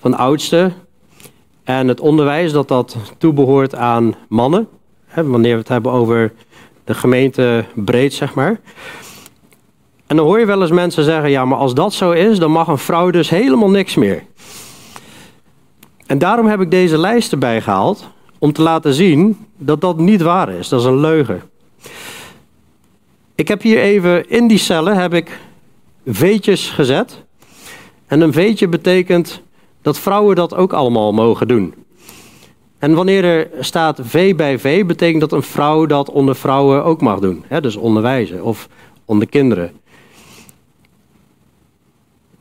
van 0.00 0.10
de 0.10 0.16
oudste, 0.16 0.72
en 1.64 1.88
het 1.88 2.00
onderwijs 2.00 2.52
dat 2.52 2.68
dat 2.68 2.96
toebehoort 3.18 3.74
aan 3.74 4.14
mannen. 4.28 4.68
Hè, 5.06 5.24
wanneer 5.24 5.52
we 5.52 5.58
het 5.58 5.68
hebben 5.68 5.92
over 5.92 6.32
de 6.84 6.94
gemeente 6.94 7.64
breed, 7.74 8.14
zeg 8.14 8.34
maar. 8.34 8.60
En 10.06 10.16
dan 10.16 10.26
hoor 10.26 10.38
je 10.38 10.46
wel 10.46 10.60
eens 10.60 10.70
mensen 10.70 11.04
zeggen: 11.04 11.30
ja, 11.30 11.44
maar 11.44 11.58
als 11.58 11.74
dat 11.74 11.92
zo 11.92 12.10
is, 12.10 12.38
dan 12.38 12.50
mag 12.50 12.68
een 12.68 12.78
vrouw 12.78 13.10
dus 13.10 13.28
helemaal 13.28 13.70
niks 13.70 13.94
meer. 13.94 14.24
En 16.06 16.18
daarom 16.18 16.46
heb 16.46 16.60
ik 16.60 16.70
deze 16.70 16.98
lijst 16.98 17.32
erbij 17.32 17.60
gehaald. 17.60 18.10
Om 18.42 18.52
te 18.52 18.62
laten 18.62 18.94
zien 18.94 19.46
dat 19.56 19.80
dat 19.80 19.98
niet 19.98 20.22
waar 20.22 20.48
is. 20.48 20.68
Dat 20.68 20.80
is 20.80 20.86
een 20.86 21.00
leugen. 21.00 21.42
Ik 23.34 23.48
heb 23.48 23.62
hier 23.62 23.78
even 23.78 24.30
in 24.30 24.46
die 24.46 24.58
cellen 24.58 24.96
heb 24.96 25.14
ik 25.14 25.40
veetjes 26.06 26.70
gezet. 26.70 27.24
En 28.06 28.20
een 28.20 28.32
veetje 28.32 28.68
betekent 28.68 29.42
dat 29.82 29.98
vrouwen 29.98 30.36
dat 30.36 30.54
ook 30.54 30.72
allemaal 30.72 31.12
mogen 31.12 31.48
doen. 31.48 31.74
En 32.78 32.94
wanneer 32.94 33.24
er 33.24 33.48
staat 33.60 34.00
V 34.02 34.36
bij 34.36 34.58
V, 34.58 34.86
betekent 34.86 35.20
dat 35.20 35.32
een 35.32 35.42
vrouw 35.42 35.86
dat 35.86 36.10
onder 36.10 36.36
vrouwen 36.36 36.84
ook 36.84 37.00
mag 37.00 37.18
doen. 37.18 37.44
Hè? 37.46 37.60
Dus 37.60 37.76
onderwijzen 37.76 38.44
of 38.44 38.68
onder 39.04 39.28
kinderen. 39.28 39.72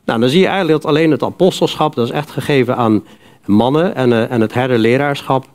Nou, 0.05 0.19
dan 0.19 0.29
zie 0.29 0.39
je 0.39 0.47
eigenlijk 0.47 0.81
dat 0.81 0.91
alleen 0.91 1.11
het 1.11 1.23
apostelschap, 1.23 1.95
dat 1.95 2.05
is 2.05 2.13
echt 2.13 2.31
gegeven 2.31 2.75
aan 2.75 3.03
mannen. 3.45 3.95
En, 3.95 4.09
uh, 4.09 4.31
en 4.31 4.41
het 4.41 4.53
herderleraarschap 4.53 5.45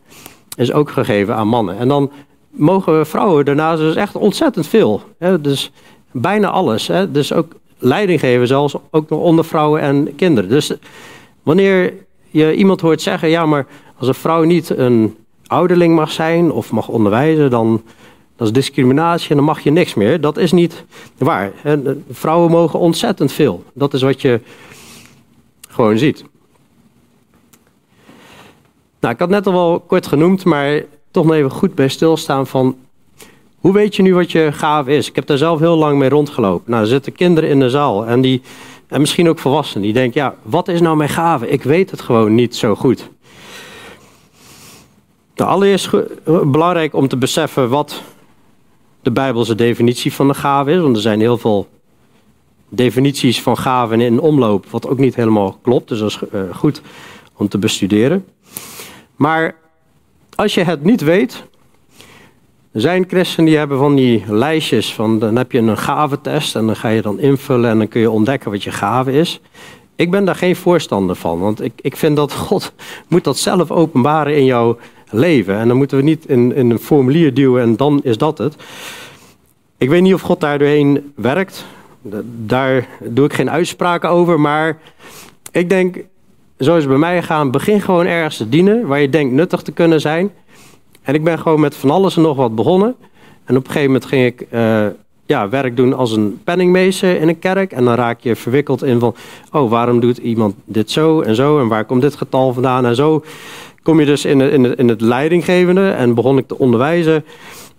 is 0.56 0.72
ook 0.72 0.90
gegeven 0.90 1.36
aan 1.36 1.48
mannen. 1.48 1.78
En 1.78 1.88
dan 1.88 2.10
mogen 2.50 3.06
vrouwen 3.06 3.44
daarnaast 3.44 3.80
dus 3.80 3.96
echt 3.96 4.16
ontzettend 4.16 4.66
veel. 4.66 5.02
Hè? 5.18 5.40
Dus 5.40 5.72
bijna 6.10 6.48
alles. 6.48 6.86
Hè? 6.86 7.10
Dus 7.10 7.32
ook 7.32 7.52
leiding 7.78 8.20
geven, 8.20 8.46
zelfs 8.46 8.74
ook 8.90 9.08
nog 9.08 9.20
onder 9.20 9.44
vrouwen 9.44 9.80
en 9.80 10.14
kinderen. 10.14 10.50
Dus 10.50 10.72
Wanneer 11.46 11.94
je 12.30 12.54
iemand 12.54 12.80
hoort 12.80 13.02
zeggen, 13.02 13.28
ja, 13.28 13.46
maar 13.46 13.66
als 13.98 14.08
een 14.08 14.14
vrouw 14.14 14.42
niet 14.42 14.68
een 14.68 15.16
ouderling 15.46 15.94
mag 15.94 16.10
zijn 16.10 16.52
of 16.52 16.70
mag 16.70 16.88
onderwijzen, 16.88 17.50
dan 17.50 17.82
Dat 18.36 18.46
is 18.46 18.52
discriminatie 18.52 19.30
en 19.30 19.36
dan 19.36 19.44
mag 19.44 19.60
je 19.60 19.70
niks 19.70 19.94
meer. 19.94 20.20
Dat 20.20 20.36
is 20.36 20.52
niet 20.52 20.84
waar. 21.18 21.52
Vrouwen 22.10 22.50
mogen 22.50 22.78
ontzettend 22.78 23.32
veel. 23.32 23.64
Dat 23.74 23.94
is 23.94 24.02
wat 24.02 24.20
je 24.20 24.40
gewoon 25.68 25.98
ziet. 25.98 26.24
Nou, 29.00 29.14
ik 29.14 29.20
had 29.20 29.28
net 29.28 29.46
al 29.46 29.52
wel 29.52 29.80
kort 29.80 30.06
genoemd, 30.06 30.44
maar 30.44 30.82
toch 31.10 31.24
nog 31.24 31.34
even 31.34 31.50
goed 31.50 31.74
bij 31.74 31.88
stilstaan 31.88 32.46
van... 32.46 32.76
Hoe 33.56 33.72
weet 33.72 33.96
je 33.96 34.02
nu 34.02 34.14
wat 34.14 34.32
je 34.32 34.52
gave 34.52 34.96
is? 34.96 35.08
Ik 35.08 35.14
heb 35.14 35.26
daar 35.26 35.38
zelf 35.38 35.58
heel 35.58 35.76
lang 35.76 35.98
mee 35.98 36.08
rondgelopen. 36.08 36.70
Nou, 36.70 36.82
er 36.82 36.88
zitten 36.88 37.12
kinderen 37.12 37.50
in 37.50 37.60
de 37.60 37.70
zaal 37.70 38.06
en, 38.06 38.20
die, 38.20 38.42
en 38.88 39.00
misschien 39.00 39.28
ook 39.28 39.38
volwassenen. 39.38 39.82
Die 39.82 39.92
denken, 39.92 40.20
ja, 40.20 40.34
wat 40.42 40.68
is 40.68 40.80
nou 40.80 40.96
mijn 40.96 41.08
gave? 41.08 41.48
Ik 41.48 41.62
weet 41.62 41.90
het 41.90 42.00
gewoon 42.00 42.34
niet 42.34 42.56
zo 42.56 42.74
goed. 42.74 43.10
Nou, 45.34 45.50
allereerst 45.50 45.90
belangrijk 46.24 46.94
om 46.94 47.08
te 47.08 47.16
beseffen 47.16 47.68
wat 47.68 48.02
de 49.02 49.10
Bijbelse 49.10 49.54
definitie 49.54 50.12
van 50.12 50.28
de 50.28 50.34
gave 50.34 50.70
is. 50.70 50.80
Want 50.80 50.96
er 50.96 51.02
zijn 51.02 51.20
heel 51.20 51.38
veel 51.38 51.68
definities 52.68 53.42
van 53.42 53.58
gaven 53.58 54.00
in 54.00 54.20
omloop, 54.20 54.66
wat 54.70 54.88
ook 54.88 54.98
niet 54.98 55.14
helemaal 55.14 55.58
klopt. 55.62 55.88
Dus 55.88 55.98
dat 55.98 56.10
is 56.10 56.18
eh, 56.32 56.40
goed 56.52 56.82
om 57.36 57.48
te 57.48 57.58
bestuderen. 57.58 58.24
Maar 59.16 59.54
als 60.34 60.54
je 60.54 60.62
het 60.62 60.84
niet 60.84 61.00
weet, 61.00 61.44
zijn 62.72 63.04
christenen 63.08 63.46
die 63.46 63.58
hebben 63.58 63.78
van 63.78 63.94
die 63.94 64.24
lijstjes 64.28 64.94
van 64.94 65.18
dan 65.18 65.36
heb 65.36 65.52
je 65.52 65.58
een 65.58 65.78
gaventest 65.78 66.56
en 66.56 66.66
dan 66.66 66.76
ga 66.76 66.88
je 66.88 67.02
dan 67.02 67.18
invullen 67.18 67.70
en 67.70 67.78
dan 67.78 67.88
kun 67.88 68.00
je 68.00 68.10
ontdekken 68.10 68.50
wat 68.50 68.62
je 68.62 68.70
gave 68.70 69.12
is. 69.12 69.40
Ik 69.94 70.10
ben 70.10 70.24
daar 70.24 70.34
geen 70.34 70.56
voorstander 70.56 71.16
van, 71.16 71.38
want 71.38 71.62
ik, 71.62 71.72
ik 71.80 71.96
vind 71.96 72.16
dat 72.16 72.32
God 72.48 72.72
moet 73.08 73.24
dat 73.24 73.38
zelf 73.38 73.70
openbaren 73.70 74.36
in 74.36 74.44
jouw 74.44 74.78
leven. 75.10 75.56
En 75.58 75.68
dan 75.68 75.76
moeten 75.76 75.96
we 75.96 76.02
niet 76.02 76.26
in, 76.26 76.54
in 76.54 76.70
een 76.70 76.78
formulier 76.78 77.34
duwen 77.34 77.62
en 77.62 77.76
dan 77.76 78.00
is 78.02 78.18
dat 78.18 78.38
het. 78.38 78.56
Ik 79.78 79.88
weet 79.88 80.02
niet 80.02 80.14
of 80.14 80.20
God 80.20 80.40
daar 80.40 80.58
doorheen 80.58 81.12
werkt. 81.14 81.66
Daar 82.46 82.88
doe 83.04 83.24
ik 83.24 83.32
geen 83.32 83.50
uitspraken 83.50 84.08
over, 84.08 84.40
maar 84.40 84.78
ik 85.50 85.68
denk, 85.68 85.96
zo 86.58 86.74
is 86.74 86.82
het 86.82 86.88
bij 86.88 86.98
mij 86.98 87.20
gegaan, 87.20 87.50
begin 87.50 87.80
gewoon 87.80 88.06
ergens 88.06 88.36
te 88.36 88.48
dienen 88.48 88.86
waar 88.86 89.00
je 89.00 89.08
denkt 89.08 89.34
nuttig 89.34 89.62
te 89.62 89.72
kunnen 89.72 90.00
zijn. 90.00 90.30
En 91.02 91.14
ik 91.14 91.24
ben 91.24 91.38
gewoon 91.38 91.60
met 91.60 91.74
van 91.74 91.90
alles 91.90 92.16
en 92.16 92.22
nog 92.22 92.36
wat 92.36 92.54
begonnen. 92.54 92.94
En 93.44 93.56
op 93.56 93.64
een 93.64 93.72
gegeven 93.72 93.92
moment 93.92 94.04
ging 94.04 94.24
ik 94.24 94.46
uh, 94.50 94.86
ja, 95.26 95.48
werk 95.48 95.76
doen 95.76 95.94
als 95.94 96.12
een 96.12 96.40
penningmeester 96.44 97.20
in 97.20 97.28
een 97.28 97.38
kerk. 97.38 97.72
En 97.72 97.84
dan 97.84 97.94
raak 97.94 98.20
je 98.20 98.36
verwikkeld 98.36 98.82
in 98.82 98.98
van, 98.98 99.14
oh, 99.52 99.70
waarom 99.70 100.00
doet 100.00 100.18
iemand 100.18 100.54
dit 100.64 100.90
zo 100.90 101.20
en 101.20 101.34
zo? 101.34 101.60
En 101.60 101.68
waar 101.68 101.84
komt 101.84 102.02
dit 102.02 102.16
getal 102.16 102.52
vandaan? 102.52 102.86
En 102.86 102.94
zo 102.94 103.24
kom 103.82 104.00
je 104.00 104.06
dus 104.06 104.24
in, 104.24 104.40
in, 104.40 104.76
in 104.76 104.88
het 104.88 105.00
leidinggevende 105.00 105.90
en 105.90 106.14
begon 106.14 106.38
ik 106.38 106.46
te 106.46 106.58
onderwijzen. 106.58 107.24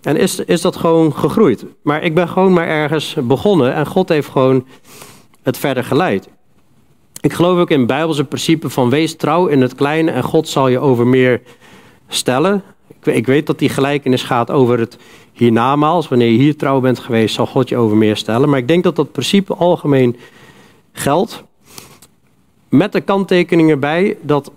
En 0.02 0.16
is, 0.16 0.38
is 0.38 0.60
dat 0.60 0.76
gewoon 0.76 1.14
gegroeid. 1.14 1.64
Maar 1.82 2.02
ik 2.02 2.14
ben 2.14 2.28
gewoon 2.28 2.52
maar 2.52 2.68
ergens 2.68 3.16
begonnen 3.22 3.74
en 3.74 3.86
God 3.86 4.08
heeft 4.08 4.28
gewoon 4.28 4.66
het 5.42 5.58
verder 5.58 5.84
geleid. 5.84 6.28
Ik 7.20 7.32
geloof 7.32 7.58
ook 7.58 7.70
in 7.70 7.78
het 7.78 7.86
Bijbelse 7.86 8.24
principe 8.24 8.70
van 8.70 8.90
wees 8.90 9.16
trouw 9.16 9.46
in 9.46 9.60
het 9.60 9.74
kleine 9.74 10.10
en 10.10 10.22
God 10.22 10.48
zal 10.48 10.68
je 10.68 10.78
over 10.78 11.06
meer 11.06 11.40
stellen. 12.08 12.62
Ik, 13.02 13.26
weet 13.26 13.46
dat 13.46 13.58
die 13.58 13.68
gelijkenis 13.68 14.22
gaat 14.22 14.50
over 14.50 14.78
het 14.78 14.98
hiernamaals. 15.32 16.08
Wanneer 16.08 16.30
je 16.30 16.38
hier 16.38 16.56
trouw 16.56 16.80
bent 16.80 16.98
geweest, 16.98 17.34
zal 17.34 17.46
God 17.46 17.68
je 17.68 17.76
over 17.76 17.96
meer 17.96 18.16
stellen. 18.16 18.48
Maar 18.48 18.58
ik 18.58 18.68
denk 18.68 18.84
dat 18.84 18.96
dat 18.96 19.12
principe 19.12 19.54
algemeen 19.54 20.16
geldt. 20.92 21.44
Met 22.68 22.92
de 22.92 23.00
kanttekeningen 23.00 23.80
bij 23.80 24.16
dat 24.22 24.50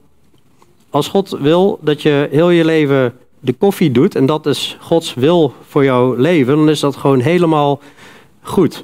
als 0.89 1.07
God 1.07 1.29
wil 1.29 1.79
dat 1.81 2.01
je 2.01 2.27
heel 2.31 2.49
je 2.49 2.65
leven 2.65 3.13
de 3.39 3.53
koffie 3.53 3.91
doet 3.91 4.15
en 4.15 4.25
dat 4.25 4.45
is 4.45 4.77
Gods 4.79 5.13
wil 5.13 5.53
voor 5.67 5.83
jouw 5.83 6.13
leven, 6.13 6.55
dan 6.55 6.69
is 6.69 6.79
dat 6.79 6.95
gewoon 6.95 7.19
helemaal 7.19 7.79
goed. 8.41 8.83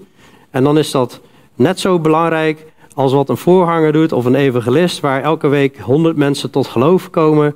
En 0.50 0.64
dan 0.64 0.78
is 0.78 0.92
dat 0.92 1.22
net 1.56 1.80
zo 1.80 2.00
belangrijk 2.00 2.66
als 2.98 3.14
wat 3.14 3.30
een 3.30 3.38
voorhanger 3.38 3.92
doet 3.92 4.12
of 4.12 4.26
een 4.26 4.36
evangelist, 4.36 5.00
waar 5.00 5.22
elke 5.22 5.48
week 5.48 5.78
honderd 5.78 6.16
mensen 6.16 6.50
tot 6.50 6.68
geloof 6.68 7.10
komen. 7.10 7.56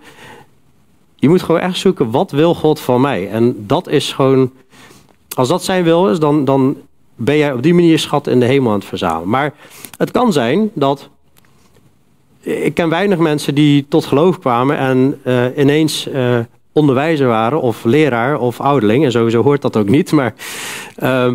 Je 1.16 1.30
moet 1.30 1.42
gewoon 1.42 1.62
echt 1.62 1.78
zoeken, 1.78 2.12
wat 2.12 2.32
wil 2.32 2.56
God 2.56 2.80
van 2.80 3.02
mij? 3.02 3.30
En 3.30 3.64
dat 3.68 3.88
is 3.88 4.14
gewoon, 4.14 4.52
als 5.36 5.48
dat 5.48 5.64
zijn 5.64 5.84
wil 5.84 6.10
is, 6.10 6.20
dan, 6.20 6.46
dan 6.46 6.78
ben 7.16 7.38
jij 7.38 7.54
op 7.54 7.64
die 7.64 7.74
manier 7.74 8.00
schat 8.00 8.28
in 8.28 8.39
de 8.39 8.46
hemel 8.46 8.72
aan 8.72 8.78
het 8.78 8.88
verzamelen. 8.88 9.30
Maar 9.30 9.54
het 9.98 10.12
kan 10.12 10.34
zijn 10.34 10.72
dat 10.74 11.10
ik 12.39 12.74
ken 12.74 12.89
weinig 12.89 13.18
mensen 13.18 13.56
die 13.56 13.86
tot 13.88 14.06
geloof 14.06 14.39
kwamen 14.39 14.78
en 14.78 15.20
uh, 15.26 15.58
ineens 15.58 16.08
uh, 16.08 16.39
onderwijzer 16.72 17.28
waren 17.28 17.62
of 17.62 17.84
leraar 17.84 18.39
of 18.39 18.60
ouderling. 18.60 19.06
En 19.06 19.12
sowieso 19.12 19.44
hoort 19.44 19.62
dat 19.62 19.78
ook 19.78 19.89
niet. 19.89 20.12
Maar 20.12 20.34
uh, 21.04 21.34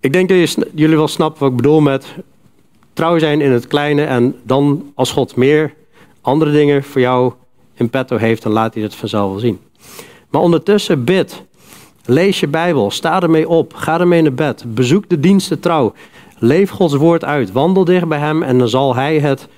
ik 0.00 0.12
denk 0.12 0.28
dat 0.28 0.56
jullie 0.74 0.96
wel 0.96 1.08
snappen 1.08 1.40
wat 1.40 1.50
ik 1.50 1.56
bedoel 1.56 1.80
met 1.80 2.06
trouw 3.00 3.18
zijn 3.18 3.40
in 3.40 3.50
het 3.50 3.66
kleine. 3.66 4.04
En 4.04 4.36
dan 4.42 4.92
als 4.94 5.12
God 5.12 5.36
meer 5.36 5.74
andere 6.20 6.50
dingen 6.50 6.84
voor 6.84 7.00
jou 7.00 7.32
in 7.74 7.90
petto 7.90 8.16
heeft, 8.16 8.42
dan 8.42 8.52
laat 8.52 8.74
hij 8.74 8.82
het 8.82 8.94
vanzelf 8.94 9.30
wel 9.30 9.38
zien. 9.38 9.58
Maar 10.30 10.40
ondertussen 10.40 11.04
bid. 11.04 11.42
Lees 12.04 12.40
je 12.40 12.48
Bijbel. 12.48 12.90
Sta 12.90 13.22
ermee 13.22 13.48
op. 13.48 13.74
Ga 13.74 14.00
ermee 14.00 14.22
naar 14.22 14.34
bed. 14.34 14.64
Bezoek 14.74 15.08
de 15.08 15.20
diensten 15.20 15.60
trouw. 15.60 15.92
Leef 16.38 16.70
Gods 16.70 16.94
woord 16.94 17.24
uit. 17.24 17.52
Wandel 17.52 17.84
dicht 17.84 18.08
bij 18.08 18.18
hem 18.18 18.42
en 18.42 18.58
dan 18.58 18.68
zal 18.68 18.94
hij 18.94 19.18
het 19.18 19.48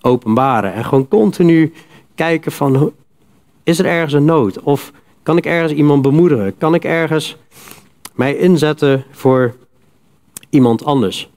openbaren. 0.00 0.72
En 0.72 0.84
gewoon 0.84 1.08
continu 1.08 1.72
kijken 2.14 2.52
van, 2.52 2.92
is 3.62 3.78
er 3.78 3.86
ergens 3.86 4.12
een 4.12 4.24
nood? 4.24 4.60
Of 4.60 4.92
kan 5.22 5.36
ik 5.36 5.46
ergens 5.46 5.72
iemand 5.72 6.02
bemoedigen? 6.02 6.58
Kan 6.58 6.74
ik 6.74 6.84
ergens 6.84 7.36
mij 8.12 8.36
inzetten 8.36 9.04
voor 9.10 9.54
iemand 10.50 10.84
anders? 10.84 11.32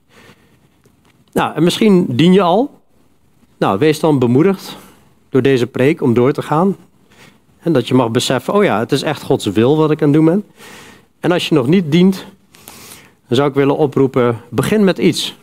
Nou, 1.38 1.54
en 1.54 1.62
misschien 1.62 2.06
dien 2.08 2.32
je 2.32 2.42
al. 2.42 2.80
Nou, 3.58 3.78
wees 3.78 4.00
dan 4.00 4.18
bemoedigd 4.18 4.76
door 5.28 5.42
deze 5.42 5.66
preek 5.66 6.02
om 6.02 6.14
door 6.14 6.32
te 6.32 6.42
gaan. 6.42 6.76
En 7.58 7.72
dat 7.72 7.88
je 7.88 7.94
mag 7.94 8.10
beseffen, 8.10 8.54
oh 8.54 8.64
ja, 8.64 8.78
het 8.78 8.92
is 8.92 9.02
echt 9.02 9.22
Gods 9.22 9.46
wil 9.46 9.76
wat 9.76 9.90
ik 9.90 10.02
aan 10.02 10.08
het 10.08 10.16
doen 10.16 10.24
ben. 10.24 10.44
En 11.20 11.32
als 11.32 11.48
je 11.48 11.54
nog 11.54 11.66
niet 11.66 11.92
dient, 11.92 12.26
dan 13.26 13.36
zou 13.36 13.48
ik 13.48 13.54
willen 13.54 13.76
oproepen, 13.76 14.40
begin 14.48 14.84
met 14.84 14.98
iets. 14.98 15.36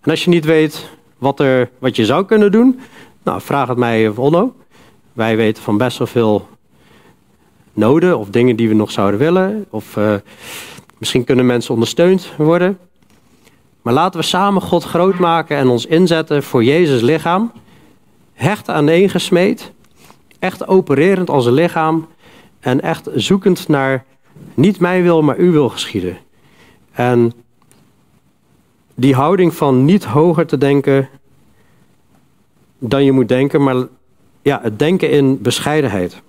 En 0.00 0.10
als 0.10 0.24
je 0.24 0.30
niet 0.30 0.44
weet 0.44 0.88
wat, 1.18 1.40
er, 1.40 1.70
wat 1.78 1.96
je 1.96 2.04
zou 2.04 2.24
kunnen 2.24 2.52
doen, 2.52 2.80
nou, 3.22 3.40
vraag 3.40 3.68
het 3.68 3.78
mij 3.78 4.08
of 4.08 4.18
Onno. 4.18 4.54
Wij 5.12 5.36
weten 5.36 5.62
van 5.62 5.78
best 5.78 5.98
wel 5.98 6.06
veel 6.06 6.48
noden 7.72 8.18
of 8.18 8.28
dingen 8.28 8.56
die 8.56 8.68
we 8.68 8.74
nog 8.74 8.90
zouden 8.90 9.20
willen. 9.20 9.66
Of 9.70 9.96
uh, 9.96 10.14
misschien 10.98 11.24
kunnen 11.24 11.46
mensen 11.46 11.74
ondersteund 11.74 12.32
worden. 12.36 12.78
Maar 13.86 13.94
laten 13.94 14.20
we 14.20 14.26
samen 14.26 14.62
God 14.62 14.84
groot 14.84 15.18
maken 15.18 15.56
en 15.56 15.68
ons 15.68 15.86
inzetten 15.86 16.42
voor 16.42 16.64
Jezus 16.64 17.00
lichaam. 17.00 17.52
Hecht 18.32 18.68
aaneengesmeed. 18.68 19.72
Echt 20.38 20.66
opererend 20.66 21.30
als 21.30 21.46
een 21.46 21.52
lichaam. 21.52 22.06
En 22.60 22.80
echt 22.80 23.08
zoekend 23.14 23.68
naar 23.68 24.04
niet 24.54 24.80
mijn 24.80 25.02
wil, 25.02 25.22
maar 25.22 25.36
uw 25.36 25.52
wil 25.52 25.68
geschieden. 25.68 26.18
En 26.92 27.32
die 28.94 29.14
houding 29.14 29.54
van 29.54 29.84
niet 29.84 30.04
hoger 30.04 30.46
te 30.46 30.58
denken 30.58 31.08
dan 32.78 33.04
je 33.04 33.12
moet 33.12 33.28
denken, 33.28 33.62
maar 33.62 33.86
ja, 34.42 34.60
het 34.62 34.78
denken 34.78 35.10
in 35.10 35.42
bescheidenheid. 35.42 36.22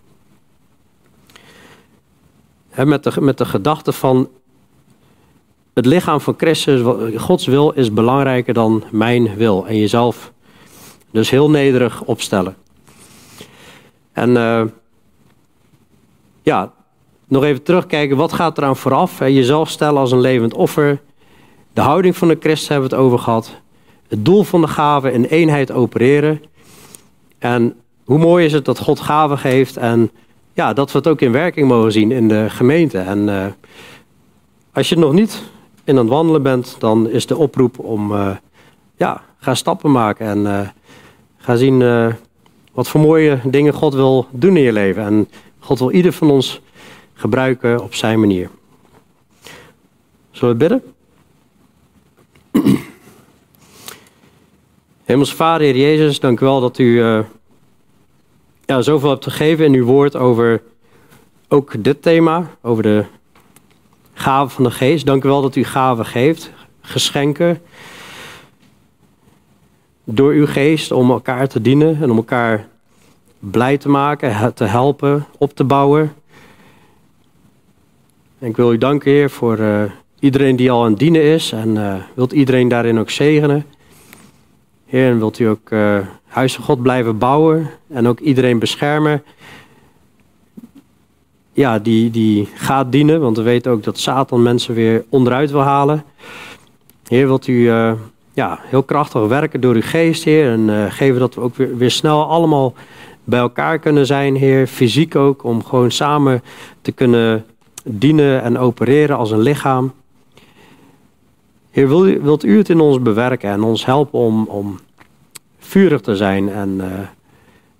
met, 2.75 3.03
de, 3.03 3.21
met 3.21 3.37
de 3.37 3.45
gedachte 3.45 3.91
van 3.91 4.29
het 5.77 5.85
lichaam 5.85 6.21
van 6.21 6.33
Christus, 6.37 6.81
Gods 7.15 7.45
wil 7.45 7.71
is 7.71 7.93
belangrijker 7.93 8.53
dan 8.53 8.83
mijn 8.91 9.35
wil. 9.35 9.67
En 9.67 9.77
jezelf 9.77 10.31
dus 11.11 11.29
heel 11.29 11.49
nederig 11.49 12.03
opstellen. 12.03 12.55
En 14.11 14.29
uh, 14.29 14.61
ja, 16.43 16.73
nog 17.27 17.43
even 17.43 17.63
terugkijken, 17.63 18.17
wat 18.17 18.33
gaat 18.33 18.57
eraan 18.57 18.75
vooraf? 18.75 19.19
Jezelf 19.19 19.69
stellen 19.69 19.99
als 19.99 20.11
een 20.11 20.19
levend 20.19 20.53
offer. 20.53 21.01
De 21.73 21.81
houding 21.81 22.17
van 22.17 22.27
de 22.27 22.37
Christus 22.39 22.67
hebben 22.67 22.89
we 22.89 22.95
het 22.95 23.05
over 23.05 23.19
gehad. 23.19 23.61
Het 24.07 24.25
doel 24.25 24.43
van 24.43 24.61
de 24.61 24.67
gave 24.67 25.11
in 25.11 25.23
eenheid 25.23 25.71
opereren. 25.71 26.41
En 27.37 27.75
hoe 28.03 28.17
mooi 28.17 28.45
is 28.45 28.53
het 28.53 28.65
dat 28.65 28.79
God 28.79 28.99
gaven 28.99 29.37
geeft 29.37 29.77
en 29.77 30.11
ja, 30.53 30.73
dat 30.73 30.91
we 30.91 30.97
het 30.97 31.07
ook 31.07 31.21
in 31.21 31.31
werking 31.31 31.67
mogen 31.67 31.91
zien 31.91 32.11
in 32.11 32.27
de 32.27 32.45
gemeente. 32.49 32.97
En 32.97 33.27
uh, 33.27 33.45
als 34.73 34.89
je 34.89 34.97
nog 34.97 35.13
niet 35.13 35.55
in 35.87 35.97
aan 35.97 36.03
het 36.03 36.13
wandelen 36.13 36.43
bent, 36.43 36.75
dan 36.79 37.09
is 37.09 37.25
de 37.25 37.37
oproep 37.37 37.79
om, 37.79 38.11
uh, 38.11 38.35
ja, 38.97 39.23
ga 39.39 39.55
stappen 39.55 39.91
maken 39.91 40.27
en 40.27 40.39
uh, 40.39 40.67
ga 41.37 41.55
zien 41.55 42.13
wat 42.73 42.87
voor 42.87 43.01
mooie 43.01 43.39
dingen 43.43 43.73
God 43.73 43.93
wil 43.93 44.27
doen 44.31 44.57
in 44.57 44.63
je 44.63 44.73
leven. 44.73 45.03
En 45.03 45.29
God 45.59 45.79
wil 45.79 45.91
ieder 45.91 46.13
van 46.13 46.31
ons 46.31 46.61
gebruiken 47.13 47.83
op 47.83 47.93
zijn 47.93 48.19
manier. 48.19 48.49
Zullen 50.31 50.57
we 50.57 50.67
bidden? 50.67 50.83
Hemels 55.05 55.33
Vader, 55.33 55.65
Heer 55.65 55.77
Jezus, 55.77 56.19
dank 56.19 56.39
u 56.39 56.45
wel 56.45 56.61
dat 56.61 56.77
u 56.77 57.01
ja, 58.65 58.81
zoveel 58.81 59.09
hebt 59.09 59.23
gegeven 59.23 59.65
in 59.65 59.73
uw 59.73 59.85
woord 59.85 60.15
over 60.15 60.61
ook 61.47 61.83
dit 61.83 62.01
thema, 62.01 62.49
over 62.61 62.83
de 62.83 63.05
gaven 64.17 64.49
van 64.49 64.63
de 64.63 64.71
geest. 64.71 65.05
Dank 65.05 65.23
u 65.23 65.27
wel 65.27 65.41
dat 65.41 65.55
u 65.55 65.63
gaven 65.63 66.05
geeft, 66.05 66.51
geschenken. 66.81 67.61
Door 70.03 70.33
uw 70.33 70.45
geest 70.45 70.91
om 70.91 71.11
elkaar 71.11 71.47
te 71.47 71.61
dienen 71.61 72.01
en 72.01 72.11
om 72.11 72.17
elkaar 72.17 72.67
blij 73.39 73.77
te 73.77 73.89
maken, 73.89 74.53
te 74.53 74.63
helpen, 74.63 75.25
op 75.37 75.55
te 75.55 75.63
bouwen. 75.63 76.13
En 78.39 78.47
ik 78.47 78.55
wil 78.55 78.73
u 78.73 78.77
danken, 78.77 79.11
Heer, 79.11 79.29
voor 79.29 79.59
uh, 79.59 79.83
iedereen 80.19 80.55
die 80.55 80.71
al 80.71 80.83
aan 80.83 80.89
het 80.89 80.99
dienen 80.99 81.23
is. 81.23 81.51
En 81.51 81.75
uh, 81.75 81.95
wilt 82.13 82.31
iedereen 82.31 82.67
daarin 82.67 82.99
ook 82.99 83.09
zegenen. 83.09 83.65
Heer, 84.85 85.09
en 85.09 85.17
wilt 85.17 85.39
u 85.39 85.45
ook 85.45 85.69
uh, 85.69 85.99
Huis 86.27 86.55
van 86.55 86.63
God 86.63 86.81
blijven 86.81 87.17
bouwen. 87.17 87.69
En 87.89 88.07
ook 88.07 88.19
iedereen 88.19 88.59
beschermen. 88.59 89.23
Ja, 91.57 91.79
die, 91.79 92.11
die 92.11 92.49
gaat 92.55 92.91
dienen. 92.91 93.19
Want 93.19 93.37
we 93.37 93.43
weten 93.43 93.71
ook 93.71 93.83
dat 93.83 93.99
Satan 93.99 94.43
mensen 94.43 94.73
weer 94.73 95.05
onderuit 95.09 95.51
wil 95.51 95.61
halen. 95.61 96.03
Heer, 97.07 97.27
wilt 97.27 97.47
u 97.47 97.69
ja, 98.33 98.59
heel 98.61 98.83
krachtig 98.83 99.27
werken 99.27 99.61
door 99.61 99.75
uw 99.75 99.81
geest, 99.81 100.23
Heer. 100.23 100.51
En 100.51 100.91
geven 100.91 101.19
dat 101.19 101.35
we 101.35 101.41
ook 101.41 101.55
weer, 101.55 101.77
weer 101.77 101.91
snel 101.91 102.25
allemaal 102.25 102.73
bij 103.23 103.39
elkaar 103.39 103.79
kunnen 103.79 104.05
zijn, 104.05 104.35
Heer. 104.35 104.67
Fysiek 104.67 105.15
ook, 105.15 105.43
om 105.43 105.63
gewoon 105.63 105.91
samen 105.91 106.41
te 106.81 106.91
kunnen 106.91 107.45
dienen 107.83 108.41
en 108.41 108.57
opereren 108.57 109.17
als 109.17 109.31
een 109.31 109.41
lichaam. 109.41 109.93
Heer, 111.71 111.87
wilt 112.21 112.43
u 112.43 112.57
het 112.57 112.69
in 112.69 112.79
ons 112.79 113.01
bewerken 113.01 113.49
en 113.49 113.63
ons 113.63 113.85
helpen 113.85 114.19
om, 114.19 114.45
om 114.45 114.79
vurig 115.59 116.01
te 116.01 116.15
zijn 116.15 116.49
en 116.49 116.69
uh, 116.77 116.85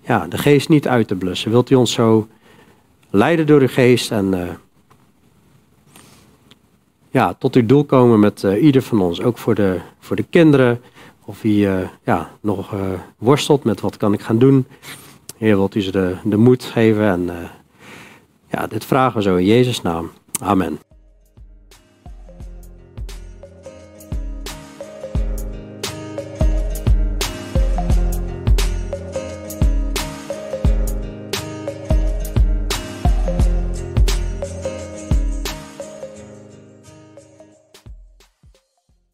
ja, 0.00 0.26
de 0.26 0.38
geest 0.38 0.68
niet 0.68 0.88
uit 0.88 1.08
te 1.08 1.14
blussen? 1.14 1.50
Wilt 1.50 1.70
u 1.70 1.74
ons 1.74 1.92
zo 1.92 2.28
leiden 3.10 3.46
door 3.46 3.60
uw 3.60 3.68
geest 3.68 4.10
en 4.10 4.34
uh, 4.34 4.48
ja, 7.10 7.34
tot 7.34 7.54
uw 7.54 7.66
doel 7.66 7.84
komen 7.84 8.20
met 8.20 8.42
uh, 8.42 8.62
ieder 8.62 8.82
van 8.82 9.00
ons, 9.00 9.22
ook 9.22 9.38
voor 9.38 9.54
de, 9.54 9.80
voor 9.98 10.16
de 10.16 10.26
kinderen 10.30 10.80
of 11.24 11.42
wie 11.42 11.68
ja, 12.04 12.30
nog 12.40 12.74
worstelt 13.18 13.64
met 13.64 13.80
wat 13.80 13.96
kan 13.96 14.12
ik 14.12 14.20
gaan 14.20 14.38
doen. 14.38 14.66
Heer, 15.36 15.56
wilt 15.56 15.74
u 15.74 15.80
ze 15.80 15.90
de, 15.90 16.16
de 16.24 16.36
moed 16.36 16.64
geven 16.64 17.04
en 17.04 17.30
ja, 18.50 18.66
dit 18.66 18.84
vragen 18.84 19.16
we 19.16 19.22
zo 19.22 19.36
in 19.36 19.44
Jezus' 19.44 19.82
naam. 19.82 20.10
Amen. 20.40 20.87